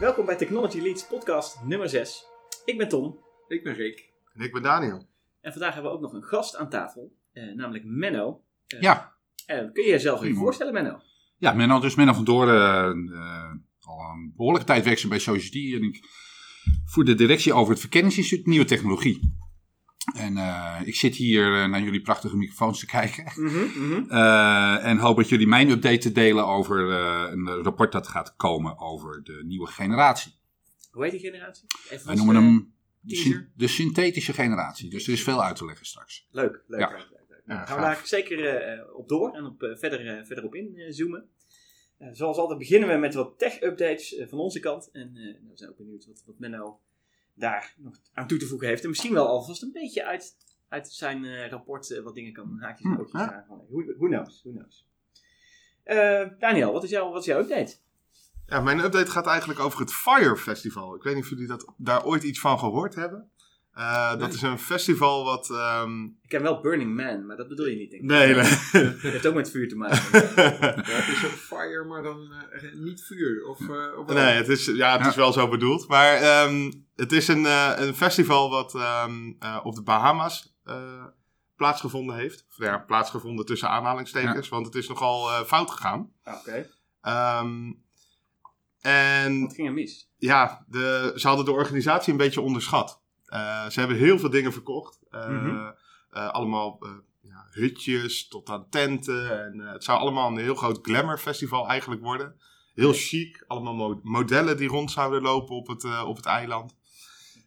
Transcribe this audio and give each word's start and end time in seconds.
Welkom 0.00 0.26
bij 0.26 0.36
Technology 0.36 0.80
Leads 0.80 1.06
podcast 1.06 1.62
nummer 1.64 1.88
6. 1.88 2.24
Ik 2.64 2.78
ben 2.78 2.88
Tom 2.88 3.18
Ik 3.48 3.62
ben 3.64 3.74
Rick. 3.74 4.08
En 4.34 4.44
ik 4.44 4.52
ben 4.52 4.62
Daniel. 4.62 5.08
en 5.40 5.52
vandaag 5.52 5.72
hebben 5.74 5.90
we 5.90 5.96
ook 5.96 6.02
nog 6.02 6.12
een 6.12 6.22
gast 6.24 6.56
aan 6.56 6.68
tafel, 6.70 7.12
eh, 7.32 7.54
namelijk 7.54 7.84
Menno. 7.84 8.42
Eh, 8.66 8.80
Ja, 8.80 9.14
eh, 9.46 9.56
kun 9.58 9.82
je 9.84 9.90
jezelf 9.90 10.02
even 10.02 10.08
Goedemorgen. 10.16 10.42
voorstellen, 10.42 10.72
Menno? 10.72 11.00
ja 11.36 11.52
Menno, 11.52 11.80
dus 11.80 11.94
Menno 11.94 12.12
van 12.12 12.24
Doorn, 12.24 12.48
eh, 12.48 13.52
al 13.80 14.00
een 14.12 14.32
behoorlijke 14.36 14.66
tijd 14.66 14.84
werkzaam 14.84 15.10
bij 15.10 15.18
Society. 15.18 15.74
En 15.76 15.82
ik 15.82 16.00
voer 16.84 17.04
de 17.04 17.14
directie 17.14 17.52
over 17.52 17.70
het 17.70 17.80
Verkenningsinstituut 17.80 18.46
Nieuwe 18.46 18.64
Technologie. 18.64 19.34
En 20.14 20.36
eh, 20.36 20.80
ik 20.84 20.94
zit 20.94 21.14
hier 21.14 21.62
eh, 21.62 21.68
naar 21.68 21.80
jullie 21.82 22.00
prachtige 22.00 22.36
microfoons 22.36 22.78
te 22.80 22.86
kijken. 22.86 23.24
Eh, 24.08 24.84
en 24.84 24.98
hoop 24.98 25.16
dat 25.16 25.28
jullie 25.28 25.46
mijn 25.46 25.70
update 25.70 25.98
te 25.98 26.12
delen 26.12 26.46
over 26.46 26.90
eh, 26.90 27.26
een 27.30 27.62
rapport 27.62 27.92
dat 27.92 28.08
gaat 28.08 28.36
komen 28.36 28.78
over 28.78 29.20
de 29.24 29.42
nieuwe 29.44 29.66
generatie. 29.66 30.32
Hoe 30.90 31.02
heet 31.02 31.12
die 31.12 31.20
generatie? 31.20 31.66
Even 31.90 32.06
Wij 32.06 32.14
noemen 32.14 32.34
hem 32.34 32.74
de, 33.00 33.14
teaser. 33.14 33.32
syn- 33.32 33.52
de 33.54 33.68
synthetische 33.68 34.32
generatie. 34.32 34.90
Dus 34.90 35.06
er 35.06 35.12
is 35.12 35.22
veel 35.22 35.44
uit 35.44 35.56
te 35.56 35.64
leggen 35.64 35.86
straks. 35.86 36.26
Leuk, 36.30 36.62
leuk, 36.66 36.80
Ja. 36.80 36.88
leuk, 36.90 36.98
leuk, 36.98 37.26
leuk. 37.28 37.42
Ja, 37.46 37.54
Nou, 37.54 37.66
gaan 37.66 37.76
we 37.76 37.82
daar 37.82 38.00
zeker 38.04 38.44
eh, 38.56 38.96
op 38.96 39.08
door 39.08 39.34
en 39.34 39.44
op, 39.44 39.74
verder, 39.78 40.26
verder 40.26 40.44
op 40.44 40.54
inzoomen. 40.54 41.28
Zoals 42.12 42.36
altijd 42.36 42.58
beginnen 42.58 42.88
we 42.88 42.94
met 42.96 43.14
wat 43.14 43.38
tech-updates 43.38 44.22
van 44.28 44.38
onze 44.38 44.60
kant. 44.60 44.88
En 44.92 45.08
eh, 45.16 45.22
nou, 45.22 45.48
we 45.50 45.56
zijn 45.56 45.70
ook 45.70 45.76
benieuwd 45.76 46.06
wat, 46.06 46.22
wat 46.26 46.38
Menno 46.38 46.80
daar 47.40 47.74
nog 47.76 47.96
aan 48.12 48.26
toe 48.26 48.38
te 48.38 48.46
voegen 48.46 48.68
heeft. 48.68 48.82
En 48.82 48.88
misschien 48.88 49.12
wel 49.12 49.26
alvast 49.26 49.62
een 49.62 49.72
beetje 49.72 50.04
uit, 50.04 50.36
uit 50.68 50.92
zijn 50.92 51.24
eh, 51.24 51.48
rapport 51.48 51.90
eh, 51.90 52.02
wat 52.02 52.14
dingen 52.14 52.32
kan 52.32 52.56
haakjes 52.60 52.86
en 52.86 52.92
Hm, 52.94 53.00
ootjes 53.00 53.20
ja. 53.20 53.32
aan. 53.32 53.44
Van, 53.46 53.62
Who, 53.68 53.84
who 53.98 54.06
knows, 54.06 54.40
who 54.42 54.50
knows. 54.50 54.88
Eh, 55.82 56.28
Daniel, 56.38 56.72
wat 56.72 56.84
is, 56.84 56.90
jouw, 56.90 57.10
wat 57.10 57.20
is 57.20 57.26
jouw 57.26 57.40
update? 57.40 57.76
Ja, 58.46 58.60
mijn 58.60 58.78
update 58.78 59.10
gaat 59.10 59.26
eigenlijk 59.26 59.60
over 59.60 59.80
het 59.80 59.92
Fire 59.92 60.36
Festival. 60.36 60.94
Ik 60.94 61.02
weet 61.02 61.14
niet 61.14 61.24
of 61.24 61.30
jullie 61.30 61.46
dat, 61.46 61.72
daar 61.76 62.04
ooit 62.04 62.22
iets 62.22 62.40
van 62.40 62.58
gehoord 62.58 62.94
hebben. 62.94 63.30
Eh, 63.72 64.16
Dat 64.18 64.32
is 64.34 64.42
een 64.42 64.58
festival 64.58 65.24
wat... 65.24 65.50
ehm, 65.50 66.04
Ik 66.04 66.28
ken 66.28 66.42
wel 66.42 66.60
Burning 66.60 66.94
Man, 66.96 67.26
maar 67.26 67.36
dat 67.36 67.48
bedoel 67.48 67.66
je 67.66 67.76
niet, 67.76 67.90
denk 67.90 68.02
ik. 68.02 68.08
Nee, 68.08 68.34
nee. 68.34 68.44
Het 68.84 69.00
heeft 69.02 69.26
ook 69.26 69.34
met 69.34 69.50
vuur 69.50 69.68
te 69.68 69.76
maken. 69.76 70.02
Ja, 70.36 70.52
het 70.82 71.08
is 71.16 71.24
ook 71.24 71.30
fire, 71.30 71.84
maar 71.84 72.02
dan 72.02 72.32
eh, 72.52 72.72
niet 72.74 73.02
vuur. 73.02 73.46
Of, 73.46 73.60
eh, 73.60 74.14
nee, 74.14 74.34
het 74.34 74.48
is, 74.48 74.66
ja, 74.66 74.92
het 74.92 75.00
Ja. 75.00 75.08
is 75.08 75.14
wel 75.14 75.32
zo 75.32 75.48
bedoeld. 75.48 75.88
Maar 75.88 76.14
ehm, 76.14 76.72
het 76.96 77.12
is 77.12 77.28
een, 77.28 77.46
eh, 77.46 77.72
een 77.76 77.94
festival 77.94 78.50
wat 78.50 78.74
ehm, 78.74 79.32
eh, 79.38 79.60
op 79.62 79.74
de 79.74 79.82
Bahama's 79.82 80.54
eh, 80.64 81.04
plaatsgevonden 81.56 82.16
heeft. 82.16 82.44
Of 82.48 82.56
ja, 82.64 82.78
plaatsgevonden 82.78 83.46
tussen 83.46 83.68
aanhalingstekens, 83.68 84.48
want 84.48 84.66
het 84.66 84.74
is 84.74 84.88
nogal 84.88 85.30
eh, 85.30 85.40
fout 85.42 85.70
gegaan. 85.70 86.10
Ah, 86.24 86.34
Oké, 86.38 86.68
Ehm, 87.00 87.72
en 88.80 89.40
wat 89.40 89.54
ging 89.54 89.66
er 89.68 89.72
mis? 89.74 90.10
ja, 90.16 90.64
de, 90.68 91.12
ze 91.16 91.26
hadden 91.26 91.44
de 91.44 91.50
organisatie 91.52 92.12
een 92.12 92.18
beetje 92.18 92.40
onderschat. 92.40 93.00
Eh, 93.30 93.68
ze 93.68 93.78
hebben 93.78 93.96
heel 93.96 94.18
veel 94.18 94.30
dingen 94.30 94.52
verkocht. 94.52 94.98
Eh, 95.10 95.28
Mhm. 95.28 95.70
eh, 96.10 96.28
allemaal 96.28 96.78
ja, 97.22 97.46
hutjes 97.50 98.28
tot 98.28 98.48
aan 98.50 98.66
tenten. 98.70 99.44
En, 99.44 99.58
het 99.58 99.84
zou 99.84 99.98
allemaal 99.98 100.28
een 100.30 100.38
heel 100.38 100.54
groot 100.54 100.78
glamour 100.82 101.18
festival 101.18 101.68
eigenlijk 101.68 102.02
worden. 102.02 102.40
Heel 102.74 102.92
chic. 102.92 103.44
Allemaal 103.46 103.74
mo- 103.74 104.00
modellen 104.02 104.56
die 104.56 104.68
rond 104.68 104.90
zouden 104.90 105.22
lopen 105.22 105.56
op 105.56 105.66
het, 105.66 106.02
op 106.04 106.16
het 106.16 106.26
eiland. 106.26 106.76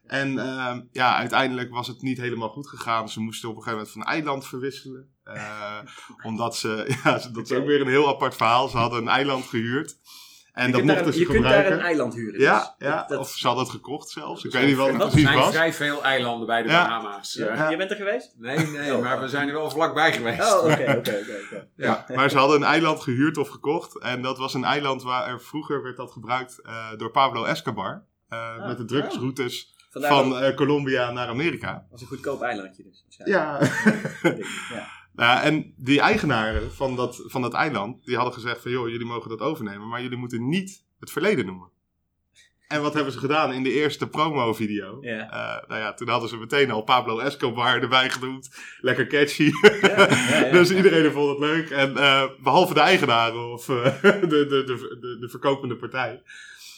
En 0.03 0.37
ehm, 0.39 0.81
ja, 0.91 1.15
uiteindelijk 1.15 1.69
was 1.73 1.87
het 1.87 2.01
niet 2.01 2.17
helemaal 2.17 2.49
goed 2.49 2.67
gegaan. 2.69 3.09
Ze 3.09 3.19
moesten 3.19 3.49
op 3.49 3.55
een 3.55 3.61
gegeven 3.63 3.83
moment 3.85 3.97
van 4.03 4.13
eiland 4.13 4.47
verwisselen. 4.47 5.07
Omdat 6.29 6.55
ze, 6.55 6.85
ja, 7.03 7.11
dat 7.33 7.51
is 7.51 7.57
ook 7.57 7.65
weer 7.65 7.81
een 7.81 7.87
heel 7.87 8.07
apart 8.07 8.35
verhaal. 8.35 8.67
Ze 8.67 8.77
hadden 8.77 9.01
een 9.01 9.07
eiland 9.07 9.45
gehuurd. 9.45 9.97
En 10.53 10.65
je 10.65 10.71
dat 10.71 10.81
kunt, 10.81 10.87
daar, 10.93 11.03
mochten 11.03 11.05
een- 11.07 11.13
ze 11.13 11.19
je 11.19 11.25
kunt 11.25 11.43
daar 11.43 11.51
gebruiken. 11.53 11.79
een 11.79 11.85
eiland 11.85 12.13
huren. 12.13 12.39
Ja, 12.39 12.57
dus 12.77 12.87
ja. 12.87 12.95
dat- 12.95 13.09
dat- 13.09 13.19
of 13.19 13.29
ze 13.31 13.45
hadden 13.47 13.63
het 13.63 13.73
gekocht 13.73 14.09
zelfs. 14.09 14.43
Ik 14.43 14.53
Er 14.53 14.59
weet 14.59 14.67
niet 14.67 14.77
wat 14.77 14.85
zijn 14.87 14.99
het 14.99 15.11
vrij- 15.11 15.21
precies 15.23 15.29
Er 15.29 15.33
zijn 15.43 15.45
was. 15.45 15.55
vrij 15.55 15.73
veel 15.73 16.03
eilanden 16.03 16.47
bij 16.47 16.61
de 16.63 16.69
Ja. 16.69 16.87
Bahama's. 16.87 17.33
Ja, 17.33 17.47
eh. 17.47 17.69
Je 17.69 17.77
bent 17.77 17.89
er 17.91 17.95
geweest? 17.97 18.33
nee, 18.37 18.57
nee, 18.67 18.95
Oh. 18.95 19.01
maar 19.01 19.19
we 19.21 19.27
zijn 19.27 19.47
er 19.47 19.53
wel 19.53 19.69
vlakbij 19.69 20.13
geweest. 20.13 20.53
Oh, 20.53 20.63
oké, 20.63 20.71
oké, 20.97 21.21
oké. 21.45 21.67
Ja, 21.75 22.05
maar 22.15 22.29
ze 22.29 22.37
hadden 22.37 22.57
een 22.57 22.63
eiland 22.67 23.01
gehuurd 23.01 23.37
of 23.37 23.49
gekocht. 23.49 23.99
En 23.99 24.21
dat 24.21 24.37
was 24.37 24.53
een 24.53 24.63
eiland 24.63 25.03
waar 25.03 25.27
er 25.27 25.41
vroeger 25.41 25.83
werd 25.83 25.97
dat 25.97 26.11
gebruikt 26.11 26.61
eh, 26.61 26.87
door 26.97 27.11
Pablo 27.11 27.43
Escobar. 27.43 28.03
eh, 28.29 28.39
Ah, 28.57 28.67
met 28.67 28.77
de 28.77 28.85
drugsroutes 28.85 29.75
Vandaar 29.89 30.11
van 30.11 30.29
dat- 30.29 30.41
eh, 30.41 30.55
Colombia 30.55 31.11
naar 31.11 31.27
Amerika. 31.27 31.85
was 31.91 32.01
een 32.01 32.07
goedkoop 32.07 32.41
eilandje 32.41 32.83
dus. 32.83 33.03
Ja. 33.25 33.57
Denk 34.23 34.37
ik, 34.37 34.45
ja. 34.73 34.87
Nou, 35.15 35.41
en 35.41 35.73
die 35.77 35.99
eigenaren 35.99 36.73
van 36.73 36.95
dat, 36.95 37.23
van 37.25 37.41
dat 37.41 37.53
eiland, 37.53 38.05
die 38.05 38.15
hadden 38.15 38.33
gezegd 38.33 38.61
van... 38.61 38.71
joh, 38.71 38.89
jullie 38.89 39.05
mogen 39.05 39.29
dat 39.29 39.39
overnemen, 39.39 39.87
maar 39.87 40.01
jullie 40.01 40.17
moeten 40.17 40.49
niet 40.49 40.83
het 40.99 41.11
verleden 41.11 41.45
noemen. 41.45 41.71
En 42.67 42.81
wat 42.81 42.93
hebben 42.93 43.13
ze 43.13 43.19
gedaan 43.19 43.53
in 43.53 43.63
de 43.63 43.71
eerste 43.71 44.07
promo-video? 44.07 45.01
Eh, 45.01 45.17
nou 45.67 45.81
ja, 45.81 45.93
toen 45.93 46.07
hadden 46.07 46.29
ze 46.29 46.37
meteen 46.37 46.71
al 46.71 46.81
Pablo 46.81 47.19
Escobar 47.19 47.81
erbij 47.81 48.09
genoemd. 48.09 48.49
Lekker 48.79 49.07
catchy. 49.07 49.51
Dus 50.51 50.71
iedereen 50.71 51.11
vond 51.11 51.29
het 51.29 51.39
leuk. 51.39 51.69
En 51.69 51.97
eh, 51.97 52.23
behalve 52.39 52.73
de 52.73 52.79
eigenaren 52.79 53.51
of 53.51 53.69
eh, 53.69 54.01
de, 54.01 54.27
de, 54.27 54.47
de, 54.47 54.97
de, 54.99 55.17
de 55.19 55.29
verkopende 55.29 55.75
partij. 55.75 56.21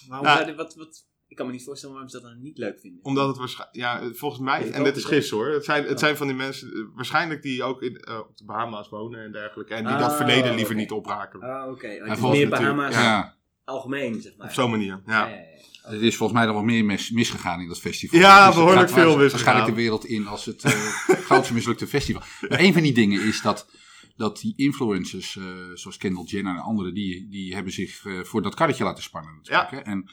Waarom 0.07 0.27
Nou, 0.27 0.55
wat, 0.55 0.75
wat, 0.75 1.05
ik 1.27 1.35
kan 1.35 1.45
me 1.45 1.51
niet 1.51 1.63
voorstellen 1.63 1.95
waarom 1.95 2.11
ze 2.11 2.19
dat 2.21 2.29
dan 2.31 2.41
niet 2.41 2.57
leuk 2.57 2.79
vinden. 2.79 3.03
Omdat 3.03 3.27
het 3.27 3.37
waarschijnlijk... 3.37 3.77
Ja, 3.77 4.01
volgens 4.13 4.41
mij... 4.41 4.71
En 4.71 4.83
dit 4.83 4.95
is 4.97 5.03
gissen 5.03 5.37
hoor. 5.37 5.47
Het 5.47 5.65
zijn, 5.65 5.81
het 5.83 5.91
Ja. 5.91 5.97
zijn 5.97 6.17
van 6.17 6.27
die 6.27 6.35
mensen... 6.35 6.73
eh, 6.73 6.81
Waarschijnlijk 6.95 7.41
die 7.41 7.63
ook 7.63 7.81
in, 7.81 7.95
eh, 7.97 8.17
op 8.19 8.37
de 8.37 8.45
Bahama's 8.45 8.89
wonen 8.89 9.23
en 9.23 9.31
dergelijke. 9.31 9.73
En 9.73 9.83
die 9.85 9.93
Ah, 9.93 9.99
dat 9.99 10.15
verleden 10.15 10.55
liever 10.55 10.75
niet 10.75 10.91
oprakelen. 10.91 11.49
Ah, 11.49 11.71
oké. 11.71 11.85
Oh, 11.87 11.91
En 12.09 12.17
volgens 12.17 12.39
meer 12.39 12.49
natuurlijk- 12.49 12.75
Bahama's 12.77 12.95
Ja, 12.95 13.35
algemeen, 13.63 14.21
zeg 14.21 14.37
maar. 14.37 14.47
Op 14.47 14.53
zo'n 14.53 14.69
manier. 14.69 15.01
Ja. 15.05 15.27
Ja, 15.27 15.27
ja, 15.27 15.35
ja. 15.35 15.91
er 15.91 16.03
is 16.03 16.15
volgens 16.15 16.37
mij 16.39 16.47
nog 16.47 16.55
wel 16.55 16.65
meer 16.65 16.85
mis, 16.85 17.11
misgegaan 17.11 17.61
in 17.61 17.67
dat 17.67 17.79
festival. 17.79 18.19
Ja, 18.19 18.45
Dus 18.45 18.55
behoorlijk 18.55 18.89
veel 18.89 19.03
misgegaan. 19.03 19.29
Waarschijnlijk 19.29 19.67
de 19.67 19.73
wereld 19.81 20.05
in 20.05 20.27
als 20.27 20.45
het 20.45 20.63
eh 20.63 20.71
grootste 21.09 21.53
mislukte 21.53 21.87
festival. 21.87 22.21
Maar 22.49 22.59
een 22.59 22.73
van 22.73 22.81
die 22.81 22.93
dingen 22.93 23.21
is 23.21 23.41
dat, 23.41 23.69
dat 24.15 24.39
die 24.39 24.53
influencers, 24.55 25.35
eh, 25.37 25.43
zoals 25.73 25.97
Kendall 25.97 26.23
Jenner 26.25 26.55
en 26.55 26.61
anderen, 26.61 26.93
die, 26.93 27.27
die 27.29 27.53
hebben 27.53 27.73
zich 27.73 28.05
eh, 28.05 28.19
voor 28.23 28.41
dat 28.41 28.55
karretje 28.55 28.83
laten 28.83 29.03
spannen. 29.03 29.35
Natuurlijk, 29.35 29.71
hè. 29.71 29.77
En 29.79 30.09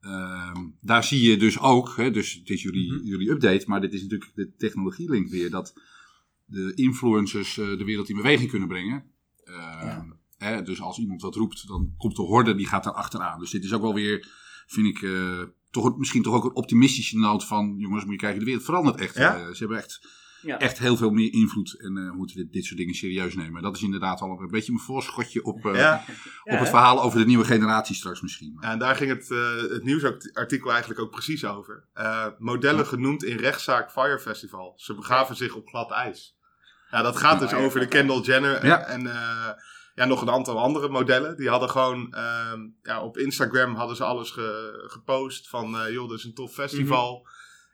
ehm, 0.00 0.64
daar 0.80 1.04
zie 1.04 1.30
je 1.30 1.36
dus 1.36 1.58
ook, 1.60 1.96
hè, 1.96 2.10
dus 2.10 2.32
het 2.32 2.50
is 2.50 2.62
jullie, 2.62 2.92
Mhm. 2.92 3.04
jullie 3.04 3.30
update, 3.30 3.64
maar 3.66 3.80
dit 3.80 3.92
is 3.92 4.02
natuurlijk 4.02 4.32
de 4.34 4.52
technologielink 4.56 5.28
weer, 5.28 5.50
dat 5.50 5.74
de 6.44 6.72
influencers 6.74 7.58
eh, 7.58 7.66
de 7.78 7.84
wereld 7.84 8.08
in 8.08 8.16
beweging 8.16 8.50
kunnen 8.50 8.68
brengen. 8.68 9.04
Ehm, 9.44 10.10
hè, 10.38 10.62
dus 10.62 10.80
als 10.80 10.98
iemand 10.98 11.22
wat 11.22 11.34
roept, 11.34 11.68
dan 11.68 11.94
komt 11.96 12.16
de 12.16 12.22
horde, 12.22 12.54
die 12.54 12.66
gaat 12.66 12.84
daar 12.84 12.92
achteraan. 12.92 13.38
Dus 13.40 13.50
dit 13.50 13.64
is 13.64 13.72
ook 13.72 13.82
wel 13.82 13.94
weer, 13.94 14.28
vind 14.66 14.86
ik, 14.86 15.02
eh, 15.02 15.42
toch, 15.70 15.98
misschien 15.98 16.22
toch 16.22 16.34
ook 16.34 16.44
een 16.44 16.54
optimistische 16.54 17.18
noot 17.18 17.44
van, 17.44 17.74
jongens, 17.78 18.04
moet 18.04 18.12
je 18.12 18.18
kijken, 18.18 18.38
de 18.38 18.44
wereld 18.44 18.64
verandert 18.64 18.96
echt. 19.00 19.14
Ja? 19.14 19.36
Eh, 19.36 19.46
ze 19.46 19.58
hebben 19.58 19.76
echt, 19.78 20.08
Ja. 20.46 20.58
echt 20.58 20.78
heel 20.78 20.96
veel 20.96 21.10
meer 21.10 21.32
invloed 21.32 21.80
en 21.80 21.96
eh, 21.96 22.10
moeten 22.10 22.36
dit, 22.36 22.52
dit 22.52 22.64
soort 22.64 22.78
dingen 22.78 22.94
serieus 22.94 23.34
nemen. 23.34 23.62
Dat 23.62 23.76
is 23.76 23.82
inderdaad 23.82 24.20
al 24.20 24.30
een 24.40 24.48
beetje 24.50 24.72
mijn 24.72 24.84
voorschotje 24.84 25.44
op, 25.44 25.66
eh, 25.66 25.74
Ja. 25.74 26.04
Ja, 26.44 26.52
op 26.54 26.58
het 26.58 26.68
verhaal 26.68 27.02
over 27.02 27.18
de 27.18 27.26
nieuwe 27.26 27.44
generatie 27.44 27.94
straks 27.94 28.20
misschien. 28.20 28.56
Ja, 28.60 28.70
en 28.70 28.78
daar 28.78 28.96
ging 28.96 29.10
het, 29.10 29.30
eh, 29.30 29.56
het 29.70 29.84
nieuwsartikel 29.84 30.70
eigenlijk 30.70 31.00
ook 31.00 31.10
precies 31.10 31.44
over. 31.44 31.84
Eh, 31.92 32.26
modellen 32.38 32.86
genoemd 32.86 33.24
in 33.24 33.36
rechtszaak 33.36 33.90
Fire 33.92 34.18
Festival. 34.18 34.72
Ze 34.76 34.94
begaven 34.94 35.36
zich 35.36 35.54
op 35.54 35.68
glad 35.68 35.90
ijs. 35.90 36.36
Ja, 36.90 37.02
dat 37.02 37.16
gaat 37.16 37.40
dus 37.40 37.50
ja, 37.50 37.56
over 37.56 37.80
de. 37.80 37.86
Kendall 37.86 38.20
Jenner 38.20 38.66
Ja. 38.66 38.80
en 38.86 39.06
eh, 39.06 39.48
ja, 39.94 40.04
nog 40.04 40.22
een 40.22 40.30
aantal 40.30 40.58
andere 40.58 40.88
modellen. 40.88 41.36
Die 41.36 41.48
hadden 41.48 41.70
gewoon 41.70 42.12
ehm, 42.14 42.60
ja, 42.82 43.02
op 43.02 43.18
Instagram 43.18 43.74
hadden 43.74 43.96
ze 43.96 44.04
alles 44.04 44.30
ge- 44.30 44.84
gepost 44.86 45.48
van 45.48 45.78
eh, 45.78 45.92
joh, 45.92 46.08
dit 46.08 46.18
is 46.18 46.24
een 46.24 46.34
tof 46.34 46.52
festival. 46.52 47.28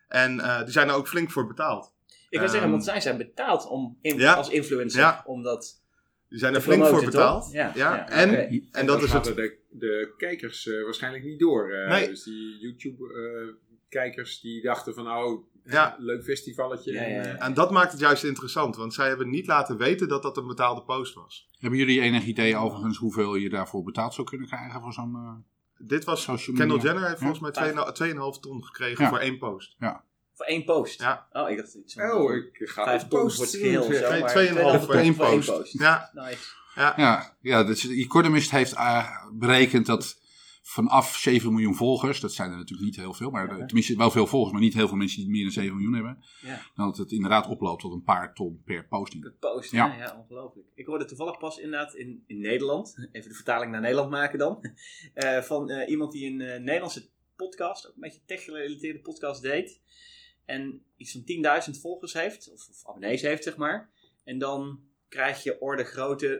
En 0.08 0.40
eh, 0.40 0.62
die 0.62 0.72
zijn 0.72 0.88
er 0.88 0.94
ook 0.94 1.08
flink 1.08 1.30
voor 1.30 1.46
betaald. 1.46 1.91
Ik 2.32 2.38
wil 2.38 2.48
zeggen, 2.48 2.60
Ehm, 2.62 2.70
want 2.70 2.84
zij 2.84 3.00
zijn 3.00 3.16
betaald 3.16 3.66
om 3.68 3.98
in, 4.00 4.16
ja. 4.18 4.32
als 4.34 4.48
influencer 4.48 5.00
Ja. 5.00 5.22
om 5.26 5.42
dat 5.42 5.82
Die 6.28 6.38
zijn 6.38 6.54
er 6.54 6.60
flink 6.60 6.86
voor 6.86 7.04
betaald. 7.04 7.52
Ja, 7.52 7.72
Ja, 7.74 7.94
ja, 7.94 8.08
en, 8.08 8.34
en 8.72 8.86
dat 8.86 8.96
dan 8.96 9.04
is 9.06 9.12
het. 9.12 9.24
De, 9.24 9.58
de 9.70 10.14
kijkers 10.16 10.66
eh, 10.68 10.82
waarschijnlijk 10.84 11.24
niet 11.24 11.38
door. 11.40 11.70
eh. 11.72 11.88
Nee. 11.88 12.08
Dus 12.08 12.22
die 12.22 12.58
YouTube-kijkers 12.58 14.40
die 14.40 14.62
dachten 14.62 14.94
van, 14.94 15.06
oh, 15.08 15.44
Ja. 15.64 15.96
leuk 15.98 16.22
festivalletje. 16.24 16.92
Ja, 16.92 17.02
ja, 17.02 17.08
ja. 17.08 17.22
en, 17.22 17.38
eh, 17.38 17.46
En 17.46 17.54
dat 17.54 17.70
maakt 17.70 17.92
het 17.92 18.00
juist 18.00 18.24
interessant, 18.24 18.76
want 18.76 18.94
zij 18.94 19.08
hebben 19.08 19.30
niet 19.30 19.46
laten 19.46 19.76
weten 19.76 20.08
dat 20.08 20.22
dat 20.22 20.36
een 20.36 20.46
betaalde 20.46 20.82
post 20.82 21.14
was. 21.14 21.48
Hebben 21.58 21.78
jullie 21.78 22.00
enig 22.00 22.24
idee 22.24 22.56
overigens 22.56 22.98
hoeveel 22.98 23.34
je 23.34 23.48
daarvoor 23.48 23.82
betaald 23.82 24.14
zou 24.14 24.26
kunnen 24.26 24.46
krijgen 24.46 24.80
voor 24.82 24.92
zo'n... 24.92 25.14
eh, 25.14 25.32
Dit 25.88 26.04
was, 26.04 26.22
Social 26.22 26.56
Kendall. 26.56 26.78
Jenner 26.78 27.06
heeft 27.06 27.20
Ja. 27.20 27.26
volgens 27.26 27.40
mij 27.40 27.50
2,5 27.72 27.92
2,5 27.92 28.40
ton 28.40 28.64
gekregen 28.64 29.04
Ja. 29.04 29.10
voor 29.10 29.18
één 29.18 29.38
post. 29.38 29.76
Voor 30.42 30.50
één 30.50 30.64
post. 30.64 31.00
Ja. 31.00 31.26
Oh, 31.32 31.50
ik 31.50 31.56
dacht 31.56 31.74
iets 31.74 31.94
van 31.94 32.10
Oh, 32.10 32.34
ik 32.34 32.58
ga 32.68 32.84
vijf 32.84 33.08
ton 33.08 33.20
post 33.20 33.36
voor 33.36 33.44
het 33.44 33.54
geheel. 33.54 33.88
Nee, 33.88 34.78
2,5 34.78 34.84
voor 34.84 34.94
één 34.94 35.14
2,5 35.14 35.18
post. 35.46 35.72
Ja, 35.78 36.10
Nice. 36.12 36.60
Ja, 36.74 37.36
ja 37.40 37.64
dus 37.64 37.80
de 37.80 37.94
Economist 37.94 38.50
heeft 38.50 38.72
eh, 38.72 39.26
berekend 39.32 39.86
dat 39.86 40.20
vanaf 40.62 41.16
7 41.16 41.50
miljoen 41.52 41.74
volgers, 41.74 42.20
dat 42.20 42.32
zijn 42.32 42.50
er 42.50 42.56
natuurlijk 42.56 42.88
niet 42.88 42.96
heel 42.96 43.12
veel, 43.14 43.30
maar 43.30 43.58
Ja. 43.58 43.64
tenminste 43.66 43.96
wel 43.96 44.10
veel 44.10 44.26
volgers, 44.26 44.52
maar 44.52 44.60
niet 44.60 44.74
heel 44.74 44.88
veel 44.88 44.96
mensen 44.96 45.20
die 45.20 45.30
meer 45.30 45.42
dan 45.42 45.52
7 45.52 45.74
miljoen 45.74 45.94
hebben, 45.94 46.24
Ja. 46.40 46.60
dan 46.74 46.86
dat 46.86 46.96
het 46.96 47.12
inderdaad 47.12 47.46
oploopt 47.46 47.80
tot 47.80 47.92
een 47.92 48.02
paar 48.02 48.34
ton 48.34 48.62
per 48.64 48.86
posting. 48.86 49.22
De 49.22 49.32
post, 49.32 49.70
Ja. 49.70 49.86
ja. 49.86 49.96
ja, 49.96 50.16
ongelooflijk. 50.18 50.66
Ik 50.74 50.86
hoorde 50.86 51.04
toevallig 51.04 51.38
pas 51.38 51.58
inderdaad 51.58 51.94
in, 51.94 52.24
in 52.26 52.40
Nederland, 52.40 53.08
even 53.12 53.28
de 53.28 53.34
vertaling 53.34 53.72
naar 53.72 53.80
Nederland 53.80 54.10
maken 54.10 54.38
dan, 54.38 54.58
eh, 55.14 55.38
van 55.38 55.70
eh, 55.70 55.90
iemand 55.90 56.12
die 56.12 56.32
een 56.32 56.40
eh, 56.40 56.60
Nederlandse 56.60 57.08
podcast, 57.36 57.88
ook 57.88 57.94
een 57.94 58.00
beetje 58.00 58.20
tech-gerelateerde 58.26 59.00
podcast 59.00 59.42
deed. 59.42 59.80
En 60.44 60.82
iets 60.96 61.12
van 61.12 61.22
10.000 61.74 61.80
volgers 61.80 62.12
heeft, 62.12 62.50
of, 62.52 62.68
of 62.68 62.88
abonnees 62.88 63.22
heeft, 63.22 63.42
zeg 63.44 63.56
maar. 63.56 63.90
En 64.24 64.38
dan 64.38 64.80
krijg 65.08 65.42
je 65.42 65.60
orde 65.60 65.84
grootte 65.84 66.38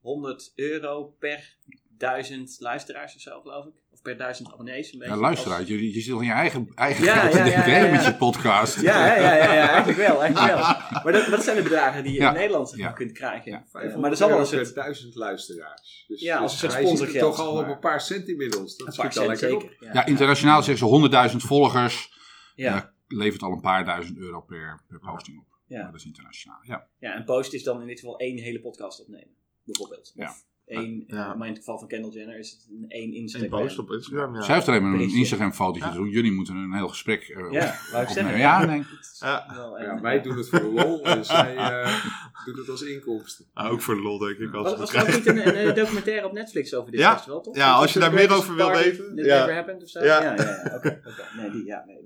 500 0.00 0.52
euro 0.54 1.04
per 1.18 1.56
duizend 1.98 2.56
luisteraars 2.58 3.14
of 3.14 3.20
zo, 3.20 3.40
geloof 3.40 3.66
ik. 3.66 3.72
Of 3.90 4.02
per 4.02 4.16
duizend 4.16 4.52
abonnees. 4.52 4.92
Een 4.92 4.98
beetje. 4.98 5.14
Ja, 5.14 5.20
luisteraar, 5.20 5.58
Als- 5.58 5.68
je, 5.68 5.92
je 5.92 6.00
zit 6.00 6.12
al 6.12 6.20
in 6.20 6.26
je 6.26 6.32
eigen, 6.32 6.68
eigen 6.74 7.04
Ja, 7.04 7.14
geld 7.18 7.32
te 7.32 7.38
ja, 7.38 7.44
ja, 7.44 7.50
denken, 7.52 7.72
ja, 7.72 7.78
hè, 7.78 7.84
ja. 7.86 7.90
met 7.92 8.04
je 8.04 8.14
podcast. 8.14 8.80
Ja, 8.80 9.06
ja, 9.06 9.14
ja, 9.16 9.34
ja, 9.34 9.52
ja, 9.54 9.68
eigenlijk 9.68 9.98
wel. 9.98 10.22
Eigenlijk 10.22 10.54
wel. 10.54 10.64
Maar 11.04 11.12
dat, 11.12 11.26
dat 11.26 11.42
zijn 11.44 11.56
de 11.56 11.62
bedragen 11.62 12.02
die 12.02 12.12
je 12.12 12.18
Ja. 12.20 12.28
in 12.28 12.34
Nederland 12.34 12.76
kunt 12.94 13.12
krijgen. 13.12 13.50
Ja. 13.52 13.64
Eh, 13.80 13.96
maar 13.96 14.10
er 14.10 14.16
zal 14.16 14.28
wel 14.28 14.38
een 14.38 14.46
soort 14.46 14.64
soort... 14.64 14.74
duizend 14.74 15.14
luisteraars. 15.14 16.04
Dus, 16.08 16.20
Ja, 16.20 16.38
als 16.38 16.60
dus 16.60 16.74
een 16.74 16.80
sponsorgeld, 16.80 17.20
toch 17.36 17.46
al 17.46 17.56
op 17.58 17.66
een 17.68 17.78
paar 17.78 18.00
cent 18.00 18.28
inmiddels. 18.28 18.76
Dat 18.76 18.86
Een 18.88 18.94
paar 18.94 19.06
al 19.06 19.12
cent 19.12 19.26
lekker 19.26 19.54
op. 19.54 19.60
zeker. 19.60 19.94
Ja, 19.94 20.06
internationaal 20.06 20.62
zeggen 20.62 21.10
ze 21.10 21.30
100.000 21.30 21.36
volgers. 21.36 22.12
Ja. 22.54 22.74
Ja. 22.74 22.92
levert 23.08 23.42
al 23.42 23.52
een 23.52 23.60
paar 23.60 23.84
duizend 23.84 24.18
euro 24.18 24.40
per, 24.40 24.82
per 24.88 24.98
posting 24.98 25.38
op. 25.38 25.46
Ja. 25.66 25.82
Maar 25.82 25.90
dat 25.90 26.00
is 26.00 26.06
internationaal. 26.06 26.58
Ja. 26.62 26.86
Ja, 26.98 27.16
een 27.16 27.24
post 27.24 27.52
is 27.54 27.62
dan 27.62 27.80
in 27.80 27.86
dit 27.86 28.00
geval 28.00 28.18
één 28.18 28.38
hele 28.38 28.60
podcast 28.60 29.00
opnemen. 29.00 29.34
Bijvoorbeeld. 29.64 30.12
Ja. 30.14 30.34
Eh, 30.64 30.78
maar 31.08 31.46
in 31.46 31.52
het 31.52 31.58
geval 31.58 31.78
van 31.78 31.88
Kendall 31.88 32.10
Jenner 32.10 32.38
is 32.38 32.50
het 32.50 32.66
een 32.70 32.84
één 32.88 33.08
Een 33.08 33.14
Instagram. 33.14 33.50
post 33.60 33.78
op 33.78 33.90
Instagram, 33.90 34.34
ja. 34.34 34.42
Zij 34.42 34.54
heeft 34.54 34.68
alleen 34.68 34.82
maar 34.82 34.92
een. 35.00 35.10
Instagram-fotootje 35.14 35.90
te 35.90 35.96
doen. 35.96 36.08
Jullie 36.08 36.32
moeten 36.32 36.54
een 36.56 36.74
heel 36.74 36.88
gesprek 36.88 37.22
eh, 37.22 37.52
Ja, 37.52 37.74
wou 37.92 38.02
ik 38.02 38.08
zeggen. 38.08 38.38
Ja, 38.38 38.64
nee. 38.64 38.82
Ja. 39.20 39.52
wel, 39.54 39.80
Ja, 39.80 40.00
wij 40.00 40.22
doen 40.22 40.36
het 40.36 40.48
voor 40.48 40.58
de 40.60 40.72
lol 40.72 41.04
en 41.04 41.24
zij 41.24 41.56
eh, 41.56 42.04
doet 42.44 42.56
het 42.56 42.68
als 42.68 42.82
inkomsten. 42.82 43.46
Ah, 43.52 43.72
ook 43.72 43.80
voor 43.80 43.94
de 43.94 44.00
lol, 44.02 44.18
denk 44.18 44.38
ik. 44.38 44.52
Als 44.54 44.62
Was, 44.62 44.70
het 44.70 44.80
was 44.80 44.92
er 44.92 45.00
ook 45.08 45.14
niet 45.16 45.26
een, 45.26 45.48
een, 45.48 45.54
eh, 45.54 45.74
documentaire 45.74 46.26
op 46.26 46.32
Netflix 46.32 46.74
over 46.74 46.90
dit 46.90 47.00
Ja. 47.00 47.12
festival, 47.14 47.40
toch? 47.40 47.56
Ja, 47.56 47.72
als 47.72 47.92
je 47.92 47.98
daar 47.98 48.12
meer 48.12 48.32
over 48.32 48.54
wil 48.54 48.70
weten, 48.70 49.16
That 49.16 49.24
ja. 49.24 49.38
Never 49.38 49.54
Happened 49.54 49.82
of 49.82 49.88
zo? 49.88 50.04
Ja. 50.04 50.22
Ja. 50.22 50.32
Oké, 50.76 51.00
oké. 51.04 51.24
Nee, 51.36 51.50
die, 51.50 51.64
ja, 51.64 51.84
nee. 51.86 52.02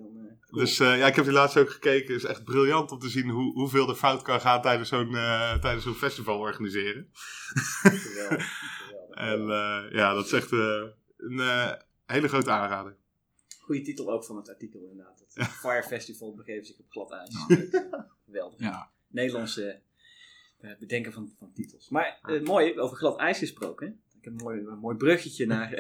Dus 0.51 0.81
eh, 0.81 0.99
ja, 0.99 1.07
ik 1.07 1.15
heb 1.15 1.25
die 1.25 1.33
laatst 1.33 1.57
ook 1.57 1.71
gekeken. 1.71 2.15
Het 2.15 2.23
is 2.23 2.29
echt 2.29 2.45
briljant 2.45 2.93
om 2.93 2.99
te 2.99 3.09
zien 3.09 3.29
hoe, 3.29 3.53
hoeveel 3.53 3.89
er 3.89 3.95
fout 3.95 4.23
kan 4.23 4.41
gaan 4.41 4.63
tijdens 4.63 4.89
zo'n 4.89 5.15
eh, 5.15 5.59
tijdens 5.59 5.85
zo'n 5.85 5.95
festival 5.95 6.39
organiseren. 6.39 7.11
En 9.11 9.41
eh, 9.41 9.85
ja, 9.91 10.15
dat 10.15 10.25
is 10.25 10.33
echt 10.33 10.53
een 10.53 11.41
hele 12.07 12.29
grote 12.29 12.51
aanrader. 12.51 12.97
Goede 13.61 13.83
titel 13.83 14.13
ook 14.13 14.25
van 14.25 14.37
het 14.37 14.49
artikel 14.49 14.81
inderdaad. 14.91 15.25
Het 15.33 15.49
Fire 15.49 15.83
Festival 15.83 16.35
begeven 16.35 16.65
zich 16.65 16.79
op 16.79 16.87
glad 16.89 17.13
ijs. 17.13 17.37
Geweldig. 18.25 18.61
Ja. 18.61 18.91
Nederlandse 19.09 19.81
bedenken 20.79 21.13
van, 21.13 21.33
van 21.39 21.53
titels. 21.53 21.89
Maar 21.89 22.21
mooi, 22.45 22.81
over 22.81 22.97
glad 22.97 23.19
ijs 23.19 23.39
gesproken. 23.39 24.01
Ik 24.19 24.25
heb 24.25 24.33
een 24.33 24.45
mooi, 24.45 24.59
een 24.61 24.79
mooi 24.79 24.97
bruggetje 24.97 25.47
naar, 25.55 25.71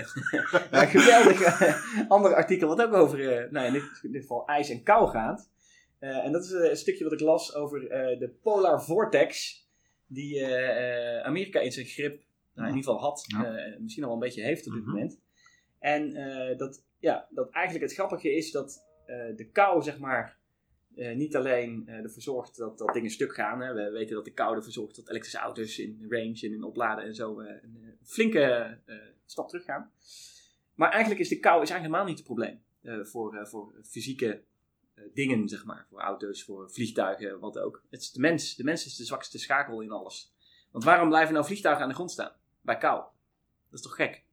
naar 0.70 0.82
een 0.82 0.88
geweldig 0.88 1.40
eh, 1.42 2.10
ander 2.10 2.34
artikel. 2.34 2.68
Wat 2.68 2.82
ook 2.82 2.92
over, 2.94 3.32
eh, 3.38 3.50
nou 3.50 3.66
in 3.66 3.72
dit, 3.72 4.00
in 4.02 4.12
dit 4.12 4.20
geval, 4.20 4.46
ijs 4.46 4.68
en 4.70 4.82
kou 4.82 5.08
gaat. 5.08 5.50
Eh, 5.98 6.24
en 6.24 6.32
dat 6.32 6.44
is 6.44 6.52
eh, 6.52 6.70
een 6.70 6.76
stukje 6.76 7.04
wat 7.04 7.12
ik 7.12 7.20
las 7.20 7.54
over 7.54 7.86
eh, 7.90 8.18
de 8.18 8.28
Polar 8.42 8.82
Vortex. 8.84 9.62
Die 10.06 10.40
eh, 10.40 11.16
eh, 11.18 11.24
Amerika 11.26 11.60
in 11.60 11.72
zijn 11.72 11.86
grip, 11.86 12.22
nou, 12.54 12.68
in 12.68 12.76
ieder 12.76 12.90
geval 12.92 13.08
had. 13.08 13.24
Ja. 13.26 13.44
eh, 13.56 13.78
misschien 13.80 14.02
al 14.04 14.08
wel 14.08 14.18
een 14.18 14.24
beetje 14.24 14.42
heeft 14.42 14.66
op 14.66 14.72
dit 14.72 14.82
Mhm. 14.82 14.90
moment. 14.90 15.20
En 15.78 16.14
eh, 16.14 16.56
dat, 16.58 16.82
ja, 16.98 17.26
dat 17.30 17.50
eigenlijk 17.50 17.84
het 17.84 17.94
grappige 17.94 18.34
is 18.36 18.50
dat 18.50 18.86
eh, 19.06 19.36
de 19.36 19.48
kou, 19.52 19.82
zeg 19.82 19.98
maar, 19.98 20.36
eh, 20.98 21.16
niet 21.16 21.36
alleen 21.36 21.82
eh, 21.86 21.94
ervoor 21.94 22.22
zorgt 22.22 22.56
dat, 22.56 22.78
dat 22.78 22.92
dingen 22.92 23.10
stuk 23.10 23.34
gaan. 23.34 23.60
Hè. 23.60 23.74
We 23.74 23.90
weten 23.90 24.14
dat 24.14 24.24
de 24.24 24.32
kou 24.32 24.56
ervoor 24.56 24.72
zorgt 24.72 24.96
dat 24.96 25.08
elektrische 25.08 25.38
auto's 25.38 25.78
in 25.78 26.06
range 26.08 26.40
en 26.40 26.52
in 26.52 26.62
opladen 26.62 27.04
en 27.04 27.14
zo 27.14 27.40
eh, 27.40 27.62
een 27.62 27.98
flinke 28.02 28.78
stap 29.26 29.48
teruggaan. 29.48 29.92
Maar 30.74 30.90
eigenlijk 30.90 31.20
is 31.20 31.28
de 31.28 31.38
kou 31.38 31.62
is 31.62 31.70
eigenlijk 31.70 31.82
helemaal 31.82 32.04
niet 32.04 32.18
het 32.18 32.26
probleem 32.26 32.62
voor, 33.06 33.46
voor 33.48 33.74
fysieke 33.84 34.42
dingen, 35.12 35.48
zeg 35.48 35.64
maar. 35.64 35.86
Voor 35.88 36.00
auto's, 36.00 36.44
voor 36.44 36.70
vliegtuigen, 36.70 37.38
wat 37.40 37.58
ook. 37.58 37.82
Het 37.90 38.00
is 38.00 38.12
de 38.12 38.20
mens. 38.20 38.56
De 38.56 38.64
mens 38.64 38.86
is 38.86 38.96
de 38.96 39.04
zwakste 39.04 39.38
schakel 39.38 39.80
in 39.80 39.90
alles. 39.90 40.34
Want 40.70 40.84
waarom 40.84 41.08
blijven 41.08 41.34
nou 41.34 41.46
vliegtuigen 41.46 41.82
aan 41.82 41.88
de 41.88 41.94
grond 41.94 42.10
staan? 42.10 42.32
Bij 42.60 42.76
kou. 42.76 43.02
Dat 43.70 43.78
is 43.78 43.82
toch 43.82 43.94
gek? 43.94 44.24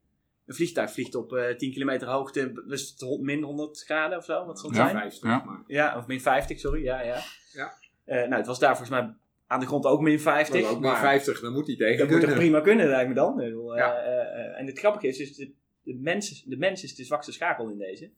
Een 0.46 0.54
vliegtuig 0.54 0.92
vliegt 0.92 1.14
op 1.14 1.32
eh 1.32 1.56
10 1.56 1.72
kilometer 1.72 2.08
hoogte, 2.08 2.62
dus 2.66 2.94
het 2.98 3.20
min 3.20 3.42
100 3.42 3.82
graden 3.84 4.18
of 4.18 4.24
zo, 4.24 4.44
wat 4.46 4.58
zal 4.60 4.68
het 4.68 4.78
Ja. 4.78 4.84
zijn? 4.88 4.96
50, 5.00 5.28
Ja. 5.28 5.42
maar. 5.46 5.62
Ja, 5.66 5.96
of 5.96 6.06
min 6.06 6.20
50, 6.20 6.58
sorry. 6.60 6.82
Ja, 6.82 7.00
ja. 7.00 7.18
Ja. 7.52 7.72
Eh, 8.04 8.16
nou, 8.20 8.34
het 8.34 8.46
was 8.46 8.58
daar 8.58 8.76
volgens 8.76 8.90
mij 9.00 9.14
aan 9.46 9.60
de 9.60 9.66
grond 9.66 9.84
ook 9.84 10.00
min 10.00 10.20
50. 10.20 10.62
Maar 10.62 10.70
ook 10.70 10.80
maar 10.80 10.98
50, 10.98 11.40
dan 11.40 11.52
moet 11.52 11.66
hij 11.66 11.76
tegen 11.76 11.98
Dat 11.98 12.10
moet 12.16 12.20
toch 12.26 12.34
prima 12.34 12.60
kunnen, 12.60 12.86
lijkt 12.88 13.08
me 13.08 13.14
dan. 13.14 13.40
Eh, 13.40 13.48
Ja. 13.76 13.94
eh, 13.96 14.20
eh, 14.20 14.58
en 14.60 14.66
het 14.66 14.78
grappige 14.78 15.06
is, 15.06 15.16
dus 15.18 15.34
de, 15.36 15.52
de, 15.82 15.94
mens, 15.94 16.42
de 16.42 16.56
mens 16.56 16.82
is 16.84 16.94
de 16.94 17.04
zwakste 17.04 17.32
schakel 17.32 17.68
in 17.68 17.78
deze. 17.78 18.10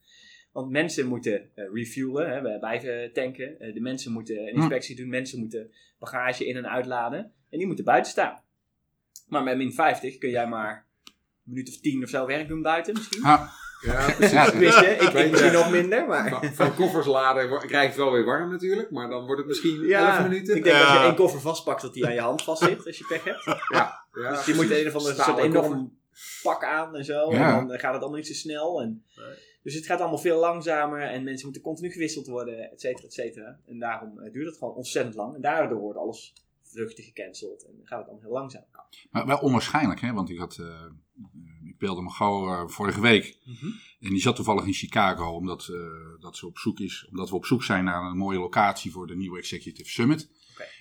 Want 0.52 0.70
mensen 0.70 1.06
moeten 1.06 1.50
eh, 1.54 1.64
refuelen, 1.72 2.30
hè, 2.30 2.40
bij- 2.42 2.58
bij 2.58 3.10
tanken. 3.12 3.60
Eh, 3.60 3.74
de 3.74 3.80
mensen 3.80 4.12
moeten 4.12 4.36
een 4.38 4.48
Hm. 4.48 4.56
inspectie 4.56 4.96
doen. 4.96 5.08
Mensen 5.08 5.38
moeten 5.38 5.70
bagage 5.98 6.46
in- 6.46 6.56
en 6.56 6.68
uitladen. 6.70 7.32
En 7.50 7.58
die 7.58 7.66
moeten 7.66 7.84
buiten 7.84 8.10
staan. 8.10 8.42
Maar 9.28 9.42
met 9.42 9.56
min 9.56 9.72
50 9.72 10.18
kun 10.18 10.30
jij 10.30 10.46
maar 10.48 10.86
minuut 11.48 11.68
of 11.68 11.76
tien 11.80 12.02
of 12.02 12.08
zo 12.08 12.26
werk 12.26 12.48
doen 12.48 12.62
buiten 12.62 12.94
misschien. 12.94 13.22
Ah, 13.22 13.48
Ja, 13.80 14.04
precies. 14.16 14.30
Ja, 14.32 14.50
Tenminste, 14.50 14.86
ik, 14.86 15.30
misschien 15.30 15.52
nog 15.52 15.70
minder, 15.70 16.06
maar... 16.06 16.28
Van, 16.28 16.44
van 16.54 16.74
koffers 16.74 17.06
laden 17.06 17.48
krijg 17.58 17.70
je 17.70 17.76
het 17.88 17.96
wel 17.96 18.12
weer 18.12 18.24
warm 18.24 18.50
natuurlijk, 18.50 18.90
maar 18.90 19.08
dan 19.08 19.24
wordt 19.24 19.38
het 19.38 19.46
misschien 19.48 19.80
Ja, 19.86 20.18
11 20.18 20.28
minuten. 20.28 20.56
ik 20.56 20.64
denk 20.64 20.76
Ja. 20.76 20.84
als 20.88 20.98
je 20.98 21.04
één 21.04 21.14
koffer 21.14 21.40
vastpakt 21.40 21.82
dat 21.82 21.94
die 21.94 22.06
aan 22.06 22.14
je 22.14 22.20
hand 22.20 22.42
vastzit 22.42 22.86
als 22.86 22.98
je 22.98 23.04
pech 23.08 23.24
hebt. 23.24 23.44
ja, 23.72 24.04
ja, 24.12 24.30
Dus 24.30 24.46
je 24.46 24.54
moet 24.54 24.70
een 24.70 24.86
of 24.86 24.94
andere 24.94 25.14
soort 25.14 25.38
enorm 25.38 25.96
pak 26.42 26.64
aan 26.64 26.96
en 26.96 27.04
zo. 27.04 27.32
Ja. 27.32 27.58
En 27.58 27.66
dan 27.66 27.78
gaat 27.78 27.92
het 27.92 28.00
allemaal 28.02 28.18
niet 28.18 28.26
zo 28.26 28.32
snel. 28.34 28.80
En, 28.82 29.04
Dus 29.62 29.74
het 29.74 29.86
gaat 29.86 30.00
allemaal 30.00 30.18
veel 30.18 30.38
langzamer 30.38 31.00
en 31.02 31.24
mensen 31.24 31.44
moeten 31.44 31.62
continu 31.62 31.90
gewisseld 31.92 32.26
worden, 32.26 32.70
et 32.72 32.80
cetera, 32.80 33.06
et 33.06 33.12
cetera. 33.12 33.58
En 33.66 33.78
daarom 33.78 34.18
eh, 34.20 34.32
duurt 34.32 34.46
het 34.46 34.56
gewoon 34.58 34.74
ontzettend 34.74 35.14
lang. 35.14 35.34
En 35.34 35.40
daardoor 35.40 35.78
wordt 35.78 35.98
alles 35.98 36.32
vluchtig 36.70 37.04
gecanceld 37.04 37.64
en 37.66 37.76
dan 37.76 37.86
gaat 37.86 37.98
het 37.98 38.08
allemaal 38.08 38.24
heel 38.24 38.38
langzaam. 38.38 38.64
maar 39.10 39.26
wel 39.26 39.38
onwaarschijnlijk, 39.38 40.00
hè? 40.00 40.12
Want 40.12 40.30
ik 40.30 40.38
had, 40.38 40.58
eh, 40.58 40.84
ik 41.64 41.78
beelde 41.78 42.02
me 42.02 42.10
gauw 42.10 42.48
eh, 42.48 42.68
vorige 42.68 43.00
week. 43.00 43.38
En 44.00 44.10
die 44.10 44.20
zat 44.20 44.36
toevallig 44.36 44.64
in 44.64 44.72
Chicago, 44.72 45.34
omdat, 45.34 45.68
eh, 45.68 46.20
dat 46.20 46.36
ze 46.36 46.46
op 46.46 46.58
zoek 46.58 46.80
is, 46.80 47.06
omdat 47.10 47.30
we 47.30 47.36
op 47.36 47.46
zoek 47.46 47.62
zijn 47.62 47.84
naar 47.84 48.02
een 48.02 48.16
mooie 48.16 48.38
locatie 48.38 48.92
voor 48.92 49.06
de 49.06 49.16
nieuwe 49.16 49.38
Executive 49.38 49.90
Summit. 49.90 50.30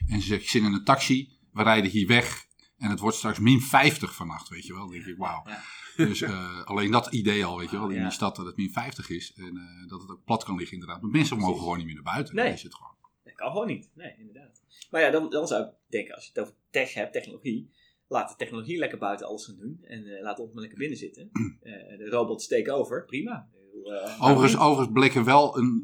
En 0.07 0.22
ze 0.22 0.28
zegt, 0.28 0.42
ik 0.42 0.50
zit 0.50 0.63
in 0.63 0.74
een 0.74 0.84
taxi, 0.84 1.38
we 1.51 1.63
rijden 1.63 1.92
hier 1.92 2.07
weg 2.07 2.45
en 2.78 2.89
het 2.89 3.00
wordt 3.00 3.18
straks 3.18 3.39
min 3.39 3.62
50 3.62 4.16
vannacht, 4.16 4.50
weet 4.50 4.66
je 4.66 4.74
wel. 4.74 4.81
Dan 4.81 4.92
denk 4.92 5.06
ik, 5.06 5.18
wauw. 5.18 5.44
Ja. 5.45 5.63
Dus 5.95 6.24
alleen 6.63 6.92
dat 6.92 7.13
idee 7.13 7.45
al, 7.45 7.57
weet 7.57 7.69
je 7.69 7.78
wel, 7.78 7.89
in 7.89 8.01
die 8.01 8.12
stad 8.12 8.36
dat 8.36 8.46
het 8.46 8.58
min 8.58 8.72
50 8.72 9.10
is 9.10 9.34
en 9.34 9.86
dat 9.88 10.01
het 10.01 10.12
ook 10.12 10.24
plat 10.24 10.44
kan 10.44 10.56
liggen 10.56 10.74
inderdaad. 10.74 11.01
Maar 11.01 11.12
mensen 11.12 11.38
mogen 11.38 11.60
gewoon 11.60 11.77
niet 11.77 11.86
meer 11.86 11.96
naar 11.96 12.13
buiten. 12.13 12.36
Nee. 12.36 12.46
Dan 12.46 12.53
is 12.53 12.63
het 12.63 12.75
gewoon. 12.75 12.97
Dat 13.27 13.36
kan 13.36 13.51
gewoon 13.51 13.67
niet. 13.67 13.89
Nee, 13.93 14.15
inderdaad. 14.17 14.62
Maar 14.91 15.01
ja, 15.01 15.10
dan, 15.10 15.29
dan 15.29 15.48
zou 15.48 15.63
ik 15.63 15.69
denken, 15.88 16.15
als 16.15 16.24
je 16.24 16.29
het 16.34 16.39
over 16.39 16.53
tech 16.69 16.93
hebt, 16.93 17.13
technologie, 17.13 17.72
laat 18.07 18.29
de 18.29 18.36
technologie 18.36 18.77
lekker 18.77 18.98
buiten 18.98 19.27
alles 19.27 19.46
gaan 19.46 19.57
doen. 19.57 19.79
En 19.84 20.05
eh, 20.05 20.22
laat 20.24 20.39
ons 20.39 20.51
maar 20.51 20.62
lekker 20.62 20.79
binnen 20.79 20.98
zitten. 20.98 21.29
Eh, 21.62 21.98
de 21.98 22.10
robots 22.10 22.48
take 22.48 22.72
over, 22.72 23.05
prima. 23.05 23.48
Eh, 23.84 24.24
Overigens, 24.24 24.57
overigens 24.62 24.91
bleek 24.93 25.15
er 25.15 25.24
wel 25.24 25.57
een, 25.57 25.84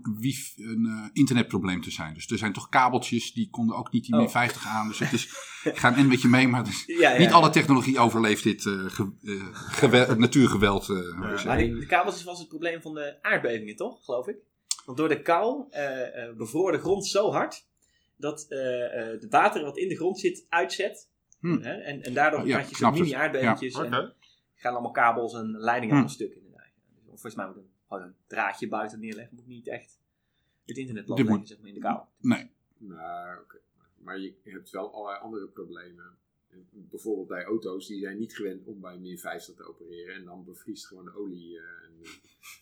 internetprobleem 1.13 1.81
te 1.81 1.91
zijn. 1.91 2.13
Dus 2.13 2.27
er 2.27 2.37
zijn 2.37 2.53
toch 2.53 2.69
kabeltjes 2.69 3.33
die 3.33 3.49
konden 3.49 3.75
ook 3.75 3.91
niet 3.91 4.05
die 4.05 4.15
Oh. 4.19 4.29
50 4.29 4.67
aan. 4.67 4.87
Dus 4.87 4.99
het 4.99 5.11
is, 5.13 5.23
ik 5.63 5.77
ga 5.77 5.97
een 5.97 6.09
beetje 6.09 6.27
mee, 6.27 6.47
maar 6.47 6.67
is- 6.67 6.85
niet? 6.87 6.97
Ja, 6.99 7.11
ja, 7.11 7.17
niet 7.19 7.29
ja. 7.29 7.33
alle 7.35 7.49
technologie 7.49 7.99
overleeft 7.99 8.43
dit 8.43 8.61
ge- 8.61 9.11
gewel- 9.53 10.15
natuurgeweld. 10.15 10.87
Maar 11.45 11.57
die, 11.57 11.75
de 11.79 11.85
kabels 11.85 12.23
was 12.23 12.39
het 12.39 12.47
probleem 12.47 12.81
van 12.81 12.93
de 12.93 13.17
aardbevingen, 13.21 13.75
toch? 13.75 14.03
Geloof 14.05 14.27
ik. 14.27 14.37
Want 14.85 14.97
door 14.97 15.09
de 15.09 15.21
kou 15.21 15.65
eh, 15.69 16.23
eh, 16.27 16.35
bevroor 16.35 16.71
de 16.71 16.77
grond 16.77 17.05
zo 17.05 17.31
hard 17.31 17.67
dat 18.15 18.45
eh 18.49 18.99
eh 18.99 19.21
het 19.21 19.27
water 19.29 19.63
wat 19.63 19.77
in 19.77 19.87
de 19.89 19.95
grond 19.95 20.19
zit 20.19 20.45
uitzet. 20.49 21.09
Hm. 21.39 21.57
Hè? 21.61 21.73
En, 21.73 22.01
en 22.01 22.13
daardoor 22.13 22.39
Oh, 22.39 22.45
ja, 22.45 22.57
je 23.59 23.69
zo'n. 23.69 23.85
Oké. 23.85 23.95
En 23.95 24.13
gaan 24.55 24.73
allemaal 24.73 24.91
kabels 24.91 25.33
en 25.33 25.51
leidingen 25.51 25.95
Hm. 25.95 26.01
allemaal 26.01 26.09
stuk 26.09 26.33
inderdaad. 26.35 26.71
Dus 26.95 27.03
volgens 27.09 27.35
mij 27.35 27.45
moet 27.47 27.55
een, 27.55 27.69
gewoon 27.87 28.03
een 28.03 28.15
draadje 28.27 28.67
buiten 28.67 28.99
neerleggen. 28.99 29.35
Moet 29.35 29.47
niet 29.47 29.67
echt 29.67 29.99
het 30.65 30.77
internet 30.77 31.07
moet- 31.07 31.47
zeg 31.47 31.57
maar, 31.59 31.67
in 31.67 31.73
de 31.73 31.79
kou. 31.79 31.99
Nee, 32.17 32.49
Nou, 32.77 33.39
oké. 33.41 33.57
Maar 33.97 34.19
je 34.19 34.35
hebt 34.43 34.69
wel 34.69 34.93
allerlei 34.93 35.21
andere 35.21 35.47
problemen. 35.47 36.17
Bijvoorbeeld 36.71 37.27
bij 37.27 37.43
auto's, 37.43 37.87
die 37.87 37.99
zijn 37.99 38.17
niet 38.17 38.35
gewend 38.35 38.67
om 38.67 38.81
bij 38.81 38.97
min 38.97 39.17
50 39.19 39.55
te 39.55 39.63
opereren. 39.67 40.15
En 40.15 40.25
dan 40.25 40.43
bevriest 40.45 40.87
gewoon 40.87 41.05
de 41.05 41.15
olie. 41.17 41.57
eh, 41.57 41.63
en 41.63 42.19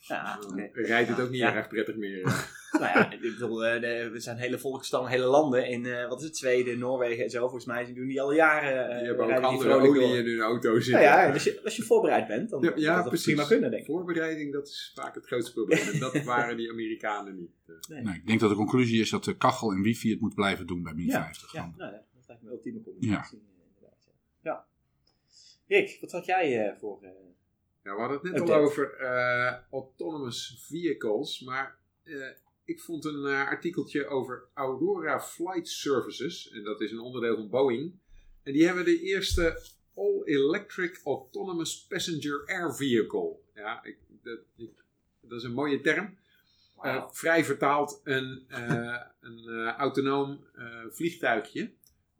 Ja, 0.07 0.37
dan 0.39 0.69
rijdt 0.73 1.09
het 1.09 1.19
ook 1.19 1.29
niet 1.29 1.39
Ja. 1.39 1.55
erg 1.55 1.67
prettig 1.67 1.95
meer. 1.95 2.23
eh. 2.23 2.43
Nou 2.71 2.83
ja, 2.83 3.11
ik 3.11 3.21
bedoel, 3.21 3.65
eh, 3.65 3.81
de- 3.81 4.09
we 4.11 4.19
zijn 4.19 4.37
hele 4.37 4.59
volkstammen, 4.59 5.11
hele 5.11 5.25
landen 5.25 5.67
in, 5.67 5.85
eh, 5.85 6.07
wat 6.09 6.19
is 6.19 6.25
het, 6.27 6.37
Zweden, 6.37 6.79
Noorwegen 6.79 7.23
en 7.23 7.29
zo. 7.29 7.39
Volgens 7.39 7.65
mij 7.65 7.93
doen 7.93 8.07
die 8.07 8.21
al 8.21 8.33
jaren. 8.33 8.89
eh, 8.89 8.97
die 8.97 9.07
hebben 9.07 9.25
ook 9.37 9.43
andere 9.43 9.73
olie 9.73 9.93
door. 10.01 10.17
in 10.17 10.25
hun 10.25 10.39
auto 10.39 10.69
Nou 10.69 10.81
zitten. 10.81 11.03
ja, 11.03 11.31
als 11.33 11.43
je, 11.43 11.61
als 11.63 11.75
je 11.75 11.83
voorbereid 11.83 12.27
bent, 12.27 12.49
dan 12.49 12.71
Ja, 12.75 12.95
dat 12.95 13.07
precies. 13.07 13.25
prima 13.25 13.47
kunnen, 13.47 13.69
denk 13.71 13.81
ik. 13.81 13.87
Voorbereiding, 13.89 14.53
dat 14.53 14.67
is 14.67 14.91
vaak 14.95 15.15
het 15.15 15.25
grootste 15.25 15.53
probleem. 15.53 15.87
En 15.87 15.99
dat 15.99 16.23
waren 16.23 16.57
die 16.57 16.71
Amerikanen 16.71 17.35
niet. 17.35 17.51
Nee. 17.89 18.01
nee, 18.03 18.15
ik 18.15 18.27
denk 18.27 18.39
dat 18.39 18.49
de 18.49 18.55
conclusie 18.55 19.01
is 19.01 19.09
dat 19.09 19.23
de 19.23 19.37
kachel 19.37 19.71
en 19.71 19.81
wifi 19.81 20.11
het 20.11 20.19
moet 20.21 20.35
blijven 20.35 20.67
doen 20.67 20.83
bij 20.83 20.93
min 20.93 21.05
Ja, 21.05 21.23
50. 21.23 21.51
Ja, 21.51 21.61
Want 21.61 21.77
nou, 21.77 21.91
ja, 21.91 21.97
dat 22.13 22.27
lijkt 22.27 22.43
me 22.43 22.49
ultieme 22.51 22.81
combinatie. 22.81 23.37
eh, 23.37 23.43
inderdaad, 23.75 24.03
Ja. 24.41 24.51
ja. 24.51 24.65
Rick, 25.71 25.97
wat 26.01 26.11
had 26.11 26.25
jij 26.25 26.67
eh, 26.69 26.77
voor... 26.79 26.99
eh, 27.03 27.09
Ja, 27.83 27.93
we 27.93 27.99
hadden 27.99 28.17
het 28.17 28.23
net 28.31 28.41
Update. 28.41 28.53
al 28.59 28.65
over 28.65 28.93
eh, 28.97 29.55
autonomous 29.71 30.65
vehicles, 30.67 31.39
maar 31.39 31.77
eh, 32.03 32.27
ik 32.65 32.79
vond 32.79 33.05
een 33.05 33.25
artikeltje 33.25 34.07
over 34.07 34.43
Aurora 34.53 35.19
Flight 35.21 35.67
Services, 35.67 36.49
en 36.51 36.63
dat 36.63 36.81
is 36.81 36.91
een 36.91 36.99
onderdeel 36.99 37.35
van 37.35 37.49
Boeing. 37.49 37.93
En 38.43 38.53
die 38.53 38.65
hebben 38.65 38.85
de 38.85 38.99
eerste 39.01 39.61
all-electric 39.95 41.01
autonomous 41.03 41.85
passenger 41.87 42.43
air 42.45 42.75
vehicle. 42.75 43.35
Ja, 43.53 43.83
ik, 43.83 43.97
dat, 44.23 44.39
ik- 44.57 44.83
dat 45.21 45.37
is 45.39 45.43
een 45.43 45.53
mooie 45.53 45.81
term. 45.81 46.17
Eh, 46.81 47.05
vrij 47.11 47.43
vertaald 47.45 48.01
een, 48.03 48.45
eh, 48.47 49.01
een 49.21 49.65
autonoom 49.67 50.45
eh, 50.55 50.85
vliegtuigje 50.89 51.71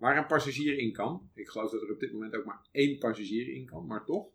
waar 0.02 0.18
een 0.18 0.26
passagier 0.26 0.78
in 0.78 0.92
kan. 0.92 1.30
Ik 1.34 1.48
geloof 1.48 1.72
dat 1.72 1.82
er 1.82 1.92
op 1.92 2.00
dit 2.00 2.12
moment 2.12 2.36
ook 2.36 2.46
maar 2.46 2.62
één 2.72 2.98
passagier 2.98 3.54
in 3.54 3.66
kan, 3.66 3.86
maar 3.86 4.06
toch. 4.06 4.28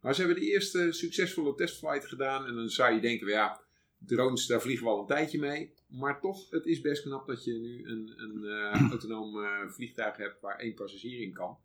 Maar 0.00 0.14
ze 0.14 0.22
hebben 0.22 0.40
de 0.40 0.46
eerste 0.50 0.92
succesvolle 0.92 1.54
testflight 1.54 2.06
gedaan. 2.06 2.46
En 2.46 2.54
dan 2.54 2.68
zou 2.68 2.94
je 2.94 3.00
denken, 3.00 3.28
ja, 3.28 3.60
drones, 3.98 4.46
daar 4.46 4.60
vliegen 4.60 4.86
we 4.86 4.92
al 4.92 5.00
een 5.00 5.06
tijdje 5.06 5.38
mee. 5.38 5.74
Maar 5.86 6.20
toch, 6.20 6.50
het 6.50 6.66
is 6.66 6.80
best 6.80 7.02
knap 7.02 7.26
dat 7.26 7.44
je 7.44 7.52
nu 7.52 7.86
een, 7.86 8.12
een 8.16 8.44
eh, 8.44 8.80
autonoom 8.90 9.44
eh, 9.44 9.68
vliegtuig 9.68 10.16
hebt 10.16 10.40
waar 10.40 10.58
één 10.58 10.74
passagier 10.74 11.20
in 11.20 11.32
kan. 11.32 11.58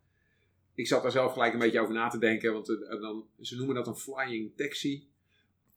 Ik 0.75 0.87
zat 0.87 1.01
daar 1.01 1.11
zelf 1.11 1.33
gelijk 1.33 1.53
een 1.53 1.59
beetje 1.59 1.79
over 1.79 1.93
na 1.93 2.07
te 2.07 2.19
denken, 2.19 2.53
want 2.53 2.69
eh, 2.69 3.01
dan, 3.01 3.27
ze 3.39 3.55
noemen 3.55 3.75
dat 3.75 3.87
een 3.87 3.95
flying 3.95 4.55
taxi. 4.55 5.07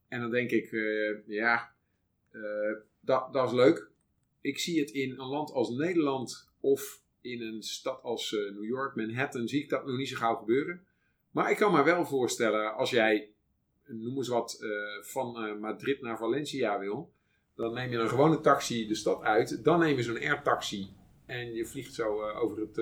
En 0.07 0.19
dan 0.19 0.31
denk 0.31 0.51
ik, 0.51 0.71
ja, 1.25 1.75
dat, 2.99 3.33
dat 3.33 3.47
is 3.47 3.55
leuk. 3.55 3.89
Ik 4.41 4.59
zie 4.59 4.79
het 4.79 4.89
in 4.89 5.09
een 5.09 5.27
land 5.27 5.51
als 5.51 5.69
Nederland 5.69 6.51
of 6.59 7.00
in 7.21 7.41
een 7.41 7.63
stad 7.63 8.03
als 8.03 8.33
eh, 8.35 8.39
New 8.53 8.65
York, 8.65 8.95
Manhattan, 8.95 9.47
zie 9.47 9.63
ik 9.63 9.69
dat 9.69 9.85
nog 9.85 9.97
niet 9.97 10.07
zo 10.07 10.17
gauw 10.17 10.35
gebeuren. 10.35 10.81
Maar 11.31 11.51
ik 11.51 11.57
kan 11.57 11.71
me 11.73 11.83
wel 11.83 12.05
voorstellen, 12.05 12.75
als 12.75 12.89
jij, 12.89 13.29
noem 13.87 14.17
eens 14.17 14.27
wat, 14.27 14.57
eh, 14.61 15.03
van 15.03 15.37
eh, 15.37 15.59
Madrid 15.59 16.01
naar 16.01 16.17
Valencia 16.17 16.79
wil, 16.79 17.13
dan 17.55 17.73
neem 17.73 17.91
je 17.91 17.97
een 17.97 18.09
gewone 18.09 18.39
taxi 18.41 18.87
de 18.87 18.95
stad 18.95 19.21
uit, 19.21 19.63
dan 19.63 19.79
neem 19.79 19.95
je 19.97 20.03
zo'n 20.03 20.17
airtaxi 20.17 20.89
en 21.25 21.53
je 21.53 21.65
vliegt 21.65 21.93
zo 21.93 22.21
over 22.23 22.59
het 22.59 22.81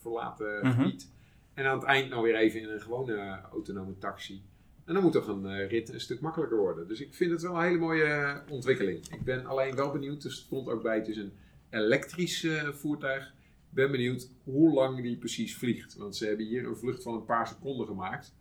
verlaten 0.00 0.66
Mhm. 0.66 0.76
gebied. 0.80 1.10
En 1.54 1.66
aan 1.66 1.78
het 1.78 1.86
eind 1.86 2.10
nou 2.10 2.22
weer 2.22 2.34
even 2.34 2.60
in 2.60 2.68
een 2.68 2.80
gewone 2.80 3.40
autonome 3.52 3.98
taxi. 3.98 4.42
En 4.84 4.94
dan 4.94 5.02
moet 5.02 5.12
toch 5.12 5.28
een 5.28 5.66
rit 5.68 5.88
een 5.88 6.00
stuk 6.00 6.20
makkelijker 6.20 6.58
worden. 6.58 6.88
Dus 6.88 7.00
ik 7.00 7.14
vind 7.14 7.30
het 7.30 7.42
wel 7.42 7.54
een 7.54 7.62
hele 7.62 7.78
mooie 7.78 8.42
ontwikkeling. 8.48 9.08
Ik 9.08 9.24
ben 9.24 9.46
alleen 9.46 9.74
wel 9.76 9.92
benieuwd, 9.92 10.24
er 10.24 10.32
stond 10.32 10.68
ook 10.68 10.82
bij, 10.82 10.96
het 10.96 11.08
is 11.08 11.16
een 11.16 11.32
elektrisch 11.70 12.46
voertuig. 12.72 13.32
Ik 13.70 13.76
ben 13.76 13.90
benieuwd 13.90 14.28
hoe 14.44 14.72
lang 14.72 15.02
die 15.02 15.16
precies 15.16 15.56
vliegt. 15.56 15.96
Want 15.96 16.16
ze 16.16 16.26
hebben 16.26 16.46
hier 16.46 16.66
een 16.66 16.76
vlucht 16.76 17.02
van 17.02 17.14
een 17.14 17.24
paar 17.24 17.46
seconden 17.46 17.86
gemaakt. 17.86 18.34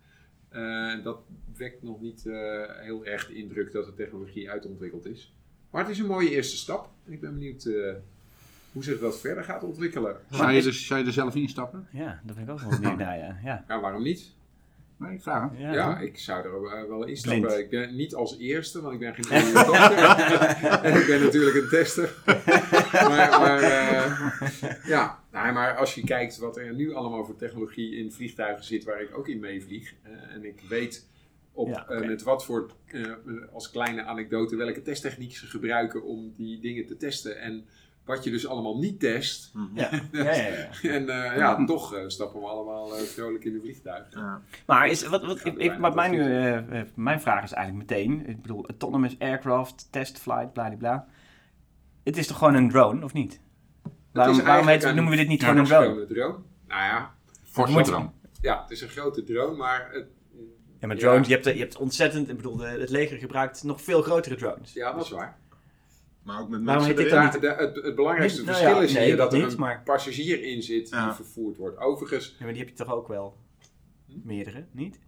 Eh, 0.49 1.03
dat 1.03 1.19
wekt 1.55 1.83
nog 1.83 2.01
niet 2.01 2.25
eh, 2.25 2.61
heel 2.79 3.05
erg 3.05 3.27
de 3.27 3.35
indruk 3.35 3.71
dat 3.71 3.85
de 3.85 3.93
technologie 3.93 4.49
uitontwikkeld 4.49 5.05
is. 5.05 5.33
Maar 5.69 5.81
het 5.81 5.91
is 5.91 5.99
een 5.99 6.05
mooie 6.05 6.29
eerste 6.29 6.57
stap. 6.57 6.89
En 7.05 7.11
ik 7.13 7.21
ben 7.21 7.33
benieuwd 7.33 7.65
eh, 7.65 7.93
hoe 8.71 8.83
zich 8.83 8.99
dat 8.99 9.19
verder 9.19 9.43
gaat 9.43 9.63
ontwikkelen. 9.63 10.15
Zou 10.29 10.51
je, 10.51 10.63
er, 10.63 10.73
zou 10.73 10.99
je 10.99 11.05
er 11.05 11.13
zelf 11.13 11.35
instappen? 11.35 11.87
Ja, 11.91 12.21
dat 12.25 12.35
ben 12.35 12.43
ik 12.43 12.49
ook 12.49 12.59
wel 12.59 12.69
benieuwd 12.69 12.97
naar, 13.07 13.17
ja. 13.17 13.39
ja. 13.43 13.65
Ja, 13.67 13.79
waarom 13.79 14.03
niet? 14.03 14.33
Nee, 14.99 15.19
vraag. 15.19 15.51
Ja, 15.57 15.99
ik 15.99 16.19
zou 16.19 16.45
er 16.45 16.77
eh, 16.77 16.87
wel 16.87 17.05
in 17.05 17.17
stappen. 17.17 17.41
Blind. 17.41 17.57
Ik 17.59 17.69
ben 17.69 17.95
niet 17.95 18.15
als 18.15 18.37
eerste, 18.37 18.81
want 18.81 18.93
ik 18.93 18.99
ben 18.99 19.15
geen 19.15 19.57
adopter. 19.57 19.97
en 20.91 21.01
ik 21.01 21.07
ben 21.07 21.21
natuurlijk 21.21 21.55
een 21.55 21.69
tester. 21.69 22.13
maar 22.91 23.39
maar 23.39 23.61
eh, 23.61 24.31
ja, 24.85 25.23
nee, 25.31 25.51
maar 25.51 25.75
als 25.77 25.95
je 25.95 26.03
kijkt 26.03 26.37
wat 26.37 26.57
er 26.57 26.73
nu 26.73 26.93
allemaal 26.93 27.25
voor 27.25 27.35
technologie 27.35 27.95
in 27.95 28.11
vliegtuigen 28.11 28.63
zit, 28.63 28.83
waar 28.83 29.01
ik 29.01 29.17
ook 29.17 29.27
in 29.27 29.39
meevlieg. 29.39 29.93
eh, 30.03 30.11
en 30.35 30.45
ik 30.45 30.61
weet 30.69 31.07
op, 31.51 31.67
Ja, 31.67 31.87
eh, 31.87 32.07
met 32.07 32.23
wat 32.23 32.45
voor, 32.45 32.71
eh, 32.85 33.11
als 33.53 33.71
kleine 33.71 34.03
anekdote, 34.03 34.55
welke 34.55 34.81
testtechniek 34.81 35.35
ze 35.35 35.45
gebruiken 35.45 36.03
om 36.03 36.33
die 36.35 36.59
dingen 36.59 36.85
te 36.85 36.97
testen. 36.97 37.39
En 37.39 37.65
wat 38.09 38.23
je 38.23 38.31
dus 38.31 38.47
allemaal 38.47 38.77
niet 38.77 38.99
test. 38.99 39.51
Ja, 39.73 39.89
ja, 40.11 40.23
ja. 40.23 40.33
ja. 40.81 40.89
En 40.89 41.09
eh, 41.09 41.37
ja, 41.37 41.65
toch 41.65 41.93
eh, 41.95 42.03
stappen 42.07 42.39
we 42.41 42.47
allemaal 42.47 42.95
eh, 42.95 43.01
vrolijk 43.01 43.45
in 43.45 43.53
de 43.53 43.59
vliegtuigen. 43.59 44.19
Ja. 44.21 44.41
Maar 44.65 44.87
is, 44.87 45.07
wat, 45.07 45.25
wat, 45.25 45.39
ik, 45.39 45.45
ik, 45.45 45.57
bijna 45.57 45.79
wat 45.79 45.95
mij 45.95 46.07
toch 46.07 46.15
nu, 46.17 46.23
niet. 46.23 46.31
eh, 46.31 46.79
eh, 46.79 46.85
mijn 46.95 47.21
vraag 47.21 47.43
is 47.43 47.51
eigenlijk 47.51 47.89
meteen, 47.89 48.27
ik 48.29 48.41
bedoel, 48.41 48.65
autonomous 48.67 49.15
aircraft, 49.19 49.87
test 49.91 50.19
flight, 50.19 50.53
bla 50.77 51.07
Het 52.03 52.17
is 52.17 52.27
toch 52.27 52.37
gewoon 52.37 52.53
een 52.55 52.69
drone, 52.69 53.03
of 53.03 53.13
niet? 53.13 53.39
Waarom, 54.11 54.35
is 54.37 54.41
waarom 54.43 54.67
eigenlijk 54.67 54.69
heet, 54.69 54.83
een 54.89 54.95
noemen 54.95 55.11
we 55.13 55.19
dit 55.19 55.27
niet 55.27 55.41
ja, 55.41 55.47
gewoon 55.47 55.61
een 55.61 55.69
drone? 55.69 56.05
Drone. 56.05 56.37
Nou 56.67 56.81
ja, 56.83 57.13
Forse 57.43 57.81
drone. 57.81 58.09
ja, 58.41 58.61
het 58.61 58.71
is 58.71 58.81
een 58.81 58.89
grote 58.89 59.23
drone, 59.23 59.57
maar 59.57 59.89
het, 59.91 60.05
Ja, 60.79 60.87
maar 60.87 60.95
Ja. 60.95 61.01
drones, 61.01 61.27
je, 61.27 61.33
hebt, 61.33 61.45
je 61.45 61.51
hebt 61.59 61.77
ontzettend, 61.77 62.29
ik 62.29 62.35
bedoel, 62.35 62.55
de- 62.55 62.65
het 62.65 62.89
leger 62.89 63.17
gebruikt 63.17 63.63
nog 63.63 63.81
veel 63.81 64.01
grotere 64.01 64.35
drones. 64.35 64.73
ja, 64.73 64.93
dat 64.93 65.03
is 65.03 65.09
waar. 65.09 65.37
Maar 66.29 66.41
ook 66.41 66.49
met 66.49 66.63
Waarom 66.63 66.85
mensen 66.85 67.05
erin. 67.05 67.21
Ja, 67.21 67.29
de, 67.39 67.47
het, 67.63 67.75
het 67.83 67.95
belangrijkste 67.95 68.39
Niet- 68.39 68.49
nou 68.49 68.59
verschil 68.61 68.79
ja, 68.81 68.87
is 68.87 68.93
nee, 68.93 69.05
hier 69.05 69.17
dat 69.17 69.31
dat 69.31 69.39
er 69.39 69.45
niet, 69.45 69.53
een 69.53 69.59
maar- 69.59 69.81
passagier 69.83 70.43
in 70.43 70.61
zit 70.63 70.85
die 70.89 70.95
Ja. 70.99 71.15
vervoerd 71.15 71.57
wordt. 71.57 71.77
Overigens, 71.77 72.35
Ja, 72.39 72.43
maar 72.43 72.53
die 72.53 72.61
heb 72.61 72.69
je 72.69 72.75
toch 72.83 72.93
ook 72.93 73.07
wel? 73.07 73.37
Meerdere, 74.23 74.65
niet? 74.71 74.99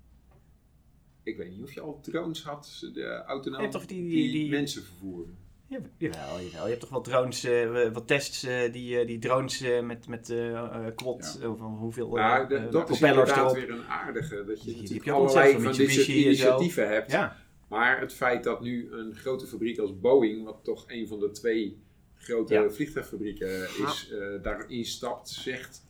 ik 1.23 1.37
weet 1.37 1.49
niet 1.49 1.63
of 1.63 1.73
je 1.73 1.81
al 1.81 1.99
drones 2.01 2.43
had, 2.43 2.89
de 2.93 3.23
autonoom, 3.25 3.69
die- 3.71 3.87
die, 3.87 4.09
die- 4.09 4.31
die- 4.31 4.49
mensen 4.49 4.83
vervoeren. 4.83 5.37
Ja, 5.67 5.77
jawel, 5.97 6.39
jawel. 6.39 6.63
Je 6.63 6.69
hebt 6.69 6.79
toch 6.79 6.89
wel 6.89 7.01
drones, 7.01 7.43
eh, 7.43 7.91
wat 7.93 8.07
tests, 8.07 8.43
eh, 8.43 8.71
die, 8.73 8.99
eh, 8.99 9.07
die 9.07 9.19
drones 9.19 9.63
met, 9.83 10.07
met 10.07 10.27
Ja. 10.27 11.47
of 11.49 11.59
hoeveel 11.59 12.09
Nou, 12.09 12.47
de- 12.47 12.55
eh, 12.55 12.71
dat 12.71 12.89
is 12.89 13.01
inderdaad 13.01 13.37
erop. 13.37 13.55
weer 13.55 13.69
een 13.69 13.83
aardige, 13.83 14.43
dat 14.45 14.63
je 14.63 14.75
natuurlijk 14.75 15.05
je 15.05 15.11
allerlei 15.11 15.55
ontzettend 15.55 15.63
van 15.63 15.73
van 15.75 15.85
dit 15.85 15.91
soort 15.93 16.07
initiatieven 16.07 16.87
hebt. 16.87 17.11
Ja, 17.11 17.37
Maar 17.71 17.99
het 17.99 18.13
feit 18.13 18.43
dat 18.43 18.61
nu 18.61 18.91
een 18.91 19.15
grote 19.15 19.47
fabriek 19.47 19.77
als 19.79 19.99
Boeing, 19.99 20.43
wat 20.43 20.59
toch 20.63 20.83
een 20.87 21.07
van 21.07 21.19
de 21.19 21.31
twee 21.31 21.77
grote 22.17 22.53
Ja. 22.53 22.69
vliegtuigfabrieken 22.69 23.63
is, 23.87 24.09
eh, 24.11 24.43
daarin 24.43 24.85
stapt, 24.85 25.29
zegt 25.29 25.85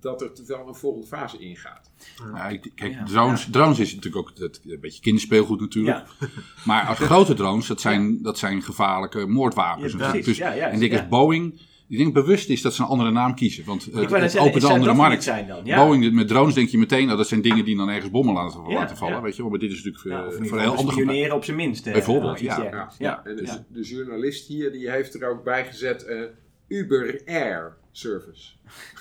dat 0.00 0.20
er 0.22 0.30
wel 0.46 0.68
een 0.68 0.74
volgende 0.74 1.06
fase 1.06 1.38
ingaat. 1.38 1.90
Ja, 2.34 2.48
kijk, 2.74 2.92
Ja. 2.94 3.04
drones, 3.04 3.48
drones 3.50 3.78
is 3.78 3.94
natuurlijk 3.94 4.28
ook 4.28 4.38
het, 4.38 4.60
een 4.66 4.80
beetje 4.80 5.00
kinderspeelgoed 5.00 5.60
natuurlijk. 5.60 5.96
ja. 6.20 6.26
Maar 6.64 6.86
als 6.86 6.98
grote 7.10 7.34
drones, 7.34 7.66
dat 7.66 7.80
zijn, 7.80 8.22
dat 8.22 8.38
zijn 8.38 8.62
gevaarlijke 8.62 9.26
moordwapens. 9.26 9.92
Ja, 9.92 9.98
natuurlijk. 9.98 10.24
precies. 10.24 10.38
Dus, 10.38 10.48
Ja, 10.48 10.52
ja, 10.54 10.66
en 10.66 10.74
ik 10.74 10.80
denk 10.80 10.92
ja. 10.92 10.98
als 10.98 11.08
Boeing, 11.08 11.60
ik 11.88 11.98
denk 11.98 12.14
bewust 12.14 12.48
is 12.50 12.62
dat 12.62 12.74
ze 12.74 12.82
een 12.82 12.88
andere 12.88 13.10
naam 13.10 13.34
kiezen. 13.34 13.64
Want 13.64 13.92
net 13.92 14.10
het 14.10 14.20
zeggen, 14.20 14.40
opent 14.40 14.62
een 14.62 14.70
andere 14.70 14.94
markt. 14.94 15.22
zijn 15.22 15.46
dan? 15.46 15.64
Ja. 15.64 15.84
Boeing, 15.86 16.12
met 16.12 16.28
drones 16.28 16.54
denk 16.54 16.68
je 16.68 16.78
meteen, 16.78 17.04
nou, 17.06 17.16
dat 17.18 17.28
zijn 17.28 17.40
dingen 17.42 17.64
die 17.64 17.76
dan 17.76 17.88
ergens 17.88 18.10
bommen 18.10 18.34
laten, 18.34 18.60
Ja, 18.68 18.74
laten 18.74 18.96
vallen. 18.96 19.14
ja. 19.16 19.22
Weet 19.22 19.36
je 19.36 19.42
wel. 19.42 19.50
Maar 19.50 19.60
dit 19.60 19.70
is 19.72 19.84
natuurlijk 19.84 20.04
Ja, 20.04 20.24
eh, 20.24 20.46
voor 20.48 20.56
een 20.56 20.62
heel 20.62 20.76
ander 20.76 20.94
gebruik. 20.94 21.32
op 21.32 21.44
zijn 21.44 21.56
minst. 21.56 21.86
eh, 21.86 21.92
Bijvoorbeeld, 21.92 22.40
ja. 22.40 22.62
Ja, 22.62 22.90
Ja. 22.98 23.24
en 23.24 23.36
dus 23.36 23.50
ja. 23.50 23.64
de 23.68 23.82
journalist 23.82 24.46
hier 24.48 24.72
die 24.72 24.90
heeft 24.90 25.14
er 25.14 25.28
ook 25.28 25.44
bij 25.44 25.64
gezet 25.64 26.04
eh, 26.04 26.20
Uber 26.68 27.20
Air 27.26 27.76
Service. 27.92 28.52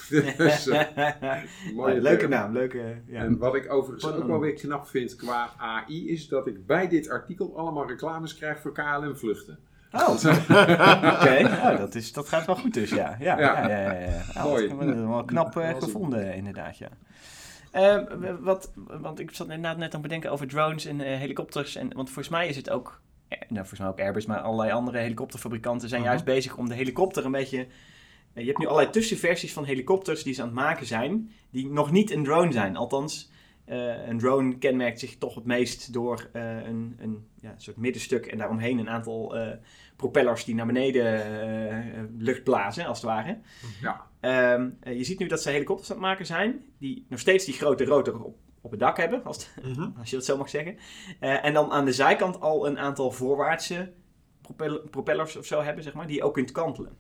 dus, 0.38 0.65
mooie 1.75 1.96
Ja, 1.96 2.01
leuke 2.01 2.27
naam, 2.27 2.54
leuke... 2.54 3.01
Ja. 3.08 3.20
En 3.20 3.38
wat 3.38 3.56
ik 3.56 3.72
overigens 3.74 4.12
ook 4.13 4.27
wel 4.27 4.39
weer 4.39 4.54
knap 4.54 4.88
vind 4.88 5.15
qua 5.15 5.54
AI 5.58 6.10
is 6.10 6.27
dat 6.27 6.48
ik 6.48 6.65
bij 6.65 6.88
dit 6.88 7.10
artikel 7.10 7.58
allemaal 7.58 7.88
reclames 7.88 8.36
krijg 8.36 8.60
voor 8.60 8.72
KLM 8.74 9.15
vluchten. 9.18 9.60
Oh, 9.92 10.10
oké. 11.13 11.50
Oh, 11.63 11.77
dat, 11.77 11.96
is, 11.96 12.13
dat 12.13 12.27
gaat 12.30 12.46
wel 12.46 12.56
goed 12.56 12.74
dus, 12.74 12.89
ja. 12.89 13.15
Ja, 13.20 13.39
ja, 13.39 13.68
Ja. 13.68 13.92
ja. 13.94 14.22
Oh, 14.38 14.44
Mooi. 14.44 14.74
wel 15.08 15.24
knap 15.25 15.58
eh, 15.58 15.70
gevonden, 15.80 16.36
inderdaad, 16.36 16.77
ja. 16.77 16.88
Eh, 17.72 17.98
wat, 18.39 18.72
want 18.75 19.20
ik 19.20 19.32
zat 19.36 19.48
inderdaad 19.48 19.77
net 19.77 19.86
aan 19.86 19.92
het 19.92 20.01
bedenken 20.01 20.32
over 20.32 20.48
drones 20.48 20.86
en 20.86 21.01
eh, 21.01 21.18
helikopters. 21.18 21.75
En, 21.75 21.94
want 21.96 22.08
volgens 22.08 22.30
mij 22.30 22.48
is 22.48 22.56
het 22.56 22.70
ook, 22.70 23.01
eh, 23.27 23.39
nou, 23.39 23.54
volgens 23.68 23.80
mij 23.80 23.89
ook 23.89 24.00
Airbus, 24.00 24.25
maar 24.25 24.39
allerlei 24.39 24.72
andere 24.72 24.98
helikopterfabrikanten 24.98 25.89
zijn 25.89 26.01
Mhm. 26.01 26.10
juist 26.10 26.25
bezig 26.25 26.58
om 26.58 26.68
de 26.70 26.75
helikopter 26.75 27.25
een 27.25 27.32
beetje... 27.32 27.58
eh, 27.60 27.68
je 28.42 28.46
hebt 28.46 28.58
nu 28.58 28.65
allerlei 28.65 28.89
tussenversies 28.92 29.54
van 29.54 29.63
helikopters 29.63 30.24
die 30.24 30.34
ze 30.34 30.42
aan 30.42 30.48
het 30.48 30.56
maken 30.56 30.86
zijn, 30.86 31.32
die 31.50 31.68
nog 31.72 31.92
niet 31.92 32.12
een 32.12 32.24
drone 32.24 32.51
zijn. 32.51 32.75
Althans, 32.75 33.32
eh, 33.65 34.07
een 34.07 34.17
drone 34.19 34.57
kenmerkt 34.57 35.00
zich 35.00 35.17
toch 35.17 35.36
het 35.36 35.45
meest 35.45 35.93
door 35.93 36.29
eh, 36.34 36.63
een, 36.65 36.95
een 37.00 37.27
ja, 37.41 37.53
soort 37.57 37.77
middenstuk 37.77 38.25
en 38.25 38.38
daaromheen 38.38 38.77
een 38.79 38.89
aantal 38.89 39.38
eh, 39.38 39.57
propellers 39.95 40.43
die 40.45 40.55
naar 40.55 40.65
beneden 40.65 42.17
lucht 42.17 42.43
blazen, 42.43 42.86
als 42.86 42.98
het 43.01 43.10
ware. 43.10 43.39
Ja. 43.81 44.01
Ehm, 44.19 44.69
eh, 44.79 44.98
je 44.98 45.03
ziet 45.03 45.19
nu 45.19 45.27
dat 45.27 45.41
ze 45.41 45.50
helikopters 45.50 45.89
aan 45.89 45.95
het 45.98 46.05
maken 46.05 46.25
zijn, 46.25 46.63
die 46.77 47.05
nog 47.10 47.19
steeds 47.19 47.45
die 47.45 47.53
grote 47.53 47.86
rotor 47.86 48.24
op, 48.24 48.38
op 48.62 48.72
het 48.72 48.79
dak 48.79 48.98
hebben, 48.98 49.24
als, 49.24 49.38
het- 49.55 49.65
Mhm. 49.77 49.89
als 50.00 50.10
je 50.10 50.15
dat 50.15 50.25
zo 50.25 50.38
mag 50.38 50.50
zeggen. 50.50 50.77
En 51.19 51.53
dan 51.53 51.72
aan 51.72 51.86
de 51.86 51.91
zijkant 51.93 52.41
al 52.41 52.67
een 52.67 52.79
aantal 52.79 53.12
voorwaartse 53.12 53.91
propel- 54.41 54.81
propellers 54.89 55.36
of 55.38 55.45
zo 55.45 55.62
hebben, 55.62 55.84
zeg 55.84 55.93
maar, 55.93 56.07
die 56.07 56.15
je 56.15 56.24
ook 56.24 56.34
kunt 56.34 56.51
kantelen. 56.51 56.91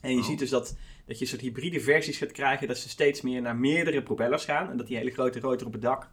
En 0.00 0.10
je 0.10 0.18
Oh. 0.18 0.24
ziet 0.24 0.38
dus 0.38 0.50
dat, 0.50 0.76
dat 1.06 1.16
je 1.16 1.22
een 1.24 1.30
soort 1.30 1.40
hybride 1.42 1.80
versies 1.80 2.18
gaat 2.18 2.32
krijgen, 2.32 2.68
dat 2.68 2.78
ze 2.78 2.88
steeds 2.88 3.20
meer 3.20 3.42
naar 3.42 3.56
meerdere 3.56 4.02
propellers 4.02 4.44
gaan. 4.44 4.70
En 4.70 4.76
dat 4.76 4.86
die 4.86 4.96
hele 4.96 5.10
grote 5.10 5.40
rotor 5.40 5.66
op 5.66 5.72
het 5.72 5.82
dak 5.82 6.08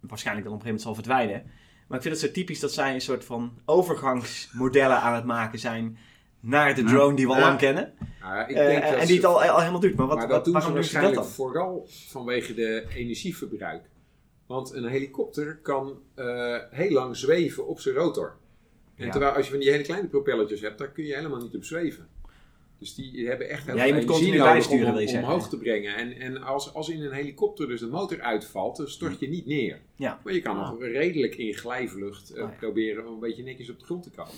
waarschijnlijk 0.00 0.46
dan 0.46 0.54
op 0.54 0.60
een 0.60 0.66
gegeven 0.66 0.66
moment 0.66 0.80
zal 0.82 0.94
verdwijnen. 0.94 1.50
Maar 1.88 1.96
ik 1.98 2.04
vind 2.04 2.14
het 2.20 2.24
zo 2.24 2.30
typisch 2.40 2.60
dat 2.60 2.72
zij 2.72 2.94
een 2.94 3.00
soort 3.00 3.24
van 3.24 3.58
overgangsmodellen 3.64 5.00
aan 5.00 5.14
het 5.14 5.24
maken 5.24 5.58
zijn 5.58 5.98
naar 6.40 6.74
de 6.74 6.82
drone 6.84 7.16
die 7.16 7.26
we 7.26 7.32
al 7.32 7.38
Ja. 7.38 7.46
lang 7.46 7.58
kennen. 7.58 7.92
Ja, 8.20 8.46
ik 8.46 8.56
Eh, 8.56 8.66
denk 8.66 8.82
dat 8.82 8.94
en 8.94 9.06
die 9.06 9.16
het 9.16 9.24
al, 9.24 9.42
al 9.42 9.58
helemaal 9.58 9.80
doet. 9.80 9.94
Maar, 9.94 10.06
wat, 10.06 10.16
maar 10.16 10.26
wat, 10.28 10.34
dat 10.36 10.44
doen 10.44 10.54
ze 10.54 10.58
waarom 10.60 10.74
doen 10.74 10.84
ze 10.84 10.92
dat 10.92 11.02
waarschijnlijk 11.02 11.36
dan? 11.36 11.46
vooral 11.46 11.86
vanwege 12.08 12.54
de 12.54 12.84
energieverbruik. 12.94 13.82
Want 14.46 14.72
een 14.72 14.84
helikopter 14.86 15.56
kan 15.62 15.98
eh, 16.14 16.56
heel 16.70 16.90
lang 16.90 17.16
zweven 17.16 17.66
op 17.66 17.80
zijn 17.80 17.94
rotor. 17.94 18.36
En 18.96 19.04
Ja. 19.04 19.10
terwijl 19.10 19.32
als 19.32 19.44
je 19.44 19.50
van 19.50 19.60
die 19.60 19.70
hele 19.70 19.82
kleine 19.82 20.08
propellertjes 20.08 20.60
hebt, 20.60 20.78
daar 20.78 20.90
kun 20.90 21.04
je 21.04 21.14
helemaal 21.14 21.40
niet 21.40 21.54
op 21.54 21.64
zweven. 21.64 22.08
Dus 22.78 22.94
die 22.94 23.26
hebben 23.28 23.48
echt 23.48 23.66
heel 23.66 23.76
Ja, 23.76 23.84
je 23.84 23.92
veel 23.92 24.00
moet 24.00 24.02
energie 24.10 24.20
continu 24.20 24.38
nodig 24.38 24.52
bijsturen, 24.52 24.86
om, 24.86 24.90
wil 24.92 25.00
je 25.00 25.06
om 25.06 25.12
zeggen. 25.12 25.32
omhoog 25.32 25.48
te 25.48 25.58
brengen. 25.58 25.96
En, 25.96 26.12
en 26.20 26.42
als, 26.42 26.74
als 26.74 26.88
in 26.88 27.02
een 27.02 27.12
helikopter 27.12 27.68
dus 27.68 27.80
de 27.80 27.86
motor 27.86 28.20
uitvalt, 28.20 28.76
dan 28.76 28.88
stort 28.88 29.18
je 29.20 29.28
niet 29.28 29.46
neer. 29.46 29.80
Ja. 29.96 30.20
Maar 30.24 30.32
je 30.32 30.40
kan 30.42 30.56
Ah. 30.58 30.70
nog 30.70 30.80
redelijk 30.82 31.34
in 31.36 31.54
glijvlucht 31.54 32.30
eh, 32.30 32.42
Ah, 32.42 32.50
ja. 32.50 32.56
proberen 32.58 33.06
om 33.06 33.14
een 33.14 33.20
beetje 33.20 33.42
netjes 33.42 33.70
op 33.70 33.78
de 33.78 33.84
grond 33.84 34.02
te 34.02 34.10
komen. 34.10 34.32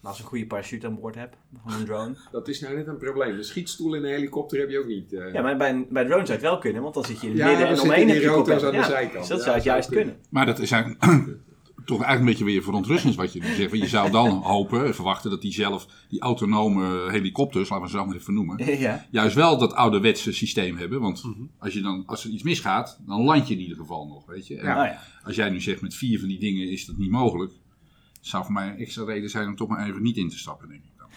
Maar 0.00 0.10
als 0.10 0.16
je 0.16 0.22
een 0.22 0.30
goede 0.30 0.46
parachute 0.46 0.86
aan 0.86 1.00
boord 1.00 1.14
hebt 1.14 1.36
van 1.64 1.72
een 1.80 1.84
drone. 1.84 2.14
Dat 2.32 2.48
is 2.48 2.60
nou 2.60 2.74
net 2.76 2.86
een 2.86 2.96
probleem. 2.96 3.36
Een 3.36 3.44
schietstoel 3.44 3.94
in 3.94 4.04
een 4.04 4.10
helikopter 4.10 4.58
heb 4.58 4.70
je 4.70 4.78
ook 4.78 4.86
niet. 4.86 5.12
eh. 5.12 5.32
Ja, 5.32 5.42
maar 5.42 5.56
bij, 5.56 5.70
een- 5.70 5.86
bij 5.90 6.04
drone 6.04 6.26
zou 6.26 6.38
het 6.38 6.46
wel 6.46 6.58
kunnen, 6.58 6.82
want 6.82 6.94
dan 6.94 7.04
zit 7.04 7.20
je 7.20 7.26
in 7.26 7.32
het 7.32 7.40
Ja, 7.40 7.46
midden 7.46 7.66
en 7.66 7.76
zitten 7.76 7.94
omheen 7.94 8.08
heb 8.08 8.22
je 8.22 8.30
aan 8.30 8.70
de 8.70 8.76
Ja, 8.76 8.84
zijkant. 8.84 9.18
Dus 9.18 9.28
dat 9.28 9.38
Ja, 9.38 9.44
zou 9.44 9.54
het 9.56 9.64
juist 9.64 9.88
kunnen. 9.88 10.16
Maar 10.30 10.46
dat 10.46 10.58
is 10.58 10.70
eigenlijk 10.70 11.02
toch 11.84 12.02
eigenlijk 12.02 12.20
een 12.20 12.24
beetje 12.24 12.44
weer 12.44 12.62
verontrustend 12.62 13.14
wat 13.14 13.32
je 13.32 13.40
nu 13.40 13.46
zegt. 13.54 13.70
Want 13.70 13.82
je 13.82 13.88
zou 13.88 14.10
dan 14.10 14.30
hopen, 14.52 14.86
en 14.86 14.94
verwachten 14.94 15.30
dat 15.30 15.40
die 15.42 15.52
zelf, 15.52 15.86
die 16.08 16.20
autonome 16.20 17.10
helikopters, 17.10 17.68
laten 17.68 17.84
we 17.84 17.90
ze 17.90 17.96
zo 17.96 18.06
maar 18.06 18.16
even 18.16 18.34
noemen, 18.34 18.78
Ja. 18.78 19.06
juist 19.10 19.34
wel 19.34 19.58
dat 19.58 19.74
ouderwetse 19.74 20.32
systeem 20.32 20.76
hebben. 20.76 21.00
Want 21.00 21.24
Mhm. 21.24 21.42
als, 21.58 21.72
je 21.74 21.80
dan, 21.80 22.02
als 22.06 22.24
er 22.24 22.30
iets 22.30 22.42
misgaat, 22.42 23.00
dan 23.06 23.22
land 23.22 23.48
je 23.48 23.54
in 23.54 23.60
ieder 23.60 23.76
geval 23.76 24.06
nog, 24.06 24.26
weet 24.26 24.46
je. 24.46 24.56
En 24.56 24.64
Ja. 24.66 24.74
Nou 24.74 24.86
ja. 24.86 25.00
Als 25.24 25.36
jij 25.36 25.50
nu 25.50 25.60
zegt 25.60 25.80
met 25.80 25.94
vier 25.94 26.18
van 26.18 26.28
die 26.28 26.38
dingen 26.38 26.70
is 26.70 26.86
dat 26.86 26.96
niet 26.96 27.10
mogelijk, 27.10 27.52
zou 28.20 28.44
voor 28.44 28.52
mij 28.52 28.68
een 28.68 28.78
extra 28.78 29.04
reden 29.04 29.30
zijn 29.30 29.48
om 29.48 29.56
toch 29.56 29.68
maar 29.68 29.88
even 29.88 30.02
niet 30.02 30.16
in 30.16 30.28
te 30.28 30.38
stappen, 30.38 30.68
denk 30.68 30.82
ik. 30.84 30.90
Dan. 30.98 31.08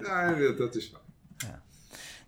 Ja, 0.00 0.34
dat, 0.38 0.58
dat 0.58 0.74
is 0.74 0.90
waar. 0.90 1.04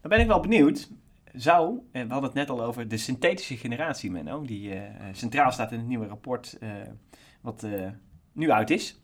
Dan 0.01 0.11
ben 0.11 0.21
ik 0.21 0.27
wel 0.27 0.41
benieuwd. 0.41 0.89
Zou, 1.35 1.79
en 1.93 2.07
we 2.07 2.13
hadden 2.13 2.31
het 2.31 2.39
net 2.39 2.51
al 2.51 2.65
over 2.65 2.89
de 2.89 2.97
synthetische 2.97 3.57
generatie, 3.57 4.11
Menno, 4.11 4.43
die 4.43 4.73
eh, 4.75 5.05
centraal 5.13 5.53
staat 5.53 5.73
in 5.73 5.79
het 5.79 5.87
nieuwe 5.89 6.07
rapport 6.07 6.57
eh, 6.61 6.71
wat 7.41 7.63
eh, 7.63 7.89
nu 8.33 8.51
uit 8.51 8.71
is. 8.71 9.01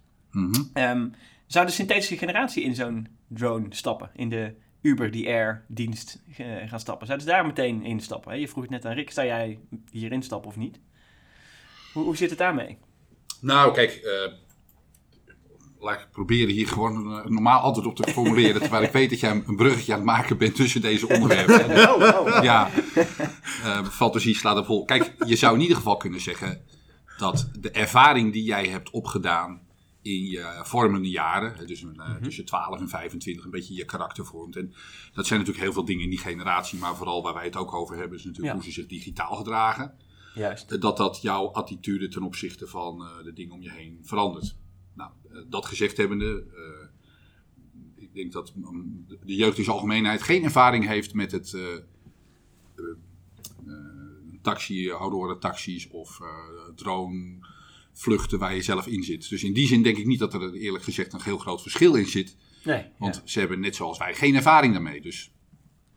Ehm, 0.73 1.09
zou 1.47 1.67
de 1.67 1.73
synthetische 1.73 2.17
generatie 2.17 2.63
in 2.63 2.75
zo'n 2.75 3.09
drone 3.29 3.67
stappen? 3.69 4.11
In 4.15 4.29
de 4.29 4.55
Uber, 4.81 5.11
die 5.11 5.27
Air 5.27 5.65
dienst 5.69 6.23
eh, 6.37 6.47
gaan 6.69 6.81
stappen? 6.81 7.07
Zouden 7.07 7.27
ze 7.27 7.33
daar 7.33 7.47
meteen 7.47 7.85
in 7.85 8.01
stappen? 8.01 8.31
Hè? 8.31 8.37
Je 8.37 8.49
vroeg 8.49 8.63
het 8.63 8.73
net 8.73 8.85
aan 8.85 8.95
Rick, 8.95 9.11
zou 9.11 9.27
jij 9.27 9.59
hier 9.91 10.13
instappen 10.13 10.51
of 10.51 10.57
niet? 10.57 10.81
Hoe, 11.93 12.05
hoe 12.05 12.17
zit 12.17 12.31
het 12.31 12.39
daarmee? 12.39 12.79
Nou, 13.41 13.75
kijk, 13.75 13.93
eh, 13.93 14.33
laat 15.81 16.01
ik 16.01 16.11
proberen 16.11 16.55
hier 16.55 16.69
gewoon 16.69 16.97
een, 16.97 17.25
een 17.27 17.33
normaal 17.33 17.61
antwoord 17.61 17.87
op 17.87 17.97
te 17.97 18.13
formuleren. 18.13 18.61
terwijl 18.61 18.83
ik 18.83 18.93
weet 18.93 19.11
dat 19.11 19.21
jij 19.21 19.31
een 19.47 19.57
bruggetje 19.57 19.93
aan 19.93 19.99
het 19.99 20.07
maken 20.09 20.39
bent 20.39 20.55
tussen 20.55 20.81
deze 20.81 21.09
onderwerpen. 21.09 21.71
hè. 21.71 21.93
Oh, 21.93 22.43
ja, 22.43 22.71
eh 23.65 23.85
fantasie 23.85 24.35
slaat 24.35 24.57
er 24.57 24.65
vol. 24.65 24.85
Kijk, 24.85 25.15
je 25.27 25.37
zou 25.37 25.55
in 25.55 25.61
ieder 25.61 25.77
geval 25.77 25.97
kunnen 25.97 26.21
zeggen 26.21 26.65
dat 27.19 27.51
de 27.61 27.71
ervaring 27.71 28.33
die 28.33 28.43
jij 28.45 28.69
hebt 28.69 28.91
opgedaan 28.91 29.63
in 30.03 30.25
je 30.25 30.61
vormende 30.65 31.09
jaren, 31.11 31.67
dus 31.67 31.83
een, 31.83 32.01
eh, 32.01 32.15
tussen 32.15 32.45
12 32.45 32.81
en 32.81 32.89
25, 32.89 33.45
een 33.45 33.51
beetje 33.51 33.75
je 33.75 33.85
karakter 33.85 34.25
vormt. 34.27 34.57
En 34.57 34.75
dat 35.13 35.27
zijn 35.27 35.39
natuurlijk 35.39 35.65
heel 35.67 35.75
veel 35.75 35.85
dingen 35.85 36.03
in 36.05 36.11
die 36.11 36.19
generatie, 36.19 36.79
maar 36.79 36.97
vooral 36.97 37.23
waar 37.23 37.35
wij 37.35 37.45
het 37.45 37.57
ook 37.57 37.75
over 37.75 37.97
hebben, 37.97 38.19
is 38.19 38.25
natuurlijk 38.25 38.55
Ja. 38.55 38.61
hoe 38.61 38.69
ze 38.73 38.81
zich 38.81 38.87
digitaal 38.87 39.37
gedragen. 39.37 39.95
Juist. 40.35 40.73
Eh, 40.73 40.81
Dat 40.81 40.97
dat 40.97 41.23
jouw 41.23 41.47
attitude 41.53 42.09
ten 42.09 42.23
opzichte 42.23 42.67
van 42.67 43.03
eh, 43.05 43.25
de 43.25 43.33
dingen 43.33 43.55
om 43.55 43.63
je 43.63 43.71
heen 43.71 43.99
verandert. 44.03 44.57
Nou, 44.95 45.11
dat 45.49 45.67
gezegd 45.67 45.97
hebbende, 45.97 46.45
eh, 46.55 46.89
ik 48.05 48.15
denk 48.15 48.33
dat 48.33 48.53
mm, 48.55 49.05
de- 49.09 49.35
jeugd 49.37 49.59
in 49.59 49.65
zijn 49.65 49.77
algemeenheid 49.77 50.23
geen 50.23 50.45
ervaring 50.45 50.87
heeft 50.87 51.15
met 51.15 51.33
het 51.33 51.57
taxi, 54.45 54.91
outdoor 54.91 55.39
taxis 55.39 55.89
of 55.89 56.21
eh 56.21 56.27
drone 56.75 57.37
vluchten 57.93 58.39
waar 58.39 58.55
je 58.55 58.63
zelf 58.63 58.87
in 58.87 59.03
zit. 59.03 59.29
Dus 59.29 59.45
in 59.45 59.53
die 59.53 59.67
zin 59.67 59.83
denk 59.83 59.97
ik 59.97 60.07
niet 60.07 60.19
dat 60.19 60.35
er 60.35 60.55
eerlijk 60.55 60.85
gezegd 60.85 61.13
een 61.13 61.23
heel 61.23 61.39
groot 61.39 61.63
verschil 61.63 61.95
in 61.95 62.07
zit. 62.07 62.37
Nee. 62.65 62.85
Want 62.99 63.15
ja. 63.15 63.23
ze 63.25 63.39
hebben 63.39 63.61
net 63.61 63.77
zoals 63.77 63.99
wij 63.99 64.15
geen 64.15 64.35
ervaring 64.35 64.73
daarmee. 64.73 65.01
Dus 65.01 65.31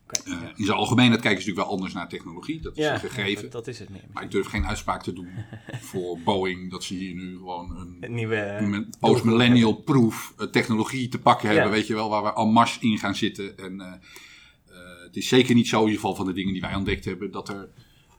eh, 0.08 0.22
ja. 0.26 0.54
in 0.56 0.66
zijn 0.66 0.78
algemeenheid 0.78 1.22
kijken 1.22 1.42
ze 1.42 1.48
natuurlijk 1.48 1.68
wel 1.68 1.76
anders 1.76 1.94
naar 1.94 2.10
technologie. 2.10 2.62
Dat 2.62 2.78
is 2.78 2.84
Ja, 2.84 2.94
een 2.94 3.00
gegeven. 3.00 3.42
dat, 3.42 3.52
dat 3.52 3.68
is 3.68 3.80
het 3.80 3.90
meer. 3.90 4.04
Maar 4.14 4.24
ik 4.24 4.32
durf 4.32 4.48
geen 4.48 4.66
uitspraak 4.66 5.04
te 5.04 5.14
doen 5.14 5.30
voor 5.90 6.20
Boeing 6.20 6.72
dat 6.72 6.84
ze 6.84 6.94
hier 6.94 7.16
nu 7.16 7.38
gewoon 7.38 7.78
een, 7.78 7.98
Een 8.00 8.14
nieuwe... 8.14 8.88
post-millennial 9.00 9.74
proof 9.74 10.34
eh, 10.38 10.48
technologie 10.48 11.08
te 11.08 11.20
pakken 11.20 11.50
hebben, 11.50 11.72
weet 11.72 11.88
je 11.88 11.94
wel, 11.94 12.10
waar 12.10 12.24
we 12.24 12.32
al 12.32 12.48
mars 12.48 12.80
in 12.80 12.98
gaan 12.98 13.16
zitten. 13.16 13.58
En 13.58 13.82
eh, 13.82 13.88
eh, 13.88 15.04
het 15.04 15.16
is 15.16 15.28
zeker 15.28 15.56
niet 15.56 15.68
zo, 15.68 15.78
in 15.78 15.86
ieder 15.86 16.00
geval 16.00 16.16
van 16.16 16.26
de 16.26 16.34
dingen 16.34 16.54
die 16.54 16.62
wij 16.62 16.76
ontdekt 16.76 17.06
hebben, 17.06 17.32
dat 17.32 17.50
er 17.50 17.70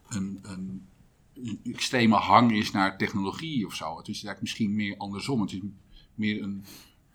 een, 0.09 0.38
een, 0.42 0.87
een 1.35 1.61
extreme 1.64 2.16
hang 2.16 2.53
is 2.53 2.71
naar 2.71 2.99
technologie 2.99 3.66
of 3.66 3.75
zo. 3.75 3.97
Het 3.97 4.09
is 4.09 4.14
eigenlijk 4.14 4.40
misschien 4.40 4.75
meer 4.75 4.97
andersom. 4.97 5.40
Het 5.40 5.53
is 5.53 5.61
meer 6.14 6.42
een 6.42 6.64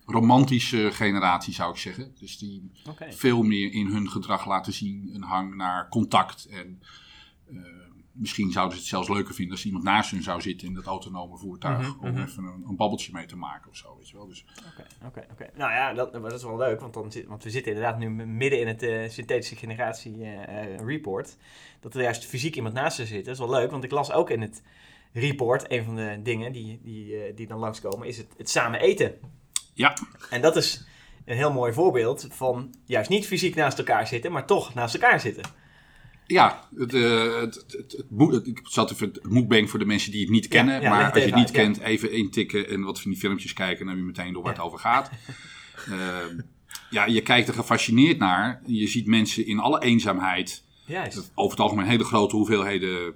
romantische 0.06 0.90
generatie, 0.92 1.54
zou 1.54 1.72
ik 1.72 1.78
zeggen. 1.78 2.14
Dus 2.18 2.38
die 2.38 2.70
veel 3.10 3.42
meer 3.42 3.72
in 3.72 3.86
hun 3.86 4.10
gedrag 4.10 4.46
laten 4.46 4.72
zien 4.72 5.10
een 5.14 5.22
hang 5.22 5.54
naar 5.54 5.88
contact. 5.88 6.46
En 6.46 6.82
eh, 7.46 7.56
misschien 8.14 8.52
zouden 8.52 8.74
ze 8.74 8.80
het 8.80 8.90
zelfs 8.90 9.08
leuker 9.08 9.34
vinden 9.34 9.54
als 9.54 9.64
iemand 9.64 9.84
naast 9.84 10.10
hun 10.10 10.22
zou 10.22 10.40
zitten 10.40 10.68
in 10.68 10.74
dat 10.74 10.84
autonome 10.84 11.38
voertuig. 11.38 11.78
Mhm, 11.78 12.04
Om 12.06 12.10
mhm. 12.10 12.22
even 12.22 12.44
een, 12.44 12.64
een 12.68 12.76
babbeltje 12.76 13.12
mee 13.12 13.26
te 13.26 13.36
maken 13.36 13.70
of 13.70 13.76
zo. 13.76 13.96
Weet 13.96 14.08
je 14.08 14.16
wel. 14.16 14.26
Dus, 14.26 14.44
Oké, 14.72 14.86
oké, 15.06 15.26
oké. 15.30 15.50
Nou 15.54 15.72
ja, 15.72 15.94
dat, 15.94 16.32
is 16.32 16.42
wel 16.42 16.56
leuk, 16.56 16.80
want, 16.80 16.94
dan 16.94 17.12
zit, 17.12 17.26
want 17.26 17.44
we 17.44 17.50
zitten 17.50 17.72
inderdaad 17.72 17.98
nu 17.98 18.10
midden 18.10 18.60
in 18.60 18.66
het 18.66 18.82
eh, 18.82 19.08
synthetische 19.08 19.56
generatie 19.56 20.22
eh, 20.22 20.62
eh, 20.62 20.80
report. 20.86 21.36
Dat 21.80 21.94
er 21.94 22.02
juist 22.02 22.24
fysiek 22.24 22.56
iemand 22.56 22.74
naast 22.74 22.96
ze 22.96 23.06
zit. 23.06 23.24
Dat 23.24 23.34
is 23.34 23.40
wel 23.40 23.50
leuk, 23.50 23.70
want 23.70 23.84
ik 23.84 23.90
las 23.90 24.12
ook 24.12 24.30
in 24.30 24.40
het 24.40 24.62
report, 25.12 25.70
een 25.70 25.84
van 25.84 25.96
de 25.96 26.20
dingen 26.22 26.52
die, 26.52 26.80
die, 26.82 27.34
die 27.34 27.46
dan 27.46 27.58
langskomen, 27.58 28.08
is 28.08 28.16
het, 28.16 28.34
het 28.36 28.50
samen 28.50 28.80
eten. 28.80 29.14
Ja. 29.74 29.96
En 30.30 30.40
dat 30.40 30.56
is 30.56 30.86
een 31.24 31.36
heel 31.36 31.52
mooi 31.52 31.72
voorbeeld 31.72 32.26
van 32.30 32.74
juist 32.84 33.10
niet 33.10 33.26
fysiek 33.26 33.54
naast 33.54 33.78
elkaar 33.78 34.06
zitten, 34.06 34.32
maar 34.32 34.46
toch 34.46 34.74
naast 34.74 34.94
elkaar 34.94 35.20
zitten. 35.20 35.44
Ja, 36.26 36.68
het, 36.76 36.94
eh, 36.94 37.40
het, 37.40 37.64
het, 37.68 38.46
ik 38.46 38.60
zat 38.62 38.90
even 38.90 39.08
het 39.08 39.30
mukbang 39.30 39.70
voor 39.70 39.78
de 39.78 39.84
mensen 39.84 40.10
die 40.10 40.20
het 40.20 40.30
niet 40.30 40.48
kennen. 40.48 40.82
maar 40.82 41.12
als 41.12 41.22
je 41.22 41.28
het 41.28 41.38
niet 41.38 41.50
kent, 41.50 41.78
even 41.78 42.12
intikken 42.12 42.68
en 42.68 42.82
wat 42.82 43.00
van 43.00 43.10
die 43.10 43.20
filmpjes 43.20 43.52
kijken. 43.52 43.78
En 43.78 43.86
dan 43.86 43.94
heb 43.94 44.04
je 44.04 44.12
meteen 44.12 44.32
door 44.32 44.42
waar 44.42 44.52
het 44.52 44.62
over 44.62 44.78
gaat. 44.78 45.10
Ehm, 45.90 46.40
ja, 46.90 47.06
je 47.06 47.20
kijkt 47.20 47.48
er 47.48 47.54
gefascineerd 47.54 48.18
naar. 48.18 48.62
Je 48.66 48.86
ziet 48.86 49.06
mensen 49.06 49.46
in 49.46 49.58
alle 49.58 49.82
eenzaamheid 49.82 50.64
Juist. 50.86 51.32
over 51.34 51.50
het 51.50 51.60
algemeen 51.60 51.86
hele 51.86 52.04
grote 52.04 52.36
hoeveelheden 52.36 53.14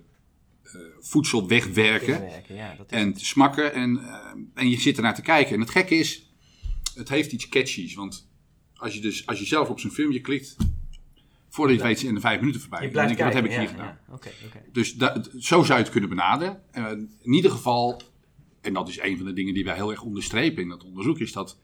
eh, 0.63 0.81
voedsel 1.01 1.49
wegwerken. 1.49 2.21
Werken, 2.21 2.55
ja, 2.55 2.75
dat 2.77 2.93
is 2.93 2.99
En 2.99 3.17
smakken 3.17 3.75
en, 3.75 3.99
eh, 3.99 4.63
en 4.63 4.71
je 4.71 4.81
zit 4.81 4.97
ernaar 4.97 5.15
te 5.15 5.23
kijken. 5.23 5.55
En 5.55 5.61
het 5.61 5.71
gekke 5.71 5.95
is, 5.95 6.31
het 6.95 7.09
heeft 7.09 7.33
iets 7.33 7.49
catchies. 7.49 7.95
Want 7.95 8.29
als 8.75 8.95
je, 8.95 9.01
dus, 9.01 9.27
als 9.27 9.39
je 9.39 9.45
zelf 9.45 9.69
op 9.69 9.81
zo'n 9.81 9.91
filmpje 9.91 10.21
klikt, 10.21 10.57
voordat 11.49 11.75
je 11.77 11.81
het 11.81 11.91
weet 11.91 12.01
zijn 12.01 12.15
er 12.15 12.21
vijf 12.21 12.41
minuten 12.41 12.61
voorbij. 12.61 12.83
je 12.83 12.91
blijft 12.91 13.17
denk 13.17 13.25
wat 13.25 13.35
heb 13.35 13.45
ik 13.45 13.59
hier 13.59 13.69
gedaan? 13.69 13.99
Dus 14.73 14.95
da- 14.95 15.23
zo 15.39 15.63
zou 15.63 15.79
je 15.79 15.85
het 15.85 15.91
kunnen 15.91 16.09
benaderen. 16.09 16.63
Eh, 16.71 16.91
in 17.23 17.33
ieder 17.33 17.51
geval, 17.51 18.03
en 18.61 18.73
dat 18.73 18.89
is 18.89 19.01
een 19.01 19.17
van 19.17 19.27
de 19.27 19.33
dingen 19.33 19.55
die 19.55 19.65
wij 19.65 19.75
heel 19.75 19.91
erg 19.91 20.03
onderstrepen 20.03 20.63
in 20.63 20.69
dat 20.69 20.85
onderzoek, 20.85 21.19
is 21.19 21.33
dat 21.33 21.59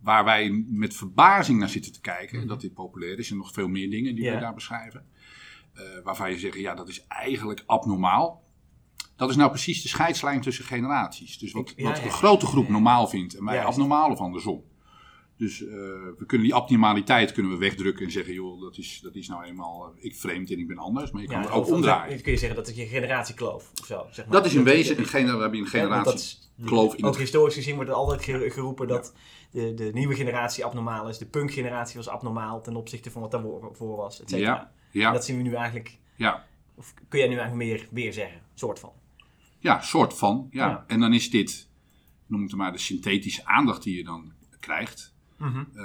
waar 0.00 0.24
wij 0.24 0.64
met 0.68 0.94
verbazing 0.94 1.58
naar 1.58 1.68
zitten 1.68 1.92
te 1.92 2.00
kijken, 2.00 2.46
dat 2.46 2.60
dit 2.60 2.74
populair 2.74 3.18
is 3.18 3.30
en 3.30 3.36
nog 3.36 3.52
veel 3.52 3.68
meer 3.68 3.90
dingen 3.90 4.14
die 4.14 4.30
wij 4.30 4.40
daar 4.40 4.54
beschrijven, 4.54 5.06
eh, 5.72 5.82
waarvan 6.04 6.30
je 6.30 6.38
zegt, 6.38 6.58
ja, 6.58 6.74
dat 6.74 6.88
is 6.88 7.06
eigenlijk 7.06 7.62
abnormaal. 7.66 8.42
Dat 9.16 9.30
is 9.30 9.36
nou 9.36 9.50
precies 9.50 9.82
de 9.82 9.88
scheidslijn 9.88 10.40
tussen 10.40 10.64
generaties. 10.64 11.38
Dus 11.38 11.52
wat, 11.52 11.74
wat 11.76 11.98
ja. 11.98 12.08
grote 12.08 12.46
groep 12.46 12.68
normaal 12.68 13.06
vindt 13.08 13.36
en 13.36 13.44
wij 13.44 13.64
abnormaal 13.64 14.10
of 14.10 14.18
andersom. 14.18 14.62
Dus 15.44 15.62
eh, 15.66 15.68
we 16.18 16.24
kunnen 16.26 16.46
die 16.46 16.54
abnormaliteit 16.56 17.32
kunnen 17.32 17.52
we 17.52 17.58
wegdrukken 17.58 18.04
en 18.06 18.12
zeggen, 18.12 18.34
joh, 18.34 18.60
dat 18.60 18.78
is, 18.78 19.00
dat 19.02 19.14
is 19.14 19.28
nou 19.28 19.44
eenmaal, 19.44 19.84
eh, 19.96 20.04
ik 20.04 20.16
vreemd 20.16 20.50
en 20.50 20.58
ik 20.58 20.66
ben 20.68 20.78
anders. 20.78 21.10
Maar 21.10 21.22
je 21.22 21.28
kan 21.28 21.36
Ja, 21.40 21.44
het 21.44 21.52
ook 21.54 21.66
omdraaien. 21.68 22.22
Kun 22.22 22.32
je 22.32 22.38
zeggen 22.38 22.56
dat 22.56 22.66
het 22.66 22.76
je 22.76 22.86
generatiekloof 22.86 23.70
of 23.80 23.86
zo, 23.86 24.06
zeg 24.10 24.24
maar. 24.26 24.34
Dat 24.34 24.46
is 24.46 24.54
in 24.54 24.64
Dat- 24.64 24.74
wezen 24.74 24.98
een, 24.98 25.04
gener- 25.04 25.34
we 25.36 25.40
hebben 25.42 25.60
een 25.60 25.68
Ja, 25.72 25.88
want 25.88 26.04
dat 26.04 26.14
generatie 26.14 26.38
is- 26.56 26.64
kloof 26.64 26.94
in 26.94 27.04
Ook 27.04 27.10
het... 27.10 27.20
historisch 27.20 27.54
gezien 27.54 27.74
wordt 27.74 27.90
er 27.90 27.96
altijd 27.96 28.22
ge- 28.24 28.50
geroepen 28.50 28.88
dat 28.88 29.14
de, 29.50 29.74
de 29.74 29.90
nieuwe 29.94 30.14
generatie 30.14 30.64
abnormaal 30.64 31.08
is. 31.08 31.18
De 31.18 31.26
punkgeneratie 31.26 31.96
was 31.96 32.08
abnormaal 32.08 32.62
ten 32.62 32.76
opzichte 32.76 33.10
van 33.10 33.20
wat 33.22 33.30
daarvoor 33.30 33.70
voor 33.72 33.96
was, 33.96 34.20
et 34.22 34.30
cetera. 34.30 34.50
Ja, 34.54 34.72
ja, 34.90 35.06
En 35.06 35.12
dat 35.12 35.24
zien 35.24 35.36
we 35.36 35.42
nu 35.42 35.54
eigenlijk, 35.54 35.98
ja, 36.16 36.44
of 36.74 36.94
kun 37.08 37.18
jij 37.18 37.28
nu 37.28 37.36
eigenlijk 37.36 37.68
meer, 37.70 37.88
meer 37.90 38.12
zeggen, 38.12 38.40
soort 38.54 38.78
van. 38.78 38.92
ja, 39.58 39.80
soort 39.80 40.14
van. 40.14 40.48
Ja. 40.50 40.68
Ja. 40.68 40.84
En 40.86 41.00
dan 41.00 41.14
is 41.14 41.30
dit, 41.30 41.68
noem 42.26 42.42
het 42.42 42.54
maar, 42.54 42.72
de 42.72 42.78
synthetische 42.78 43.44
aandacht 43.44 43.82
die 43.82 43.96
je 43.96 44.04
dan 44.04 44.32
krijgt. 44.60 45.13
Mhm. 45.38 45.64
eh, 45.74 45.84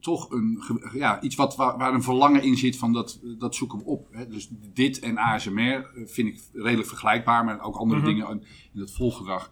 toch 0.00 0.30
een, 0.30 0.62
ja, 0.92 1.20
iets 1.20 1.34
wat, 1.34 1.56
waar, 1.56 1.78
waar 1.78 1.94
een 1.94 2.02
verlangen 2.02 2.42
in 2.42 2.56
zit 2.56 2.76
van 2.78 2.92
dat, 2.92 3.20
dat 3.38 3.54
zoeken 3.54 3.78
we 3.78 3.84
op. 3.84 4.08
Hè. 4.12 4.28
Dus 4.28 4.48
dit 4.72 4.98
en 4.98 5.18
ASMR 5.18 5.60
eh, 5.60 5.82
vind 6.06 6.28
ik 6.28 6.40
redelijk 6.52 6.88
vergelijkbaar, 6.88 7.44
maar 7.44 7.60
ook 7.60 7.76
andere 7.76 8.00
Mhm. 8.00 8.08
dingen 8.08 8.28
in- 8.30 8.44
in 8.74 8.80
het 8.80 8.92
volgedrag. 8.92 9.50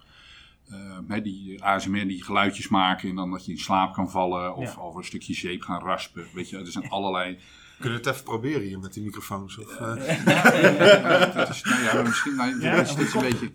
Eh, 0.69 1.23
die 1.23 1.65
ASMR 1.65 2.07
die 2.09 2.23
geluidjes 2.25 2.69
maken 2.69 3.09
en 3.09 3.15
dan 3.15 3.31
dat 3.31 3.45
je 3.47 3.53
in 3.53 3.59
slaap 3.59 3.95
kan 3.95 4.11
vallen 4.11 4.55
of 4.57 4.75
Ja. 4.75 4.81
over 4.81 4.99
een 4.99 5.05
stukje 5.07 5.35
zeep 5.35 5.63
gaan 5.63 5.81
raspen. 5.83 6.27
Weet 6.35 6.51
je, 6.51 6.57
er 6.59 6.67
zijn 6.67 6.89
allerlei 6.91 7.39
Kunnen 7.79 7.99
we 8.01 8.05
het 8.07 8.15
even 8.15 8.25
proberen 8.27 8.63
hier 8.63 8.79
met 8.79 8.93
die 8.93 9.03
microfoons? 9.05 9.59
Of, 9.59 9.75
eh? 9.75 9.79
dat 11.35 11.49
is, 11.49 11.63
nou 11.63 11.83
ja, 11.83 12.03
misschien 12.03 12.35
nou, 12.37 12.61
Ja, 12.61 12.71
het 12.75 12.87
is 12.87 13.15
een 13.15 13.21
beetje, 13.21 13.47
een 13.47 13.53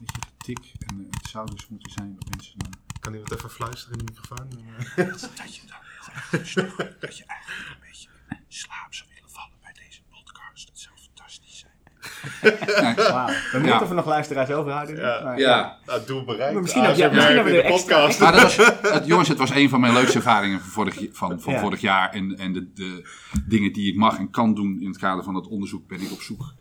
beetje 0.00 0.20
getik. 0.38 0.72
En 0.78 1.06
het 1.10 1.28
zou 1.28 1.50
dus 1.50 1.68
moeten 1.68 1.92
zijn 1.92 2.14
dat 2.18 2.28
mensen 2.36 2.58
dan... 2.58 2.70
Kan 3.06 3.14
iemand 3.14 3.34
even 3.34 3.50
fluisteren 3.50 3.98
in 3.98 4.04
de 4.06 4.12
microfoon? 4.12 4.48
Dat 5.36 5.54
je, 5.54 5.60
dat, 5.66 5.80
dat 7.00 7.16
je 7.18 7.24
eigenlijk 7.26 7.68
een 7.70 7.80
beetje 7.88 8.08
in 8.28 8.36
slaap 8.48 8.94
zou 8.94 9.08
willen 9.14 9.30
vallen 9.30 9.56
bij 9.62 9.72
deze 9.84 10.00
podcast. 10.10 10.66
Dat 10.66 10.78
zou 10.78 10.94
fantastisch 11.06 11.58
zijn. 11.64 12.96
Wauw. 12.96 13.26
We 13.52 13.58
moeten 13.58 13.80
of 13.82 13.88
we 13.88 13.94
nog 13.94 14.06
luisteraars 14.06 14.50
overhouden. 14.50 14.96
Ja. 14.96 15.20
Maar, 15.24 15.38
Ja, 15.38 15.78
Nou, 15.86 16.06
doel 16.06 16.24
bereikt. 16.24 16.52
Maar 16.52 16.62
misschien 16.62 16.86
ook- 16.86 16.94
ja, 16.96 17.06
ASMR 17.06 17.14
misschien 17.14 17.34
hebben 17.36 17.52
we 17.52 17.58
in 17.58 17.64
er 17.64 17.70
de 17.70 17.74
extra- 17.74 17.96
podcast. 17.98 18.20
Maar 18.20 18.32
dat 18.32 18.42
was, 18.42 18.56
het, 18.96 19.06
jongens, 19.06 19.28
het 19.28 19.38
was 19.38 19.50
een 19.50 19.68
van 19.68 19.80
mijn 19.80 19.92
leukste 19.92 20.16
ervaringen 20.16 20.60
van 20.60 20.70
vorig, 20.70 21.08
van, 21.12 21.40
van 21.40 21.52
Ja. 21.52 21.60
vorig 21.60 21.80
jaar. 21.80 22.10
En, 22.12 22.36
en 22.38 22.52
de, 22.52 22.72
de 22.72 23.08
dingen 23.46 23.72
die 23.72 23.88
ik 23.92 23.96
mag 23.96 24.18
en 24.18 24.30
kan 24.30 24.54
doen 24.54 24.80
in 24.80 24.88
het 24.88 24.98
kader 24.98 25.24
van 25.24 25.34
dat 25.34 25.46
onderzoek 25.48 25.88
ben 25.88 26.00
ik 26.00 26.12
op 26.12 26.20
zoek. 26.20 26.54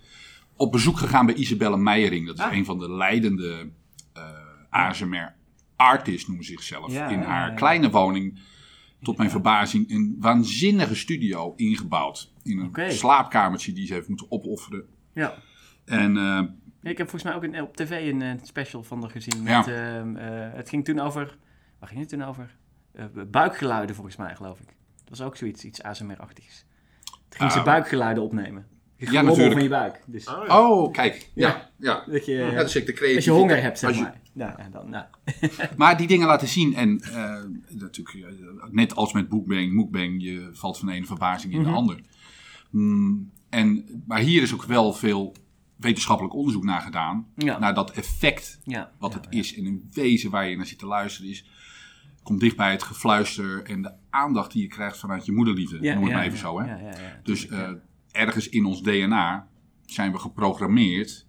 Op 0.56 0.72
bezoek 0.72 0.98
gegaan 0.98 1.26
bij 1.26 1.36
Isabelle 1.36 1.78
Meijering. 1.78 2.28
Dat 2.28 2.38
is 2.38 2.44
Ah. 2.44 2.54
een 2.54 2.66
van 2.66 2.80
de 2.80 2.90
leidende 2.92 3.70
eh 4.14 4.24
ASMR 4.70 5.34
artists, 5.76 6.28
noemen 6.28 6.46
ze 6.46 6.52
zichzelf. 6.52 6.92
Ja, 6.92 7.08
in 7.08 7.20
haar 7.22 7.54
kleine 7.54 7.90
woning, 7.90 8.40
tot 9.02 9.18
mijn 9.18 9.30
verbazing, 9.30 9.90
een 9.92 10.16
waanzinnige 10.20 10.96
studio 10.96 11.54
ingebouwd. 11.56 12.34
In 12.44 12.60
een 12.74 12.92
slaapkamertje 12.92 13.74
die 13.74 13.88
ze 13.88 13.94
heeft 13.94 14.08
moeten 14.08 14.32
opofferen. 14.32 14.86
Ja. 15.14 15.34
En 15.86 16.18
eh, 16.18 16.42
Ik 16.92 16.98
heb 16.98 17.10
volgens 17.10 17.24
mij 17.24 17.34
ook 17.36 17.44
een, 17.44 17.62
op 17.62 17.76
tv 17.76 18.12
een, 18.12 18.22
eh, 18.22 18.32
special 18.42 18.84
van 18.84 19.02
haar 19.02 19.10
gezien. 19.10 19.44
Met, 19.44 19.66
Ja. 19.66 19.66
ehm, 19.98 20.16
eh, 20.16 20.54
het 20.54 20.70
ging 20.70 20.86
toen 20.86 21.00
over... 21.00 21.38
Waar 21.80 21.90
ging 21.90 22.00
het 22.02 22.10
toen 22.10 22.22
over? 22.24 22.56
Buikgeluiden 23.28 23.96
volgens 23.96 24.16
mij, 24.16 24.36
geloof 24.36 24.60
ik. 24.60 24.68
Dat 24.96 25.10
was 25.18 25.22
ook 25.22 25.36
zoiets, 25.36 25.64
iets 25.66 25.84
ASMR-achtigs. 25.84 26.66
Toen 27.04 27.40
ging 27.40 27.52
ze 27.52 27.60
Ah. 27.60 27.66
buikgeluiden 27.66 28.24
opnemen. 28.24 28.68
Het 28.98 29.12
Ja, 29.12 29.22
natuurlijk. 29.22 29.54
van 29.54 29.64
je 29.64 29.70
buik. 29.70 30.02
Dus 30.06 30.28
Oh, 30.28 30.46
ja. 30.48 30.70
oh, 30.70 30.92
kijk. 30.92 31.30
Ja, 31.34 31.70
ja. 31.78 32.04
dat 32.08 32.26
je, 32.26 32.34
ja 32.34 32.52
dat 32.52 32.70
is 32.70 32.78
ook 32.78 32.86
de 32.86 32.94
creativiteit. 32.94 33.16
als 33.16 33.26
je 33.26 33.32
honger 33.32 33.62
hebt, 33.62 33.80
zeg 33.80 33.96
je- 33.96 34.02
maar. 34.02 34.22
Ja, 34.34 34.58
en 34.58 34.72
dan, 34.72 34.90
nou. 34.90 35.06
Maar 35.78 35.98
die 35.98 36.08
dingen 36.08 36.28
laten 36.28 36.48
zien 36.48 36.76
en 36.76 37.00
eh, 37.02 37.44
natuurlijk, 37.70 38.26
net 38.72 38.96
als 38.96 39.14
met 39.14 39.30
Bookbang, 39.30 39.72
Mookbang, 39.74 40.24
je 40.24 40.50
valt 40.54 40.78
van 40.78 40.88
de 40.88 40.94
ene 40.94 41.06
verbazing 41.06 41.54
in 41.54 41.60
de 41.64 41.68
Mhm. 41.68 41.76
ander. 41.78 42.00
Mm, 42.70 43.32
en, 43.50 43.86
maar 44.08 44.20
hier 44.20 44.42
is 44.42 44.54
ook 44.54 44.64
wel 44.64 44.94
veel 44.94 45.36
wetenschappelijk 45.76 46.36
onderzoek 46.36 46.64
naar 46.64 46.82
gedaan, 46.82 47.28
Ja. 47.36 47.60
naar 47.60 47.74
dat 47.74 47.92
effect 47.92 48.60
ja. 48.64 48.92
wat 49.00 49.14
ja, 49.14 49.20
het 49.20 49.28
is. 49.30 49.56
En 49.58 49.66
in 49.66 49.90
wezen 49.94 50.30
waar 50.32 50.50
je 50.50 50.56
naar 50.56 50.66
zit 50.66 50.80
te 50.80 50.86
luisteren 50.86 51.30
is, 51.30 51.46
komt 52.24 52.40
dicht 52.40 52.56
bij 52.56 52.72
het 52.72 52.84
gefluister 52.84 53.64
en 53.64 53.82
de 53.82 53.92
aandacht 54.10 54.52
die 54.52 54.62
je 54.62 54.68
krijgt 54.68 54.98
vanuit 54.98 55.26
je 55.26 55.32
moederliefde. 55.32 55.78
Ja, 55.82 55.94
Noem 55.94 56.02
het 56.04 56.12
ja, 56.12 56.18
maar 56.18 56.26
even 56.26 56.38
ja, 56.38 56.44
zo. 56.44 56.60
Hè? 56.60 56.66
Ja, 56.66 56.78
ja, 56.78 56.90
ja, 57.02 57.20
Dus 57.24 57.48
eh, 57.48 57.70
ergens 58.16 58.50
in 58.50 58.66
ons 58.66 58.82
DNA 58.82 59.48
zijn 59.86 60.12
we 60.12 60.18
geprogrammeerd 60.20 61.26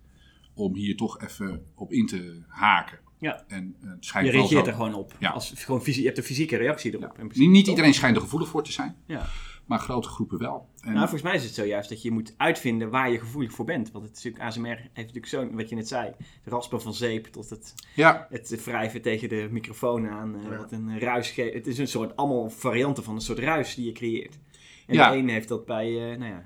om 0.55 0.75
hier 0.75 0.97
toch 0.97 1.21
even 1.21 1.67
op 1.75 1.93
in 1.93 2.07
te 2.07 2.43
haken. 2.49 2.99
Ja. 3.19 3.45
En 3.49 3.77
eh, 3.83 3.89
het 3.91 4.05
schijnt 4.05 4.27
Je 4.27 4.33
reageert 4.33 4.65
zo. 4.65 4.71
er 4.71 4.77
gewoon 4.77 4.95
op. 4.95 5.15
Ja. 5.19 5.31
Als, 5.31 5.53
gewoon 5.57 5.81
je 5.85 6.05
hebt 6.05 6.19
een 6.19 6.25
fysieke 6.25 6.57
reactie 6.57 6.91
erop. 6.91 7.03
Ja. 7.03 7.09
in 7.23 7.29
principe, 7.29 7.51
Niet, 7.51 7.67
iedereen 7.67 7.95
schijnt 7.95 8.17
er 8.17 8.23
gevoelig 8.23 8.49
voor 8.49 8.65
te 8.65 8.73
zijn, 8.73 8.97
Ja. 9.07 9.27
maar 9.67 9.79
grote 9.79 10.09
groepen 10.09 10.39
wel. 10.39 10.69
En, 10.81 10.89
Nou, 10.89 10.99
volgens 11.01 11.23
mij 11.23 11.35
is 11.35 11.45
het 11.45 11.55
zo 11.55 11.65
juist 11.65 11.89
dat 11.89 12.03
je 12.03 12.11
moet 12.11 12.35
uitvinden 12.37 12.91
waar 12.91 13.11
je 13.11 13.19
gevoelig 13.19 13.53
voor 13.53 13.65
bent. 13.65 13.91
Want 13.93 14.05
het 14.05 14.17
is 14.17 14.25
natuurlijk, 14.25 14.45
ASMR 14.45 14.69
heeft 14.69 14.95
natuurlijk 14.97 15.27
zo, 15.27 15.51
wat 15.51 15.69
je 15.69 15.75
net 15.75 15.89
zei, 15.89 16.07
het 16.43 16.53
raspen 16.53 16.83
van 16.83 16.95
zeep 16.95 17.27
tot 17.27 17.51
het, 17.51 17.75
ja, 17.95 18.27
het 18.31 18.65
wrijven 18.65 19.03
tegen 19.03 19.29
de 19.29 19.49
microfoon 19.51 20.09
aan. 20.09 20.37
eh. 20.51 20.59
Wat 20.59 20.73
een 20.73 20.99
ruis 21.01 21.31
geeft. 21.31 21.55
Het 21.55 21.67
is 21.67 21.79
een 21.79 21.89
soort, 21.89 22.17
allemaal 22.17 22.51
varianten 22.51 23.05
van 23.05 23.15
een 23.15 23.21
soort 23.21 23.39
ruis 23.39 23.75
die 23.75 23.87
je 23.87 23.93
creëert. 23.93 24.39
En 24.87 24.95
Ja. 24.95 25.11
de 25.11 25.17
een 25.17 25.29
heeft 25.29 25.49
dat 25.49 25.67
bij, 25.67 25.87
eh, 26.13 26.19
nou 26.19 26.33
ja, 26.33 26.45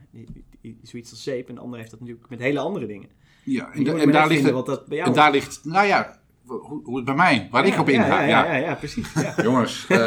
zoiets 0.83 1.11
als 1.11 1.22
zeep. 1.22 1.48
En 1.48 1.55
de 1.55 1.61
ander 1.61 1.79
heeft 1.79 1.90
dat 1.90 2.00
natuurlijk 2.00 2.29
met 2.29 2.38
hele 2.38 2.59
andere 2.59 2.87
dingen. 2.87 3.09
ja. 3.44 3.70
En, 3.72 3.87
en 3.98 4.11
daar 4.11 4.29
ligt 4.29 4.40
vinden 4.42 4.44
het, 4.44 4.66
wat 4.66 4.66
dat 4.66 4.87
bij 4.87 4.96
jou 4.96 5.09
en 5.09 5.14
daar 5.16 5.31
ligt, 5.31 5.61
nou 5.64 5.87
ja, 5.87 6.18
hoe, 6.46 6.81
hoe 6.85 6.96
het 6.96 7.05
bij 7.05 7.14
mij, 7.14 7.48
waar 7.50 7.66
ik 7.66 7.79
op 7.79 7.88
ja, 7.88 7.94
inga. 7.94 8.20
ja, 8.20 8.26
Ja, 8.29 8.44
ja, 8.44 8.55
ja, 8.55 8.64
ja, 8.66 8.74
precies. 8.74 9.12
Ja. 9.14 9.35
Jongens, 9.42 9.87
eh, 9.88 9.98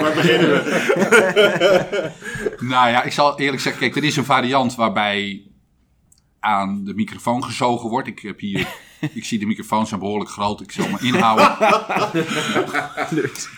Waar 0.00 0.14
beginnen 0.14 0.48
we? 0.50 2.10
nou 2.72 2.88
ja, 2.90 3.02
ik 3.02 3.12
zal 3.12 3.38
eerlijk 3.38 3.62
zeggen, 3.62 3.80
kijk, 3.82 3.96
er 3.96 4.04
is 4.04 4.16
een 4.16 4.24
variant 4.24 4.74
waarbij 4.74 5.42
aan 6.40 6.84
de 6.84 6.94
microfoon 6.94 7.44
gezogen 7.44 7.88
wordt. 7.90 8.08
Ik 8.08 8.18
heb 8.20 8.40
hier, 8.40 8.68
ik 9.14 9.24
zie 9.24 9.38
de 9.38 9.46
microfoons 9.46 9.88
zijn 9.88 10.00
behoorlijk 10.00 10.30
groot, 10.30 10.60
ik 10.60 10.72
zal 10.72 10.88
me 10.88 10.98
inhouden. 11.00 11.56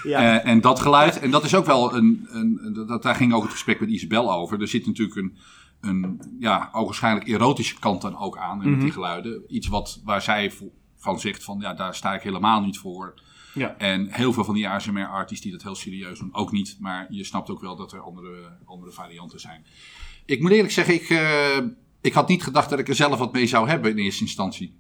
ja. 0.02 0.40
Eh, 0.42 0.50
en 0.50 0.60
dat 0.60 0.80
geluid, 0.80 1.18
en 1.18 1.30
dat 1.30 1.44
is 1.44 1.54
ook 1.54 1.66
wel 1.66 1.94
een, 1.94 2.26
een 2.30 2.84
dat, 2.86 3.02
daar 3.02 3.14
ging 3.14 3.32
ook 3.34 3.42
het 3.42 3.52
gesprek 3.52 3.80
met 3.80 3.88
Isabel 3.88 4.32
over. 4.32 4.60
Er 4.60 4.68
zit 4.68 4.86
natuurlijk 4.86 5.16
een, 5.16 5.36
een 5.80 6.20
ja, 6.38 6.68
ogenschijnlijk 6.72 7.28
erotische 7.28 7.78
kant 7.78 8.02
dan 8.02 8.18
ook 8.18 8.36
aan, 8.38 8.58
met 8.58 8.66
Mhm. 8.66 8.80
die 8.80 8.92
geluiden. 8.92 9.42
Iets 9.48 9.68
wat, 9.68 10.00
waar 10.04 10.22
zij 10.22 10.52
van 10.96 11.20
zegt 11.20 11.44
van, 11.44 11.58
ja, 11.60 11.74
daar 11.74 11.94
sta 11.94 12.14
ik 12.14 12.22
helemaal 12.22 12.60
niet 12.60 12.78
voor. 12.78 13.14
Ja. 13.54 13.76
En 13.78 14.08
heel 14.10 14.32
veel 14.32 14.44
van 14.44 14.54
die 14.54 14.68
ASMR-artists 14.68 15.42
die 15.42 15.52
dat 15.52 15.62
heel 15.62 15.74
serieus 15.74 16.18
doen, 16.18 16.34
ook 16.34 16.52
niet. 16.52 16.76
Maar 16.80 17.06
je 17.10 17.24
snapt 17.24 17.50
ook 17.50 17.60
wel 17.60 17.76
dat 17.76 17.92
er 17.92 18.00
andere, 18.00 18.56
andere 18.64 18.92
varianten 18.92 19.40
zijn. 19.40 19.64
Ik 20.24 20.40
moet 20.40 20.50
eerlijk 20.50 20.72
zeggen, 20.72 20.94
ik, 20.94 21.08
eh, 21.10 21.58
ik 22.00 22.12
had 22.12 22.28
niet 22.28 22.42
gedacht 22.42 22.70
dat 22.70 22.78
ik 22.78 22.88
er 22.88 22.94
zelf 22.94 23.18
wat 23.18 23.32
mee 23.32 23.46
zou 23.46 23.68
hebben 23.68 23.90
in 23.90 23.96
eerste 23.98 24.22
instantie. 24.22 24.78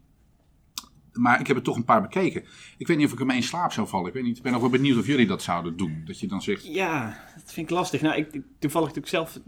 Maar 1.20 1.40
ik 1.40 1.46
heb 1.46 1.56
er 1.56 1.62
toch 1.62 1.76
een 1.76 1.84
paar 1.84 2.02
bekeken. 2.02 2.44
Ik 2.76 2.86
weet 2.86 2.96
niet 2.96 3.06
of 3.06 3.12
ik 3.12 3.20
ermee 3.20 3.36
in 3.36 3.42
slaap 3.42 3.72
zou 3.72 3.88
vallen. 3.88 4.06
Ik 4.08 4.12
weet 4.14 4.22
niet. 4.22 4.36
Ik 4.36 4.42
ben 4.42 4.54
ook 4.54 4.60
wel 4.60 4.70
benieuwd 4.70 4.98
of 4.98 5.06
jullie 5.06 5.26
dat 5.26 5.42
zouden 5.42 5.76
doen. 5.76 6.02
Dat 6.06 6.20
je 6.20 6.26
dan 6.26 6.42
zegt. 6.42 6.74
Ja, 6.74 7.16
dat 7.34 7.52
vind 7.52 7.70
ik 7.70 7.76
lastig. 7.76 8.00
Nou, 8.00 8.16
ik, 8.16 8.40
toevallig 8.58 8.88
natuurlijk 8.94 9.14
zelf, 9.14 9.38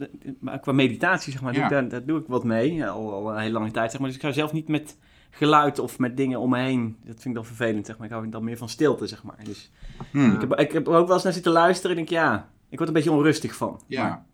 maar 0.40 0.60
qua 0.60 0.72
meditatie 0.72 1.32
zeg 1.32 1.42
maar, 1.42 1.54
Ja. 1.54 1.68
daar, 1.68 1.88
daar 1.88 2.04
doe 2.04 2.18
ik 2.20 2.26
wat 2.26 2.44
mee. 2.44 2.86
Al, 2.86 3.12
al 3.12 3.30
een 3.30 3.40
hele 3.40 3.52
lange 3.52 3.70
tijd 3.70 3.90
zeg 3.90 4.00
maar. 4.00 4.08
Dus 4.08 4.16
ik 4.16 4.22
zou 4.22 4.34
zelf 4.34 4.52
niet 4.52 4.68
met 4.68 4.98
geluid 5.30 5.78
of 5.78 5.98
met 5.98 6.16
dingen 6.16 6.40
om 6.40 6.50
me 6.50 6.58
heen. 6.58 6.96
Dat 7.04 7.14
vind 7.14 7.26
ik 7.26 7.34
dan 7.34 7.44
vervelend 7.44 7.86
zeg 7.86 7.98
maar. 7.98 8.06
Ik 8.06 8.12
hou 8.12 8.28
dan 8.28 8.44
meer 8.44 8.56
van 8.56 8.68
stilte 8.68 9.06
zeg 9.06 9.22
maar. 9.22 9.38
Dus 9.44 9.70
hmm, 10.10 10.32
ik, 10.32 10.40
heb, 10.40 10.54
ik 10.58 10.72
heb 10.72 10.86
er 10.86 10.94
ook 10.94 11.06
wel 11.06 11.14
eens 11.14 11.24
naar 11.24 11.32
zitten 11.32 11.52
luisteren 11.52 11.90
en 11.90 11.96
denk 11.96 12.08
ja, 12.08 12.48
ik 12.68 12.78
word 12.78 12.80
er 12.80 12.86
een 12.86 12.92
beetje 12.92 13.12
onrustig 13.12 13.54
van. 13.54 13.80
ja. 13.86 14.02
Maar, 14.02 14.24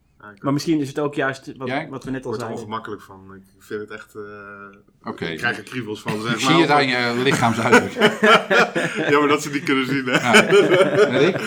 maar 0.41 0.53
misschien 0.53 0.81
is 0.81 0.89
het 0.89 0.99
ook 0.99 1.15
juist 1.15 1.57
wat, 1.57 1.69
Jij? 1.69 1.89
wat 1.89 2.05
we 2.05 2.11
net 2.11 2.25
al 2.25 2.31
word 2.31 2.35
er 2.35 2.41
zeiden. 2.47 2.61
ongemakkelijk 2.61 3.03
van. 3.03 3.35
Ik 3.35 3.43
vind 3.63 3.81
het 3.81 3.91
echt... 3.91 4.15
eh, 4.15 5.11
Oké. 5.11 5.25
Ik 5.27 5.39
krijg 5.39 5.57
er 5.57 5.63
kriebels 5.63 6.01
van, 6.01 6.21
zeg 6.23 6.35
Ik 6.37 6.43
maar. 6.43 6.53
zie 6.53 6.61
het 6.61 6.71
aan 6.71 6.87
je 6.89 7.21
lichaamsuitdrukking. 7.23 8.05
Ja, 9.11 9.19
maar 9.19 9.29
dat 9.29 9.43
ze 9.43 9.51
niet 9.51 9.63
kunnen 9.63 9.87
zien, 9.87 10.05
hè. 10.07 10.13
Ja. 10.13 10.47
En 11.07 11.19
Rick? 11.19 11.41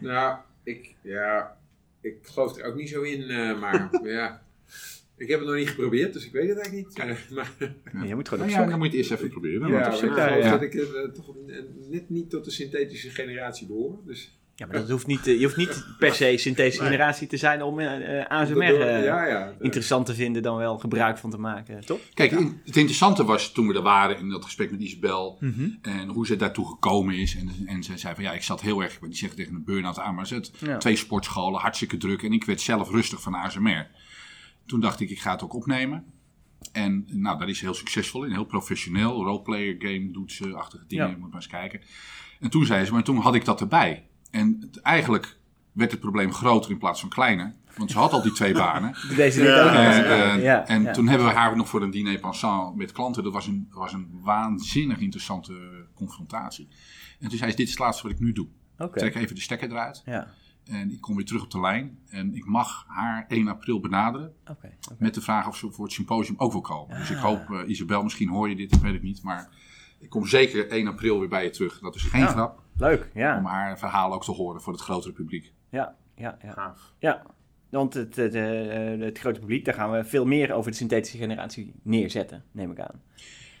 nou, 0.00 0.36
ik, 0.64 0.94
ja, 1.02 1.56
ik 2.00 2.16
geloof 2.22 2.56
er 2.58 2.64
ook 2.64 2.74
niet 2.74 2.88
zo 2.88 3.02
in, 3.02 3.22
eh, 3.22 3.60
maar 3.60 3.88
ja. 4.02 4.42
Ik 5.16 5.28
heb 5.28 5.38
het 5.38 5.48
nog 5.48 5.56
niet 5.58 5.68
geprobeerd, 5.68 6.12
dus 6.12 6.26
ik 6.26 6.32
weet 6.32 6.48
het 6.48 6.58
eigenlijk 6.58 6.88
niet. 6.88 6.98
eh, 6.98 7.34
maar 7.36 7.52
Nee, 7.92 8.08
je 8.08 8.14
moet 8.14 8.28
gewoon 8.28 8.46
Nou 8.48 8.60
ja, 8.60 8.66
dan 8.68 8.78
moet 8.78 8.92
je 8.92 8.98
het 8.98 9.10
eerst 9.10 9.10
even 9.22 9.30
proberen. 9.30 9.68
ja, 9.68 9.80
want 9.80 9.96
op 9.96 10.02
ik 10.02 10.16
ja. 10.16 10.50
dat 10.50 10.62
ik 10.62 10.74
eh, 10.74 11.02
toch 11.14 11.34
net 11.90 12.10
niet 12.10 12.30
tot 12.30 12.44
de 12.44 12.50
synthetische 12.50 13.10
generatie 13.10 13.66
behoor. 13.66 13.98
Dus 14.06 14.38
Ja, 14.60 14.66
maar 14.66 14.74
dat 14.76 14.90
hoeft 14.90 15.06
niet, 15.06 15.26
eh, 15.26 15.38
je 15.38 15.44
hoeft 15.44 15.56
niet 15.56 15.86
per 15.98 16.14
se 16.14 16.34
synthetische 16.36 16.80
Nee. 16.82 16.90
generatie 16.90 17.26
te 17.26 17.36
zijn 17.36 17.62
om 17.62 17.78
eh, 17.80 18.20
eh, 18.20 18.26
ASMR 18.30 18.62
eh, 18.62 19.04
ja, 19.04 19.26
ja. 19.26 19.52
interessant 19.60 20.06
te 20.06 20.14
vinden 20.14 20.42
dan 20.42 20.56
wel 20.56 20.78
gebruik 20.78 21.18
van 21.18 21.30
te 21.30 21.38
maken, 21.38 21.84
toch? 21.84 21.98
Kijk, 22.14 22.30
in- 22.30 22.60
het 22.64 22.76
interessante 22.76 23.24
was 23.24 23.52
toen 23.52 23.66
we 23.66 23.74
er 23.74 23.82
waren 23.82 24.18
in 24.18 24.28
dat 24.28 24.44
gesprek 24.44 24.70
met 24.70 24.80
Isabel. 24.80 25.38
En 25.82 26.08
hoe 26.08 26.26
ze 26.26 26.36
daartoe 26.36 26.66
gekomen 26.68 27.14
is. 27.14 27.36
En, 27.36 27.50
en 27.66 27.82
ze 27.82 27.98
zei 27.98 28.14
van 28.14 28.24
ja, 28.24 28.32
ik 28.32 28.42
zat 28.42 28.60
heel 28.60 28.82
erg, 28.82 28.98
die 28.98 29.14
zegt 29.14 29.36
tegen 29.36 29.54
een 29.54 29.64
burn-out 29.64 29.98
aan. 29.98 30.14
Maar 30.14 30.26
ze 30.26 30.34
had 30.34 30.50
Ja. 30.58 30.76
twee 30.76 30.96
sportscholen, 30.96 31.60
hartstikke 31.60 31.96
druk. 31.96 32.22
En 32.22 32.32
ik 32.32 32.44
werd 32.44 32.60
zelf 32.60 32.90
rustig 32.90 33.22
van 33.22 33.34
ASMR. 33.34 33.86
Toen 34.66 34.80
dacht 34.80 35.00
ik, 35.00 35.10
ik 35.10 35.20
ga 35.20 35.30
het 35.30 35.42
ook 35.42 35.54
opnemen. 35.54 36.04
En 36.72 37.04
nou, 37.08 37.38
daar 37.38 37.48
is 37.48 37.58
ze 37.58 37.64
heel 37.64 37.74
succesvol 37.74 38.24
in. 38.24 38.30
Heel 38.32 38.44
professioneel. 38.44 39.24
Roleplayer 39.24 39.74
game 39.78 40.10
doet 40.10 40.32
ze, 40.32 40.52
achtige 40.52 40.84
dingen. 40.86 41.10
Moet 41.18 41.28
maar 41.30 41.40
eens 41.40 41.46
kijken. 41.46 41.80
En 42.40 42.50
toen 42.50 42.64
zei 42.66 42.84
ze, 42.84 42.92
maar 42.92 43.02
toen 43.02 43.16
had 43.16 43.34
ik 43.34 43.44
dat 43.44 43.60
erbij. 43.60 44.04
En 44.30 44.56
het- 44.60 44.80
eigenlijk 44.80 45.38
werd 45.72 45.90
het 45.90 46.00
probleem 46.00 46.32
groter 46.32 46.70
in 46.70 46.78
plaats 46.78 47.00
van 47.00 47.08
kleiner. 47.08 47.54
Want 47.76 47.90
ze 47.90 47.98
had 47.98 48.12
al 48.12 48.22
die 48.22 48.32
twee 48.32 48.52
banen. 48.52 48.94
Deze 49.16 49.42
Ja. 49.42 49.58
ook 49.62 49.72
nog. 49.72 49.82
En, 49.82 50.04
eh, 50.04 50.42
Ja, 50.42 50.66
en 50.66 50.82
ja. 50.82 50.92
toen 50.92 51.08
hebben 51.08 51.26
we 51.26 51.32
haar 51.32 51.56
nog 51.56 51.68
voor 51.68 51.82
een 51.82 51.90
diner 51.90 52.18
pensant 52.18 52.76
met 52.76 52.92
klanten. 52.92 53.22
Dat 53.22 53.32
was 53.32 53.46
een, 53.46 53.68
was 53.70 53.92
een 53.92 54.08
waanzinnig 54.22 54.98
interessante 54.98 55.86
confrontatie. 55.94 56.68
En 57.20 57.28
toen 57.28 57.38
zei 57.38 57.50
ze, 57.50 57.56
dit 57.56 57.66
is 57.66 57.72
het 57.72 57.80
laatste 57.82 58.02
wat 58.02 58.12
ik 58.12 58.20
nu 58.20 58.32
doe. 58.32 58.46
Oké. 58.78 58.98
Trek 58.98 59.14
even 59.14 59.34
de 59.34 59.40
stekker 59.40 59.70
eruit. 59.70 60.02
Ja, 60.04 60.28
En 60.64 60.92
ik 60.92 61.00
kom 61.00 61.16
weer 61.16 61.24
terug 61.24 61.42
op 61.42 61.50
de 61.50 61.60
lijn. 61.60 61.98
En 62.08 62.34
ik 62.34 62.44
mag 62.44 62.84
haar 62.88 63.24
1 63.28 63.48
april 63.48 63.80
benaderen. 63.80 64.32
Met 64.98 65.14
de 65.14 65.20
vraag 65.20 65.46
of 65.48 65.56
ze 65.56 65.70
voor 65.70 65.84
het 65.84 65.94
symposium 65.94 66.38
ook 66.38 66.52
wil 66.52 66.60
komen. 66.60 66.98
Dus 66.98 67.10
ik 67.10 67.16
Ah. 67.16 67.22
hoop, 67.22 67.50
eh, 67.50 67.68
Isabel, 67.68 68.02
misschien 68.02 68.28
hoor 68.28 68.48
je 68.48 68.56
dit, 68.56 68.74
ik 68.74 68.80
weet 68.80 68.92
het 68.92 69.02
niet. 69.02 69.22
Maar 69.22 69.48
ik 70.00 70.08
kom 70.10 70.26
zeker 70.26 70.68
1 70.70 70.86
april 70.86 71.18
weer 71.18 71.28
bij 71.28 71.44
je 71.44 71.50
terug. 71.50 71.78
Dat 71.78 71.94
is 71.94 72.02
geen 72.02 72.20
Ja. 72.20 72.26
grap. 72.26 72.62
Leuk, 72.76 73.00
Om 73.14 73.20
ja. 73.20 73.42
haar 73.42 73.78
verhaal 73.78 74.12
ook 74.12 74.24
te 74.24 74.30
horen 74.32 74.60
voor 74.60 74.72
het 74.72 74.82
grotere 74.82 75.12
publiek. 75.12 75.52
Ja, 75.70 75.96
ja, 76.16 76.38
ja. 76.42 76.52
Gaaf. 76.52 76.92
ja. 76.98 77.22
Want 77.70 77.94
het, 77.94 78.16
het, 78.16 78.34
eh, 78.34 78.98
het 79.00 79.18
grote 79.18 79.40
publiek, 79.40 79.64
daar 79.64 79.74
gaan 79.74 79.90
we 79.90 80.04
veel 80.04 80.24
meer 80.24 80.52
over 80.52 80.70
de 80.70 80.76
synthetische 80.76 81.18
generatie 81.18 81.74
neerzetten, 81.82 82.44
neem 82.52 82.70
ik 82.70 82.80
aan. 82.80 83.02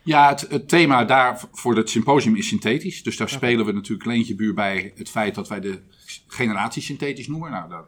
Ja, 0.02 0.28
het, 0.28 0.40
het 0.40 0.68
thema 0.68 1.04
daar 1.04 1.40
voor 1.52 1.76
het 1.76 1.90
symposium 1.90 2.36
is 2.36 2.48
synthetisch. 2.48 3.02
Dus 3.02 3.16
daar 3.16 3.28
spelen 3.28 3.66
we 3.66 3.72
natuurlijk 3.72 4.08
leentje 4.08 4.34
buur 4.34 4.54
bij 4.54 4.92
het 4.96 5.10
feit 5.10 5.34
dat 5.34 5.48
wij 5.48 5.60
de 5.60 5.80
generatie 6.26 6.82
synthetisch 6.82 7.28
noemen. 7.28 7.50
Nou, 7.50 7.68
daar 7.68 7.84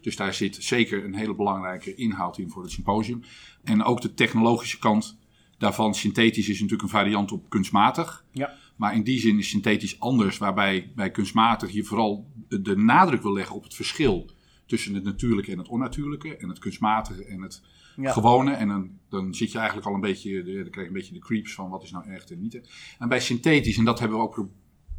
Dus 0.00 0.16
daar 0.16 0.34
zit 0.34 0.56
zeker 0.60 1.04
een 1.04 1.14
hele 1.14 1.34
belangrijke 1.34 1.94
inhoud 1.94 2.38
in 2.38 2.50
voor 2.50 2.62
het 2.62 2.70
symposium. 2.70 3.22
En 3.64 3.82
ook 3.82 4.00
de 4.00 4.14
technologische 4.14 4.78
kant 4.78 5.18
daarvan. 5.62 5.94
Synthetisch 5.94 6.48
is 6.48 6.54
natuurlijk 6.54 6.82
een 6.82 6.88
variant 6.98 7.32
op 7.32 7.50
kunstmatig. 7.50 8.24
Ja. 8.32 8.54
Maar 8.76 8.94
in 8.94 9.02
die 9.02 9.20
zin 9.20 9.38
is 9.38 9.48
synthetisch 9.48 10.00
anders, 10.00 10.38
waarbij 10.38 10.92
bij 10.94 11.10
kunstmatig 11.10 11.70
je 11.72 11.84
vooral 11.84 12.30
de 12.48 12.76
nadruk 12.76 13.22
wil 13.22 13.32
leggen 13.32 13.56
op 13.56 13.62
het 13.64 13.74
verschil 13.74 14.30
tussen 14.66 14.94
het 14.94 15.04
natuurlijke 15.04 15.52
en 15.52 15.58
het 15.58 15.68
onnatuurlijke. 15.68 16.36
En 16.36 16.48
het 16.48 16.58
kunstmatige 16.58 17.24
en 17.24 17.40
het 17.42 17.62
Ja. 17.96 18.12
gewone. 18.12 18.52
En 18.52 18.68
dan, 18.68 18.90
dan 19.08 19.34
zit 19.34 19.52
je 19.52 19.58
eigenlijk 19.58 19.86
al 19.88 19.94
een 19.94 20.00
beetje, 20.00 20.42
de- 20.42 20.52
dan 20.52 20.70
krijg 20.70 20.74
je 20.74 20.86
een 20.86 20.92
beetje 20.92 21.12
de 21.14 21.18
creeps 21.20 21.54
van 21.54 21.70
wat 21.70 21.82
is 21.82 21.90
nou 21.90 22.08
echt 22.10 22.30
en 22.30 22.40
niet. 22.40 22.60
En 22.98 23.08
bij 23.08 23.20
synthetisch, 23.20 23.76
en 23.76 23.84
dat 23.84 23.98
hebben 23.98 24.18
we 24.18 24.24
ook 24.24 24.32
pro- 24.34 24.50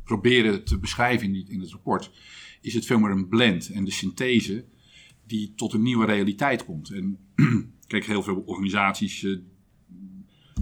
proberen 0.04 0.63
te 0.63 0.78
beschrijven 0.80 1.28
in, 1.28 1.34
die, 1.34 1.45
in 1.49 1.60
het 1.60 1.71
rapport, 1.71 2.12
is 2.62 2.73
het 2.73 2.86
veel 2.86 2.99
meer 2.99 3.12
een 3.12 3.28
blend. 3.28 3.69
En 3.69 3.84
de 3.86 3.91
synthese 3.91 4.65
die 5.28 5.54
tot 5.56 5.73
een 5.73 5.82
nieuwe 5.82 6.06
realiteit 6.06 6.65
komt. 6.65 6.89
En 6.89 7.17
kijk, 7.88 8.06
heel 8.06 8.23
veel 8.23 8.43
organisaties, 8.45 9.23
eh, 9.23 9.32
eh, 9.32 9.38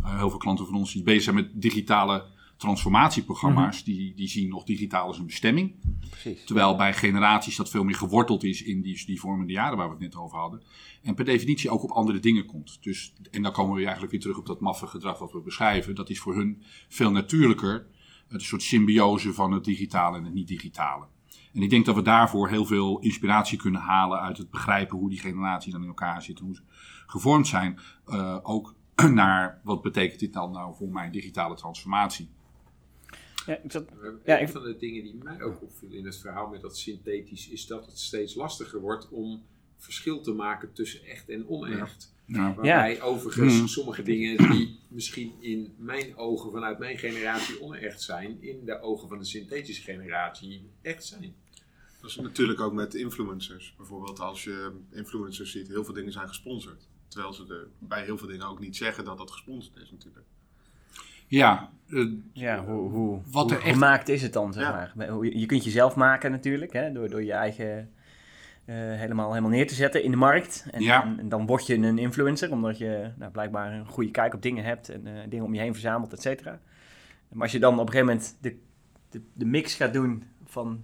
heel 0.03 0.29
veel 0.29 0.39
klanten 0.39 0.65
van 0.65 0.75
ons 0.75 0.93
die 0.93 1.03
bezig 1.03 1.23
zijn 1.23 1.35
met 1.35 1.49
digitale 1.53 2.25
transformatieprogramma's, 2.61 3.83
die, 3.83 4.13
die 4.15 4.27
zien 4.27 4.49
nog 4.49 4.63
digitaal 4.63 5.07
als 5.07 5.17
een 5.17 5.25
bestemming. 5.25 5.75
Precies. 6.09 6.45
Terwijl 6.45 6.75
bij 6.75 6.93
generaties 6.93 7.55
dat 7.55 7.69
veel 7.69 7.83
meer 7.83 7.95
geworteld 7.95 8.43
is 8.43 8.63
in 8.63 8.81
die, 8.81 9.05
die 9.05 9.19
vormende 9.19 9.53
jaren 9.53 9.77
waar 9.77 9.87
we 9.87 9.93
het 9.93 10.01
net 10.01 10.15
over 10.15 10.37
hadden. 10.37 10.61
En 11.01 11.15
per 11.15 11.25
definitie 11.25 11.69
ook 11.69 11.83
op 11.83 11.91
andere 11.91 12.19
dingen 12.19 12.45
komt. 12.45 12.77
Dus, 12.81 13.13
en 13.31 13.41
dan 13.41 13.51
komen 13.51 13.75
we 13.75 13.81
eigenlijk 13.81 14.11
weer 14.11 14.21
terug 14.21 14.37
op 14.37 14.45
dat 14.45 14.59
maffe 14.59 14.87
gedrag 14.87 15.19
wat 15.19 15.31
we 15.31 15.41
beschrijven. 15.41 15.95
Dat 15.95 16.09
is 16.09 16.19
voor 16.19 16.35
hun 16.35 16.61
veel 16.87 17.11
natuurlijker. 17.11 17.87
Een 18.27 18.41
soort 18.41 18.61
symbiose 18.61 19.33
van 19.33 19.51
het 19.51 19.63
digitale 19.63 20.17
en 20.17 20.23
het 20.23 20.33
niet-digitale. 20.33 21.05
En 21.53 21.61
ik 21.61 21.69
denk 21.69 21.85
dat 21.85 21.95
we 21.95 22.01
daarvoor 22.01 22.49
heel 22.49 22.65
veel 22.65 22.99
inspiratie 22.99 23.57
kunnen 23.57 23.81
halen 23.81 24.19
uit 24.19 24.37
het 24.37 24.49
begrijpen 24.49 24.97
hoe 24.97 25.09
die 25.09 25.19
generaties 25.19 25.71
dan 25.71 25.81
in 25.81 25.87
elkaar 25.87 26.21
zitten, 26.21 26.45
hoe 26.45 26.55
ze 26.55 26.61
gevormd 27.05 27.47
zijn. 27.47 27.79
Eh, 28.05 28.37
ook 28.41 28.75
naar 29.13 29.61
wat 29.63 29.81
betekent 29.81 30.19
dit 30.19 30.33
dan 30.33 30.51
nou 30.51 30.75
voor 30.75 30.89
mijn 30.89 31.11
digitale 31.11 31.55
transformatie. 31.55 32.29
Ja, 33.45 33.57
ik 33.63 33.71
zat, 33.71 33.85
Ja, 34.25 34.35
een 34.37 34.41
ik- 34.41 34.49
van 34.49 34.63
de 34.63 34.77
dingen 34.77 35.03
die 35.03 35.15
mij 35.23 35.41
ook 35.41 35.61
opviel 35.61 35.91
in 35.91 36.05
het 36.05 36.17
verhaal 36.17 36.47
met 36.49 36.61
dat 36.61 36.77
synthetisch 36.77 37.49
is 37.49 37.67
dat 37.67 37.85
het 37.85 37.99
steeds 37.99 38.35
lastiger 38.35 38.79
wordt 38.79 39.09
om 39.09 39.43
verschil 39.77 40.21
te 40.21 40.31
maken 40.33 40.73
tussen 40.73 41.03
echt 41.03 41.29
en 41.29 41.47
onecht. 41.49 42.13
Ja. 42.25 42.53
Waarbij 42.53 43.01
overigens 43.01 43.57
Hmm. 43.57 43.67
sommige 43.67 44.03
dingen 44.03 44.51
die 44.51 44.79
misschien 44.87 45.33
in 45.39 45.73
mijn 45.77 46.15
ogen 46.17 46.51
vanuit 46.51 46.79
mijn 46.79 46.97
generatie 46.97 47.61
onecht 47.61 48.01
zijn, 48.01 48.37
in 48.43 48.65
de 48.65 48.81
ogen 48.81 49.07
van 49.07 49.17
de 49.17 49.25
synthetische 49.25 49.81
generatie 49.83 50.69
echt 50.81 51.05
zijn. 51.05 51.33
Dat 52.01 52.09
is 52.09 52.15
natuurlijk 52.15 52.59
ook 52.59 52.73
met 52.73 52.93
influencers. 52.93 53.73
Bijvoorbeeld 53.77 54.19
als 54.19 54.43
je 54.43 54.71
influencers 54.91 55.51
ziet, 55.51 55.67
heel 55.67 55.83
veel 55.83 55.93
dingen 55.93 56.11
zijn 56.11 56.27
gesponsord. 56.27 56.87
Terwijl 57.11 57.33
ze 57.33 57.45
er 57.53 57.67
bij 57.79 58.03
heel 58.03 58.17
veel 58.17 58.27
dingen 58.27 58.47
ook 58.47 58.59
niet 58.59 58.75
zeggen 58.77 59.05
dat 59.05 59.17
dat 59.17 59.31
gesponsord 59.31 59.77
is 59.77 59.91
natuurlijk. 59.91 60.25
Ja, 61.27 61.69
eh, 61.89 62.05
ja, 62.33 62.65
hoe, 62.65 62.89
hoe, 62.89 63.21
Wat 63.31 63.43
hoe 63.43 63.59
er 63.59 63.63
echt- 63.65 63.73
gemaakt 63.73 64.09
is 64.09 64.21
het 64.21 64.33
dan, 64.33 64.53
zeg 64.53 64.63
Ja. 64.63 64.91
maar. 64.95 65.23
Je 65.25 65.39
je 65.39 65.45
kunt 65.45 65.63
jezelf 65.63 65.95
maken 65.95 66.31
natuurlijk, 66.31 66.73
hè, 66.73 66.91
door, 66.91 67.09
door 67.09 67.23
je 67.23 67.31
eigen 67.33 67.91
eh, 68.65 68.75
helemaal, 68.75 69.29
helemaal 69.29 69.49
neer 69.51 69.67
te 69.67 69.73
zetten 69.75 70.03
in 70.03 70.11
de 70.11 70.17
markt. 70.17 70.65
En, 70.71 70.81
Ja. 70.81 71.03
en, 71.03 71.19
en 71.19 71.29
dan 71.29 71.45
word 71.45 71.67
je 71.67 71.75
een 71.75 71.97
influencer, 71.97 72.51
omdat 72.51 72.77
je 72.77 73.11
nou, 73.17 73.31
blijkbaar 73.31 73.73
een 73.73 73.85
goede 73.87 74.11
kijk 74.11 74.33
op 74.33 74.41
dingen 74.41 74.63
hebt 74.63 74.89
en 74.89 75.07
eh, 75.07 75.13
dingen 75.29 75.45
om 75.45 75.53
je 75.53 75.59
heen 75.59 75.73
verzamelt, 75.73 76.13
et 76.13 76.21
cetera. 76.21 76.59
Maar 77.29 77.41
als 77.41 77.51
je 77.51 77.59
dan 77.59 77.73
op 77.73 77.87
een 77.87 77.91
gegeven 77.93 78.07
moment 78.07 78.37
de, 78.41 78.57
de, 79.09 79.21
de 79.33 79.45
mix 79.45 79.73
gaat 79.75 79.93
doen 79.93 80.23
van 80.45 80.83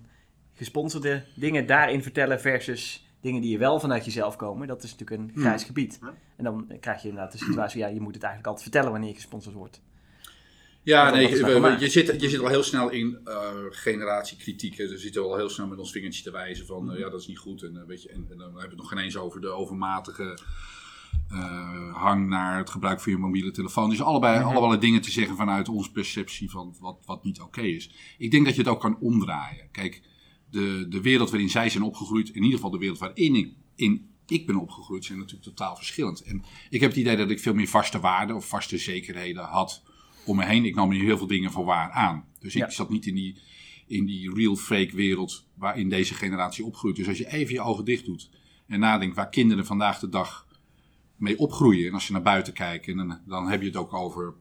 gesponsorde 0.53 1.23
dingen 1.35 1.65
daarin 1.65 2.03
vertellen 2.03 2.39
versus 2.41 3.06
dingen 3.27 3.41
die 3.41 3.51
je 3.51 3.57
wel 3.57 3.79
vanuit 3.79 4.05
jezelf 4.05 4.35
komen, 4.35 4.67
dat 4.67 4.83
is 4.83 4.91
natuurlijk 4.95 5.21
een 5.21 5.29
Hmm. 5.33 5.41
grijs 5.43 5.63
gebied. 5.63 5.99
En 6.37 6.43
dan 6.43 6.71
krijg 6.79 7.01
je 7.01 7.07
inderdaad 7.09 7.31
de 7.31 7.37
situatie, 7.37 7.79
ja, 7.79 7.87
je 7.87 8.01
moet 8.01 8.13
het 8.13 8.23
eigenlijk 8.23 8.45
altijd 8.47 8.63
vertellen 8.63 8.91
wanneer 8.91 9.09
je 9.09 9.15
gesponsord 9.15 9.55
wordt. 9.55 9.81
Ja, 10.83 11.09
nee, 11.09 11.27
we- 11.43 11.59
we- 11.59 11.75
je, 11.79 11.89
zit, 11.89 12.21
je 12.21 12.29
zit 12.29 12.39
al 12.39 12.47
heel 12.47 12.63
snel 12.63 12.89
in 12.89 13.19
eh, 13.23 13.49
generatiekritiek. 13.69 14.77
hè. 14.77 14.87
We 14.87 14.97
zitten 14.97 15.21
al 15.23 15.35
heel 15.35 15.49
snel 15.49 15.67
met 15.67 15.79
ons 15.79 15.91
vingertje 15.91 16.23
te 16.23 16.31
wijzen 16.31 16.65
van 16.65 16.91
eh, 16.91 16.99
ja, 16.99 17.09
dat 17.09 17.19
is 17.21 17.27
niet 17.27 17.37
goed. 17.37 17.63
En, 17.63 17.77
eh, 17.77 17.83
weet 17.87 18.01
je, 18.03 18.09
en, 18.09 18.15
en 18.31 18.37
dan 18.37 18.39
hebben 18.47 18.61
we 18.61 18.67
het 18.67 18.77
nog 18.77 18.89
geen 18.89 18.97
eens 18.99 19.17
over 19.17 19.41
de 19.41 19.47
overmatige 19.49 20.37
eh, 21.29 21.93
hang 21.95 22.27
naar 22.27 22.57
het 22.57 22.69
gebruik 22.69 22.99
van 23.01 23.11
je 23.11 23.17
mobiele 23.17 23.51
telefoon. 23.51 23.89
Dus 23.89 24.01
allebei, 24.01 24.39
Mhm. 24.39 24.55
allebei 24.55 24.79
dingen 24.79 25.01
te 25.01 25.11
zeggen 25.11 25.35
vanuit 25.35 25.69
onze 25.69 25.91
perceptie 25.91 26.49
van 26.49 26.75
wat, 26.79 26.97
wat 27.05 27.23
niet 27.23 27.41
oké 27.41 27.61
is. 27.61 27.91
Ik 28.17 28.31
denk 28.31 28.45
dat 28.45 28.55
je 28.55 28.61
het 28.61 28.69
ook 28.69 28.79
kan 28.81 28.97
omdraaien. 28.99 29.67
Kijk, 29.71 30.01
de, 30.49 30.85
de 30.89 31.01
wereld 31.01 31.29
waarin 31.29 31.49
zij 31.49 31.69
zijn 31.69 31.83
opgegroeid, 31.83 32.29
in 32.29 32.41
ieder 32.41 32.55
geval 32.55 32.71
de 32.71 32.77
wereld 32.77 32.99
waarin 32.99 33.35
ik, 33.35 33.53
in, 33.75 34.09
ik 34.27 34.45
ben 34.45 34.55
opgegroeid, 34.55 35.05
zijn 35.05 35.17
natuurlijk 35.17 35.45
totaal 35.45 35.75
verschillend. 35.75 36.21
En 36.21 36.43
ik 36.69 36.81
heb 36.81 36.89
het 36.89 36.99
idee 36.99 37.15
dat 37.15 37.29
ik 37.29 37.39
veel 37.39 37.53
meer 37.53 37.67
vaste 37.67 37.99
waarden 37.99 38.35
of 38.35 38.47
vaste 38.47 38.77
zekerheden 38.77 39.43
had 39.43 39.83
om 40.25 40.35
me 40.35 40.45
heen. 40.45 40.65
Ik 40.65 40.75
nam 40.75 40.91
hier 40.91 41.03
heel 41.03 41.17
veel 41.17 41.27
dingen 41.27 41.51
voor 41.51 41.65
waar 41.65 41.91
aan. 41.91 42.25
Dus 42.39 42.55
ik 42.55 42.61
Ja. 42.61 42.69
zat 42.69 42.89
niet 42.89 43.05
in 43.05 43.15
die, 43.15 43.35
in 43.87 44.05
die 44.05 44.33
real 44.33 44.55
fake 44.55 44.95
wereld 44.95 45.45
waarin 45.53 45.89
deze 45.89 46.13
generatie 46.13 46.65
opgroeit. 46.65 46.95
Dus 46.95 47.07
als 47.07 47.17
je 47.17 47.31
even 47.31 47.53
je 47.53 47.61
ogen 47.61 47.85
dicht 47.85 48.05
doet 48.05 48.29
en 48.67 48.79
nadenkt 48.79 49.15
waar 49.15 49.29
kinderen 49.29 49.65
vandaag 49.65 49.99
de 49.99 50.09
dag 50.09 50.47
mee 51.15 51.39
opgroeien. 51.39 51.87
En 51.87 51.93
als 51.93 52.07
je 52.07 52.13
naar 52.13 52.21
buiten 52.21 52.53
kijkt, 52.53 52.87
en 52.87 52.97
dan, 52.97 53.19
dan 53.25 53.47
heb 53.49 53.61
je 53.61 53.67
het 53.67 53.75
ook 53.75 53.93
over 53.93 54.33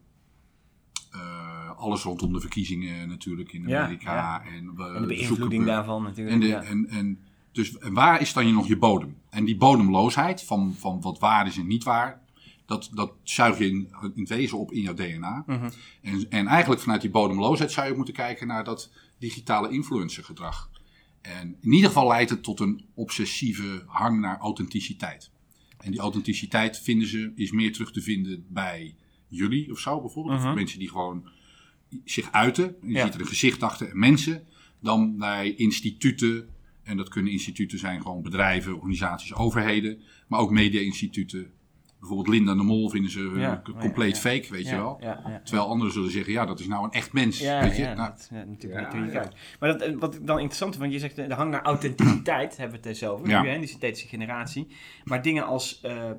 alles 1.77 2.03
rondom 2.03 2.33
de 2.33 2.41
verkiezingen 2.41 3.09
natuurlijk 3.09 3.53
in 3.53 3.75
Amerika. 3.75 4.15
ja. 4.15 4.45
En, 4.45 4.55
En 4.55 5.01
de 5.01 5.07
beïnvloeding 5.07 5.65
daarvan 5.65 6.03
natuurlijk. 6.03 6.35
En, 6.35 6.41
de, 6.41 6.47
ja. 6.47 6.63
en, 6.63 6.89
en, 6.89 7.19
dus 7.53 7.79
en 7.79 7.95
waar 7.95 8.21
is 8.21 8.33
dan 8.33 8.47
je 8.47 8.53
nog 8.53 8.67
je 8.67 8.77
bodem? 8.77 9.17
En 9.31 9.45
die 9.45 9.57
bodemloosheid 9.57 10.43
van, 10.43 10.75
van 10.79 11.01
wat 11.01 11.19
waar 11.19 11.47
is 11.47 11.57
en 11.57 11.67
niet 11.67 11.85
waar, 11.85 12.21
dat, 12.67 12.91
dat 12.95 13.13
zuig 13.23 13.59
je 13.59 13.69
in, 13.69 13.89
in 14.03 14.21
het 14.21 14.29
wezen 14.29 14.59
op 14.59 14.73
in 14.73 14.81
jouw 14.81 14.95
DNA. 14.95 15.45
Mhm. 15.47 15.69
En, 16.03 16.27
en 16.31 16.47
eigenlijk 16.47 16.81
vanuit 16.81 17.01
die 17.01 17.11
bodemloosheid 17.11 17.73
zou 17.73 17.89
je 17.89 17.97
moeten 17.97 18.15
kijken 18.15 18.47
naar 18.47 18.65
dat 18.65 18.93
digitale 19.19 19.71
influencergedrag. 19.71 20.71
En 21.21 21.57
in 21.61 21.73
ieder 21.73 21.89
geval 21.89 22.07
leidt 22.07 22.31
het 22.31 22.43
tot 22.43 22.61
een 22.61 22.85
obsessieve 22.95 23.83
hang 23.87 24.21
naar 24.21 24.39
authenticiteit. 24.39 25.31
En 25.79 25.91
die 25.91 26.01
authenticiteit 26.01 26.79
vinden 26.79 27.09
ze, 27.09 27.33
is 27.35 27.51
meer 27.51 27.73
terug 27.73 27.93
te 27.93 28.01
vinden 28.01 28.45
bij 28.49 28.95
jullie 29.29 29.73
of 29.73 29.79
zo 29.79 30.01
bijvoorbeeld. 30.01 30.39
Mhm. 30.39 30.49
Of 30.49 30.55
mensen 30.55 30.79
die 30.79 30.89
gewoon 30.89 31.29
zich 32.05 32.33
uiten. 32.33 32.77
Je 32.83 32.93
Ja. 32.93 33.05
ziet 33.05 33.15
er 33.15 33.21
een 33.21 33.27
gezicht 33.27 33.63
achter 33.63 33.89
en 33.91 33.99
mensen. 33.99 34.43
Dan 34.81 35.19
bij 35.19 35.55
instituten. 35.55 36.49
En 36.83 36.97
dat 36.97 37.09
kunnen 37.09 37.33
instituten 37.33 37.79
zijn 37.79 38.03
gewoon 38.03 38.23
bedrijven, 38.23 38.75
organisaties, 38.75 39.35
overheden. 39.35 40.01
Maar 40.29 40.41
ook 40.41 40.51
media-instituten. 40.51 41.51
Bijvoorbeeld 41.99 42.29
Linda 42.37 42.55
de 42.55 42.63
Mol 42.63 42.89
vinden 42.89 43.11
ze 43.11 43.31
eh, 43.35 43.41
Ja, 43.41 43.63
compleet 43.81 44.23
ja, 44.23 44.31
ja. 44.31 44.37
fake, 44.39 44.53
weet 44.53 44.65
ja, 44.65 44.71
je 44.71 44.77
wel. 44.77 44.97
Ja, 45.01 45.23
ja. 45.27 45.41
Terwijl 45.45 45.69
anderen 45.69 45.93
zullen 45.93 46.11
zeggen, 46.11 46.33
ja, 46.33 46.47
dat 46.47 46.61
is 46.61 46.67
nou 46.67 46.85
een 46.85 46.91
echt 46.91 47.13
mens. 47.13 47.39
Ja, 47.39 47.63
weet 47.63 47.77
je? 47.77 47.83
ja, 47.83 47.95
Nou, 47.95 48.11
dat, 48.11 48.29
ja, 48.33 48.45
natuurlijk. 48.45 49.33
Maar 49.61 49.73
dat, 49.73 49.81
eh, 49.83 49.97
wat 49.99 50.15
ik 50.15 50.27
dan 50.27 50.37
interessant 50.39 50.71
vind, 50.77 50.83
want 50.83 50.93
je 50.93 50.99
zegt 50.99 51.19
eh, 51.19 51.29
de 51.29 51.35
hang 51.35 51.51
naar 51.51 51.63
authenticiteit, 51.63 52.57
hebben 52.57 52.81
we 52.83 52.89
het 52.89 52.99
dus 53.01 53.09
over, 53.09 53.29
Ja. 53.29 53.43
nu, 53.43 53.49
hè, 53.49 53.59
die 53.59 53.69
synthetische 53.69 54.09
generatie. 54.09 54.67
Maar 55.05 55.23
dingen 55.23 55.47
als, 55.47 55.81
eh, 55.81 56.11
eh, 56.11 56.17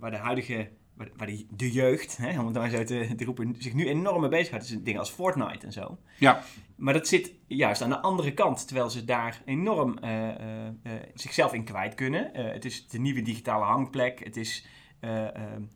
waar 0.00 0.10
de 0.10 0.16
huidige, 0.16 0.68
waar, 0.98 1.08
waar 1.16 1.26
die, 1.26 1.46
de 1.50 1.72
jeugd, 1.72 2.16
hè, 2.16 2.40
om 2.40 2.46
het 2.46 2.54
maar 2.54 2.70
zo 2.70 2.84
te, 2.84 3.14
te 3.16 3.24
roepen, 3.24 3.54
zich 3.58 3.74
nu 3.74 3.88
enorm 3.88 4.20
mee 4.20 4.30
bezighoudt, 4.30 4.64
is 4.64 4.82
dingen 4.82 5.00
als 5.00 5.10
Fortnite 5.10 5.66
en 5.66 5.72
zo. 5.72 5.98
ja, 6.18 6.42
Maar 6.76 6.92
dat 6.92 7.08
zit 7.08 7.32
juist 7.46 7.82
aan 7.82 7.88
de 7.88 8.00
andere 8.00 8.34
kant, 8.34 8.66
terwijl 8.66 8.90
ze 8.90 9.04
daar 9.04 9.42
enorm 9.44 9.98
eh, 9.98 10.28
eh, 10.28 10.66
eh, 10.66 10.92
zichzelf 11.14 11.52
in 11.52 11.64
kwijt 11.64 11.94
kunnen. 11.94 12.30
Het 12.32 12.64
is 12.64 12.88
de 12.88 12.98
nieuwe 12.98 13.22
digitale 13.22 13.64
hangplek. 13.64 14.24
Het 14.24 14.36
is 14.36 14.66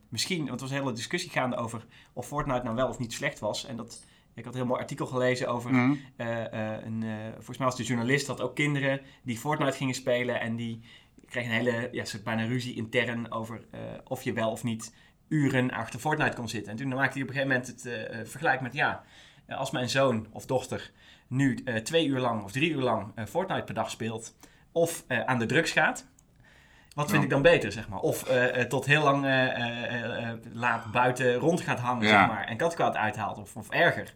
misschien, 0.09 0.37
want 0.37 0.55
er 0.55 0.67
was 0.67 0.69
een 0.69 0.81
hele 0.81 0.93
discussie 0.93 1.31
gaande 1.31 1.55
over 1.55 1.85
of 2.13 2.27
Fortnite 2.27 2.63
nou 2.63 2.75
wel 2.75 2.87
of 2.87 2.99
niet 2.99 3.13
slecht 3.13 3.39
was. 3.39 3.65
En 3.65 3.75
dat, 3.75 4.05
ik 4.33 4.43
had 4.43 4.53
een 4.53 4.59
heel 4.59 4.69
mooi 4.69 4.81
artikel 4.81 5.05
gelezen 5.05 5.47
over, 5.47 5.97
eh, 6.15 6.43
een, 6.83 7.03
volgens 7.33 7.57
mij 7.57 7.67
was 7.67 7.75
de 7.75 7.83
journalist 7.83 8.27
dat 8.27 8.41
ook 8.41 8.55
kinderen 8.55 9.01
die 9.23 9.37
Fortnite 9.37 9.77
gingen 9.77 9.95
spelen 9.95 10.39
en 10.39 10.55
die 10.55 10.81
kregen 11.25 11.51
een 11.51 11.57
hele, 11.57 11.89
ja, 11.91 12.05
soort 12.05 12.23
bijna 12.23 12.45
ruzie 12.45 12.75
intern 12.75 13.31
over 13.31 13.65
of 14.07 14.23
je 14.23 14.33
wel 14.33 14.51
of 14.51 14.63
niet 14.63 14.93
uren 15.33 15.71
achter 15.71 15.99
Fortnite 15.99 16.35
kon 16.35 16.49
zitten. 16.49 16.71
En 16.71 16.77
toen 16.77 16.87
maakte 16.87 17.13
hij 17.13 17.21
op 17.21 17.27
een 17.27 17.33
gegeven 17.35 17.47
moment 17.47 17.67
het 17.67 17.85
eh, 17.85 18.19
eh, 18.19 18.27
vergelijk 18.27 18.61
met, 18.61 18.73
ja, 18.73 19.03
eh, 19.45 19.57
als 19.57 19.71
mijn 19.71 19.89
zoon 19.89 20.27
of 20.31 20.45
dochter 20.45 20.91
nu 21.27 21.63
twee 21.83 22.05
uur 22.07 22.19
lang 22.19 22.43
of 22.43 22.51
drie 22.51 22.71
uur 22.71 22.81
lang 22.81 23.11
Fortnite 23.29 23.63
per 23.63 23.73
dag 23.73 23.89
speelt, 23.91 24.35
of 24.71 25.03
aan 25.07 25.39
de 25.39 25.45
drugs 25.45 25.71
gaat, 25.71 26.05
wat 26.95 27.05
vind 27.09 27.17
Ja. 27.17 27.23
ik 27.23 27.29
dan 27.29 27.41
beter, 27.41 27.71
zeg 27.71 27.89
maar? 27.89 27.99
Of 27.99 28.23
tot 28.67 28.85
heel 28.85 29.03
lang 29.03 29.25
laat 30.53 30.91
buiten 30.91 31.35
rond 31.35 31.61
gaat 31.61 31.79
hangen, 31.79 32.07
Ja. 32.07 32.09
zeg 32.19 32.27
maar, 32.27 32.45
en 32.47 32.57
katkaart 32.57 32.95
uithaalt, 32.95 33.37
of, 33.37 33.55
of 33.55 33.69
erger. 33.69 34.13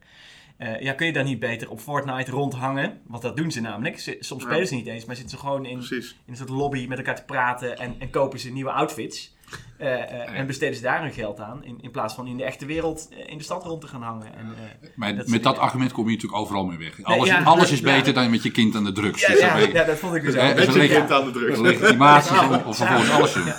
Ja, 0.80 0.94
kun 0.94 1.06
je 1.06 1.14
dan 1.14 1.26
niet 1.26 1.40
beter 1.40 1.70
op 1.70 1.80
Fortnite 1.80 2.32
rondhangen? 2.32 3.02
Want 3.08 3.22
dat 3.22 3.38
doen 3.38 3.52
ze 3.52 3.62
namelijk. 3.62 4.00
Ze- 4.00 4.18
soms 4.20 4.44
Ja. 4.44 4.50
spelen 4.50 4.68
ze 4.68 4.76
niet 4.76 4.88
eens, 4.88 5.06
maar 5.06 5.16
zitten 5.16 5.38
ze 5.38 5.44
gewoon 5.46 5.66
in, 5.66 5.78
Precies. 5.78 6.12
in 6.12 6.32
een 6.32 6.38
soort 6.38 6.50
lobby 6.50 6.86
met 6.88 6.98
elkaar 6.98 7.16
te 7.16 7.24
praten 7.26 7.78
en, 7.78 7.96
en 8.00 8.10
kopen 8.10 8.40
ze 8.40 8.52
nieuwe 8.52 8.72
outfits. 8.72 9.36
Eh, 9.78 10.02
eh, 10.02 10.40
en 10.40 10.48
besteden 10.48 10.76
ze 10.76 10.82
daar 10.82 11.02
hun 11.02 11.14
geld 11.14 11.40
aan, 11.40 11.64
in, 11.64 11.78
in 11.82 11.92
plaats 11.92 12.14
van 12.14 12.28
in 12.28 12.38
de 12.38 12.44
echte 12.44 12.66
wereld 12.66 13.08
eh, 13.12 13.32
in 13.32 13.38
de 13.38 13.44
stad 13.44 13.64
rond 13.64 13.82
te 13.82 13.88
gaan 13.88 14.02
hangen. 14.02 14.36
En, 14.36 14.54
eh, 14.82 14.90
Maar 14.96 15.16
Dat 15.16 15.28
met 15.28 15.44
dat 15.44 15.58
argument 15.58 15.92
kom 15.92 16.06
je 16.06 16.12
natuurlijk 16.14 16.42
overal 16.42 16.66
mee 16.66 16.78
weg. 16.78 17.04
Alles, 17.04 17.28
ja, 17.28 17.44
alles 17.44 17.72
is 17.72 17.80
ja. 17.80 17.86
beter 17.96 18.14
dan 18.14 18.30
met 18.30 18.44
je 18.44 18.52
kind 18.52 18.76
aan 18.76 18.84
de 18.84 18.92
drugs. 18.92 19.22
ja, 19.22 19.28
Dus 19.28 19.40
ja, 19.40 19.58
ja, 19.58 19.84
dat 19.84 19.98
vond 19.98 20.16
ik 20.16 20.24
dus 20.24 20.36
ook. 20.36 20.56
Met 20.56 20.76
een 20.76 20.82
je 20.82 20.88
kind 20.88 21.12
aan 21.12 21.26
de 21.26 21.32
drugs. 21.32 21.60
legitimaties 21.60 22.32
Ja. 22.32 22.48
om 22.50 22.54
of 22.66 22.78
vervolgens 22.78 23.10
alles 23.10 23.34
doen. 23.34 23.54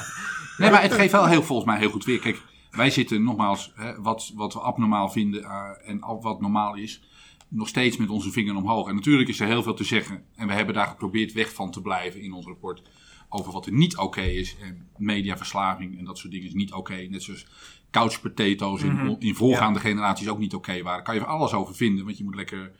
Nee, 0.56 0.70
maar 0.70 0.82
het 0.82 0.92
geeft 0.92 1.12
wel 1.12 1.26
heel, 1.26 1.42
volgens 1.42 1.68
mij 1.68 1.78
heel 1.78 1.90
goed 1.90 2.04
weer. 2.04 2.18
Kijk, 2.18 2.42
wij 2.70 2.90
zitten 2.90 3.22
nogmaals, 3.22 3.72
hè, 3.74 4.00
wat, 4.00 4.32
wat 4.34 4.52
we 4.52 4.60
abnormaal 4.60 5.08
vinden 5.08 5.42
eh, 5.42 5.70
en 5.84 5.98
wat 6.20 6.40
normaal 6.40 6.74
is, 6.74 7.02
nog 7.48 7.68
steeds 7.68 7.96
met 7.96 8.08
onze 8.08 8.30
vinger 8.30 8.56
omhoog. 8.56 8.88
En 8.88 8.94
natuurlijk 8.94 9.28
is 9.28 9.40
er 9.40 9.46
heel 9.46 9.62
veel 9.62 9.74
te 9.74 9.84
zeggen. 9.84 10.22
En 10.36 10.46
we 10.46 10.52
hebben 10.52 10.74
daar 10.74 10.86
geprobeerd 10.86 11.32
weg 11.32 11.52
van 11.52 11.70
te 11.70 11.80
blijven 11.80 12.20
in 12.20 12.32
ons 12.32 12.46
rapport. 12.46 12.82
Over 13.28 13.52
wat 13.52 13.66
er 13.66 13.72
niet 13.72 13.96
oké 13.96 14.20
is. 14.22 14.56
En 14.58 14.86
mediaverslaving 14.96 15.98
en 15.98 16.04
dat 16.04 16.18
soort 16.18 16.32
dingen 16.32 16.46
is 16.46 16.54
niet 16.54 16.72
oké. 16.72 16.94
Net 16.94 17.22
zoals 17.22 17.46
couch 17.90 18.20
potatoes 18.20 18.82
in, 18.82 18.92
Mhm. 18.94 19.14
in 19.18 19.34
voorgaande 19.34 19.80
generaties 19.80 20.28
ook 20.28 20.38
niet 20.38 20.54
oké 20.54 20.82
waren. 20.82 21.04
Kan 21.04 21.14
je 21.14 21.20
er 21.20 21.26
alles 21.26 21.52
over 21.52 21.74
vinden, 21.74 22.04
want 22.04 22.18
je 22.18 22.24
moet 22.24 22.34
lekker 22.34 22.72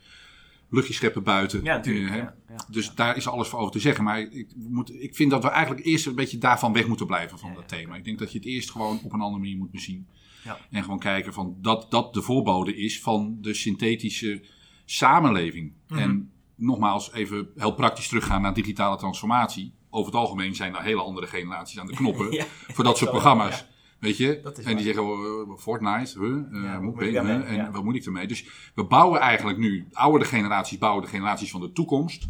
luchtje 0.70 0.94
scheppen 0.94 1.22
buiten. 1.22 1.62
Ja, 1.64 1.74
natuurlijk. 1.76 2.06
Eh, 2.06 2.12
hè. 2.12 2.18
ja, 2.22 2.34
ja. 2.48 2.64
Dus 2.70 2.94
daar 2.94 3.16
is 3.16 3.28
alles 3.28 3.48
voor 3.48 3.58
over 3.58 3.72
te 3.72 3.80
zeggen. 3.80 4.04
Maar 4.04 4.20
ik, 4.20 4.48
moet, 4.56 4.94
ik 5.02 5.14
vind 5.14 5.30
dat 5.30 5.42
we 5.42 5.48
eigenlijk 5.48 5.86
eerst 5.86 6.06
een 6.06 6.14
beetje 6.14 6.38
daarvan 6.38 6.72
weg 6.72 6.86
moeten 6.86 7.06
blijven 7.06 7.38
van 7.38 7.54
dat 7.54 7.68
thema. 7.68 7.96
Ik 7.96 8.04
denk 8.04 8.18
dat 8.18 8.32
je 8.32 8.38
het 8.38 8.46
eerst 8.46 8.70
gewoon 8.70 9.00
op 9.02 9.12
een 9.12 9.20
andere 9.20 9.40
manier 9.42 9.56
moet 9.56 9.70
bezien. 9.70 10.06
Ja. 10.44 10.58
En 10.70 10.82
gewoon 10.82 10.98
kijken 10.98 11.32
van 11.32 11.56
dat 11.60 11.86
dat 11.90 12.14
de 12.14 12.22
voorbode 12.22 12.76
is 12.76 13.00
van 13.00 13.38
de 13.40 13.54
synthetische 13.54 14.44
samenleving. 14.84 15.72
Mhm. 15.88 16.00
En 16.00 16.30
nogmaals, 16.54 17.12
even 17.12 17.48
heel 17.56 17.74
praktisch 17.74 18.08
teruggaan 18.08 18.42
naar 18.42 18.54
digitale 18.54 18.96
transformatie. 18.96 19.72
Over 19.90 20.12
het 20.12 20.20
algemeen 20.20 20.54
zijn 20.54 20.74
er 20.76 20.82
hele 20.82 21.02
andere 21.02 21.26
generaties 21.26 21.78
aan 21.78 21.86
de 21.86 21.94
knoppen 21.94 22.30
Ja. 22.40 22.44
voor 22.72 22.84
dat 22.84 22.98
soort 22.98 23.10
programma's. 23.10 23.58
ja. 23.58 23.66
Weet 23.98 24.16
je? 24.16 24.40
En 24.64 24.76
die 24.76 24.84
zeggen, 24.84 25.02
oh, 25.04 25.50
eh, 25.52 25.56
Fortnite, 25.58 26.18
huh? 26.18 26.32
Eh, 26.58 26.62
Ja, 26.64 26.80
moet 26.80 27.00
ik 27.02 27.12
daarmee? 27.12 27.42
En 27.42 27.54
Ja. 27.54 27.70
wat 27.70 27.84
moet 27.84 27.94
ik 27.94 28.04
ermee? 28.04 28.26
Dus 28.26 28.44
we 28.74 28.84
bouwen 28.84 29.20
eigenlijk 29.20 29.58
nu, 29.58 29.86
de 29.90 29.96
oudere 29.96 30.24
generaties 30.24 30.78
bouwen 30.78 31.02
de 31.04 31.08
generaties 31.10 31.50
van 31.50 31.60
de 31.60 31.72
toekomst. 31.72 32.26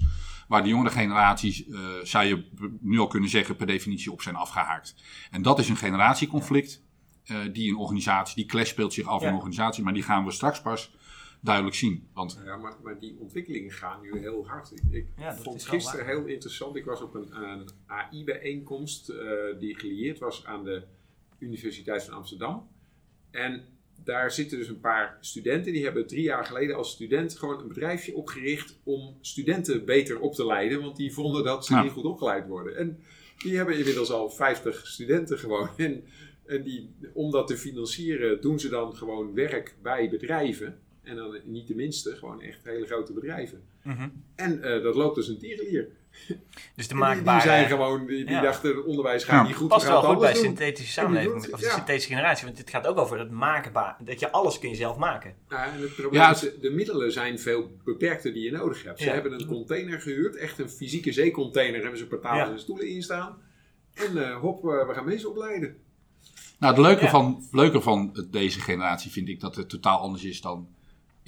Waar 0.49 0.63
de 0.63 0.69
jongere 0.69 0.91
generaties, 0.91 1.69
eh, 1.69 1.79
zou 2.03 2.25
je 2.27 2.49
nu 2.81 2.99
al 2.99 3.07
kunnen 3.07 3.29
zeggen, 3.29 3.57
per 3.57 3.67
definitie 3.67 4.13
op 4.13 4.23
zijn 4.23 4.35
afgehaakt. 4.35 4.95
En 5.31 5.43
dat 5.43 5.59
is 5.59 5.69
een 5.69 5.77
generatieconflict. 5.77 6.87
eh, 7.25 7.37
die 7.53 7.69
in 7.69 7.77
organisatie, 7.77 8.35
die 8.37 8.45
clash 8.47 8.69
speelt 8.69 8.93
zich 8.93 9.07
af 9.07 9.23
in 9.23 9.29
een 9.29 9.35
organisatie. 9.35 9.85
Maar 9.85 9.93
die 9.95 10.03
gaan 10.03 10.25
we 10.25 10.31
straks 10.31 10.61
pas 10.63 10.95
duidelijk 11.41 11.77
zien. 11.77 12.09
Want 12.13 12.41
Ja, 12.45 12.57
maar, 12.57 12.77
maar 12.83 12.99
die 12.99 13.17
ontwikkelingen 13.19 13.71
gaan 13.71 14.01
nu 14.01 14.19
heel 14.19 14.47
hard. 14.47 14.73
Ik, 14.73 14.83
ik 14.91 15.07
Ja, 15.17 15.31
dat 15.31 15.43
vond 15.43 15.65
gisteren 15.65 16.07
heel 16.07 16.25
interessant. 16.25 16.77
Ik 16.77 16.85
was 16.85 17.01
op 17.01 17.15
een, 17.15 17.43
een 17.43 17.69
AI-bijeenkomst 17.87 19.09
eh, 19.09 19.19
die 19.59 19.79
gelieerd 19.79 20.19
was 20.19 20.45
aan 20.45 20.65
de 20.65 20.83
Universiteit 21.39 22.05
van 22.05 22.15
Amsterdam. 22.15 22.69
En 23.31 23.65
daar 24.05 24.31
zitten 24.31 24.59
dus 24.59 24.69
een 24.69 24.81
paar 24.81 25.19
studenten. 25.21 25.73
Die 25.73 25.85
hebben 25.85 26.07
drie 26.07 26.23
jaar 26.23 26.45
geleden 26.45 26.77
als 26.77 26.91
student 26.91 27.39
gewoon 27.39 27.61
een 27.61 27.69
bedrijfje 27.69 28.17
opgericht 28.17 28.79
om 28.83 29.17
studenten 29.21 29.85
beter 29.85 30.21
op 30.21 30.35
te 30.35 30.47
leiden. 30.47 30.81
Want 30.81 30.97
die 30.97 31.13
vonden 31.13 31.45
dat 31.45 31.67
ze 31.67 31.75
Ja. 31.75 31.83
niet 31.83 31.93
goed 31.93 32.05
opgeleid 32.05 32.47
worden. 32.47 32.77
En 32.77 32.99
die 33.39 33.57
hebben 33.57 33.79
inmiddels 33.79 34.11
al 34.11 34.31
50 34.31 34.87
studenten 34.87 35.39
gewoon. 35.39 35.69
En, 35.77 36.05
en 36.47 36.63
die, 36.63 36.91
om 37.13 37.31
dat 37.31 37.47
te 37.47 37.57
financieren 37.57 38.41
doen 38.41 38.59
ze 38.61 38.69
dan 38.69 38.97
gewoon 38.97 39.35
werk 39.35 39.77
bij 39.83 40.09
bedrijven. 40.09 40.79
En 41.09 41.17
dan 41.17 41.39
niet 41.45 41.69
de 41.69 41.75
minste, 41.75 42.17
gewoon 42.17 42.41
echt 42.41 42.59
hele 42.65 42.87
grote 42.87 43.13
bedrijven. 43.13 43.63
Mhm. 43.83 44.09
En 44.35 44.63
eh, 44.63 44.83
dat 44.83 44.95
loopt 44.95 45.15
dus 45.15 45.29
een 45.29 45.39
tierenlier. 45.39 45.89
Dus 46.29 46.29
de 46.29 46.35
En 46.77 46.77
die, 46.77 46.87
die 46.89 46.95
maakbare... 46.97 47.41
zijn 47.41 47.67
gewoon, 47.67 48.07
die, 48.07 48.25
die 48.25 48.35
Ja. 48.35 48.41
dachten 48.43 48.85
onderwijs 48.85 49.25
gaat 49.25 49.41
Ja. 49.41 49.47
niet 49.47 49.57
goed. 49.57 49.69
past 49.69 49.85
we 49.87 49.91
wel 49.93 50.03
goed 50.03 50.19
bij 50.19 50.33
doen. 50.33 50.43
synthetische 50.43 51.01
En 51.01 51.07
die 51.07 51.17
samenleving, 51.17 51.45
doet- 51.45 51.53
of 51.53 51.61
de 51.61 51.67
ja. 51.67 51.73
synthetische 51.75 52.09
generatie. 52.09 52.45
Want 52.47 52.59
het 52.59 52.71
gaat 52.71 52.87
ook 52.87 52.99
over 52.99 53.19
het 53.19 53.31
maakbaar, 53.31 53.97
dat 54.05 54.21
je 54.21 54.31
alles 54.33 54.59
kun 54.59 54.69
je 54.69 54.75
zelf 54.75 54.97
maken. 54.97 55.35
Ja, 55.49 55.73
en 55.73 55.81
het 55.81 55.95
probleem 55.95 56.21
Ja, 56.23 56.31
is, 56.31 56.41
de- 56.41 56.59
de 56.61 56.71
middelen 56.71 57.13
zijn 57.13 57.39
veel 57.39 57.71
beperkter 57.85 58.33
die 58.33 58.43
je 58.45 58.51
nodig 58.51 58.83
hebt. 58.85 58.99
Ze 58.99 59.05
Ja. 59.05 59.13
hebben 59.13 59.33
een 59.33 59.47
container 59.47 60.01
gehuurd, 60.01 60.37
echt 60.37 60.59
een 60.59 60.71
fysieke 60.71 61.13
zeecontainer, 61.13 61.81
hebben 61.81 61.99
ze 61.99 62.03
een 62.05 62.11
paar 62.11 62.21
tafels 62.21 62.47
Ja. 62.49 62.53
en 62.55 62.61
stoelen 62.61 62.89
in 62.89 63.03
staan. 63.03 63.37
En 63.95 64.25
eh, 64.29 64.37
hop, 64.41 64.57
eh, 64.69 64.87
we 64.89 64.95
gaan 64.95 65.05
mensen 65.05 65.29
opleiden. 65.29 65.77
Nou, 66.59 66.75
het 66.75 66.83
leuke, 66.83 67.05
Ja. 67.05 67.11
van, 67.11 67.37
het 67.43 67.53
leuke 67.53 67.81
van 67.81 68.27
deze 68.31 68.61
generatie 68.61 69.11
vind 69.11 69.29
ik 69.29 69.41
dat 69.41 69.57
het 69.57 69.69
totaal 69.69 69.99
anders 69.99 70.25
is 70.25 70.41
dan 70.41 70.69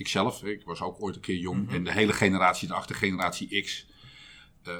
ikzelf. 0.01 0.45
Ik 0.45 0.65
was 0.65 0.81
ook 0.81 1.03
ooit 1.03 1.15
een 1.15 1.21
keer 1.21 1.37
jong. 1.39 1.65
Mhm. 1.65 1.75
En 1.75 1.85
de 1.85 1.93
hele 1.93 2.13
generatie 2.13 2.69
daarachter, 2.69 2.97
generatie 2.97 3.63
X, 3.63 3.87
eh, 4.63 4.75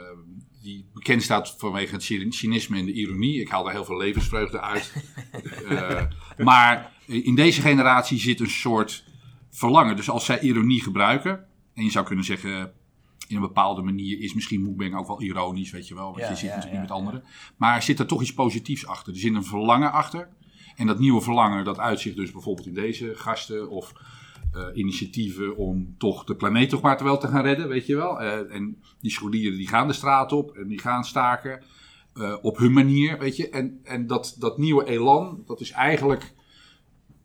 die 0.63 0.87
bekend 0.95 1.23
staat 1.23 1.55
vanwege 1.59 1.95
het 1.95 2.03
cyni- 2.03 2.33
cynisme 2.33 2.79
en 2.79 2.85
de 2.85 2.93
ironie. 2.93 3.41
Ik 3.41 3.49
haal 3.49 3.65
daar 3.65 3.73
heel 3.73 3.85
veel 3.85 3.97
levensvreugde 3.97 4.61
uit. 4.61 4.93
Eh, 5.69 6.03
maar 6.39 6.93
in 7.07 7.35
deze 7.35 7.61
generatie 7.61 8.19
zit 8.19 8.41
een 8.41 8.51
soort 8.51 9.05
verlangen. 9.51 9.97
Dus 9.97 10.11
als 10.11 10.25
zij 10.25 10.41
ironie 10.41 10.83
gebruiken, 10.83 11.47
en 11.75 11.85
je 11.85 11.91
zou 11.91 12.07
kunnen 12.07 12.25
zeggen... 12.25 12.73
In 13.29 13.37
een 13.37 13.43
bepaalde 13.43 13.83
manier 13.83 14.21
is 14.21 14.35
misschien 14.35 14.63
Moekbeng 14.63 14.95
ook 14.95 15.07
wel 15.07 15.23
ironisch, 15.23 15.71
weet 15.71 15.89
je 15.89 15.95
wel. 15.95 16.05
Want 16.05 16.19
Ja, 16.19 16.29
je 16.29 16.37
zit 16.37 16.49
ja, 16.49 16.57
natuurlijk 16.57 16.75
ja, 16.75 16.81
niet 16.81 16.89
met 16.89 16.99
anderen. 16.99 17.25
Maar 17.57 17.83
zit 17.83 17.99
er 17.99 18.07
toch 18.07 18.21
iets 18.21 18.35
positiefs 18.35 18.87
achter. 18.87 19.13
Er 19.13 19.19
zit 19.19 19.35
een 19.35 19.45
verlangen 19.45 19.93
achter. 19.93 20.29
En 20.77 20.87
dat 20.87 20.99
nieuwe 20.99 21.21
verlangen, 21.21 21.65
dat 21.65 21.79
uitzicht 21.79 22.17
dus 22.17 22.33
bijvoorbeeld 22.33 22.67
in 22.67 22.75
deze 22.75 23.13
gasten 23.15 23.71
of 23.71 23.93
eh, 24.53 24.67
initiatieven 24.75 25.57
om 25.57 25.95
toch 25.99 26.25
de 26.25 26.37
planeet 26.37 26.69
toch 26.69 26.81
maar 26.81 26.97
te 26.97 27.05
wel 27.05 27.19
te 27.19 27.29
gaan 27.29 27.43
redden, 27.43 27.69
weet 27.69 27.87
je 27.87 27.97
wel. 27.97 28.21
Eh, 28.21 28.55
en 28.55 28.83
die 29.01 29.11
scholieren 29.11 29.59
die 29.59 29.69
gaan 29.69 29.87
de 29.87 29.93
straat 29.93 30.33
op 30.33 30.57
en 30.57 30.69
die 30.69 30.79
gaan 30.79 31.05
staken 31.05 31.63
eh, 32.15 32.37
op 32.43 32.57
hun 32.57 32.73
manier, 32.73 33.19
weet 33.19 33.37
je. 33.37 33.49
En, 33.49 33.81
en 33.83 34.07
dat, 34.07 34.37
dat 34.39 34.59
nieuwe 34.59 34.85
elan, 34.85 35.43
dat 35.47 35.61
is 35.61 35.71
eigenlijk, 35.71 36.35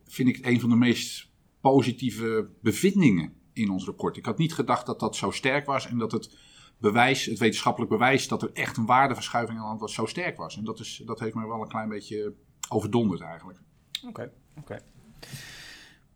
vind 0.05 0.29
ik, 0.29 0.45
een 0.45 0.59
van 0.59 0.69
de 0.69 0.75
meest 0.75 1.29
positieve 1.61 2.49
bevindingen 2.61 3.33
in 3.53 3.69
ons 3.69 3.85
rapport. 3.85 4.17
Ik 4.17 4.25
had 4.25 4.37
niet 4.37 4.53
gedacht 4.53 4.85
dat 4.85 4.99
dat 4.99 5.15
zo 5.15 5.31
sterk 5.31 5.65
was 5.65 5.87
en 5.87 5.97
dat 5.97 6.11
het 6.11 6.37
bewijs, 6.77 7.25
het 7.25 7.39
wetenschappelijk 7.39 7.91
bewijs 7.91 8.27
dat 8.27 8.41
er 8.41 8.51
echt 8.53 8.77
een 8.77 8.85
waardeverschuiving 8.85 9.57
aan 9.57 9.63
de 9.63 9.69
hand 9.69 9.81
was, 9.81 9.93
zo 9.93 10.05
sterk 10.05 10.37
was. 10.37 10.57
En 10.57 10.63
dat, 10.63 10.79
is, 10.79 11.01
dat 11.05 11.19
heeft 11.19 11.35
mij 11.35 11.47
wel 11.47 11.61
een 11.61 11.67
klein 11.67 11.89
beetje 11.89 12.33
overdonderd 12.69 13.21
eigenlijk. 13.21 13.59
Oké, 14.07 14.31
oké. 14.57 14.79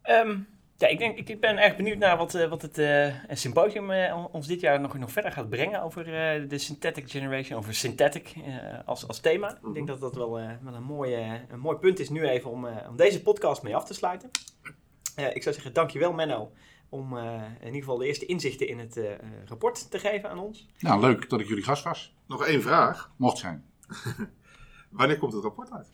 Ehm, 0.02 0.40
ja, 0.80 0.88
ik, 0.88 0.98
denk, 0.98 1.18
ik, 1.18 1.30
ik 1.30 1.40
ben 1.40 1.58
erg 1.58 1.76
benieuwd 1.76 1.98
naar 1.98 2.18
wat, 2.18 2.36
eh, 2.36 2.50
wat 2.50 2.62
het 2.62 2.78
eh, 2.78 3.14
symposium 3.32 3.92
eh, 3.92 4.26
ons 4.32 4.48
dit 4.48 4.60
jaar 4.60 4.80
nog, 4.80 4.98
nog 4.98 5.12
verder 5.12 5.32
gaat 5.32 5.50
brengen 5.50 5.82
over 5.82 6.06
eh, 6.06 6.50
de 6.50 6.58
synthetic 6.58 7.10
generation, 7.10 7.60
over 7.60 7.76
synthetic 7.76 8.34
eh, 8.36 8.80
als, 8.86 9.08
als 9.08 9.20
thema. 9.20 9.60
Ik 9.68 9.74
denk 9.74 9.88
dat 9.88 10.00
dat 10.00 10.16
wel, 10.16 10.40
eh, 10.40 10.50
wel 10.62 10.74
een, 10.74 10.84
mooie, 10.84 11.42
een 11.50 11.60
mooi 11.60 11.78
punt 11.78 12.00
is 12.00 12.10
nu 12.10 12.28
even 12.28 12.52
om, 12.52 12.66
eh, 12.68 12.90
om 12.90 12.96
deze 12.96 13.22
podcast 13.22 13.64
mee 13.64 13.76
af 13.76 13.86
te 13.86 13.94
sluiten. 13.94 14.30
Eh, 15.16 15.36
ik 15.36 15.44
zou 15.44 15.56
zeggen, 15.56 15.74
dankjewel 15.74 16.14
Menno 16.14 16.52
om 16.90 17.18
eh, 17.18 17.44
in 17.60 17.66
ieder 17.66 17.80
geval 17.80 17.98
de 17.98 18.06
eerste 18.06 18.26
inzichten 18.26 18.68
in 18.68 18.80
het 18.80 18.98
eh, 18.98 19.12
eh, 19.12 19.20
rapport 19.46 19.92
te 19.92 20.00
geven 20.00 20.30
aan 20.30 20.40
ons. 20.40 20.68
Nou, 20.80 21.02
leuk 21.02 21.30
dat 21.30 21.40
ik 21.40 21.48
jullie 21.48 21.64
gast 21.64 21.84
was. 21.84 22.14
Nog 22.28 22.46
één 22.46 22.62
vraag. 22.62 23.12
Mocht 23.16 23.38
zijn. 23.38 23.66
Wanneer 24.90 25.18
komt 25.18 25.34
het 25.34 25.44
rapport 25.44 25.72
uit? 25.72 25.88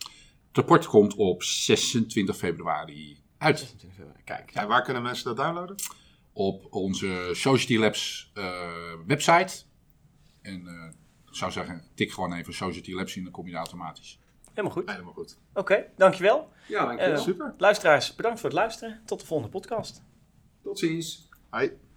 Het 0.47 0.57
rapport 0.57 0.85
komt 0.85 1.15
op 1.15 1.43
26 1.43 2.37
februari 2.37 3.17
uit. 3.37 3.75
Kijk, 4.23 4.51
En 4.53 4.67
waar 4.67 4.83
kunnen 4.83 5.03
mensen 5.03 5.25
dat 5.25 5.37
downloaden? 5.37 5.75
Op 6.33 6.67
onze 6.73 7.29
Society 7.33 7.77
Labs 7.77 8.31
eh, 8.33 8.71
website. 9.07 9.63
En 10.41 10.67
eh, 10.67 10.93
ik 11.29 11.35
zou 11.35 11.51
zeggen, 11.51 11.83
tik 11.93 12.11
gewoon 12.11 12.33
even 12.33 12.53
Society 12.53 12.93
Labs 12.93 13.15
in, 13.15 13.23
dan 13.23 13.31
kom 13.31 13.45
je 13.45 13.51
er 13.51 13.57
automatisch. 13.57 14.19
helemaal 14.49 14.71
goed. 14.71 14.89
Helemaal 14.89 15.13
goed. 15.13 15.37
Oké, 15.53 15.85
dankjewel. 15.97 16.49
Ja, 16.67 16.85
dankjewel. 16.85 17.15
Eh, 17.15 17.21
Super. 17.21 17.53
Luisteraars, 17.57 18.15
bedankt 18.15 18.39
voor 18.39 18.49
het 18.49 18.57
luisteren. 18.57 19.01
Tot 19.05 19.19
de 19.19 19.25
volgende 19.25 19.51
podcast. 19.51 20.03
Tot 20.63 20.79
ziens. 20.79 21.29
Hoi. 21.49 21.71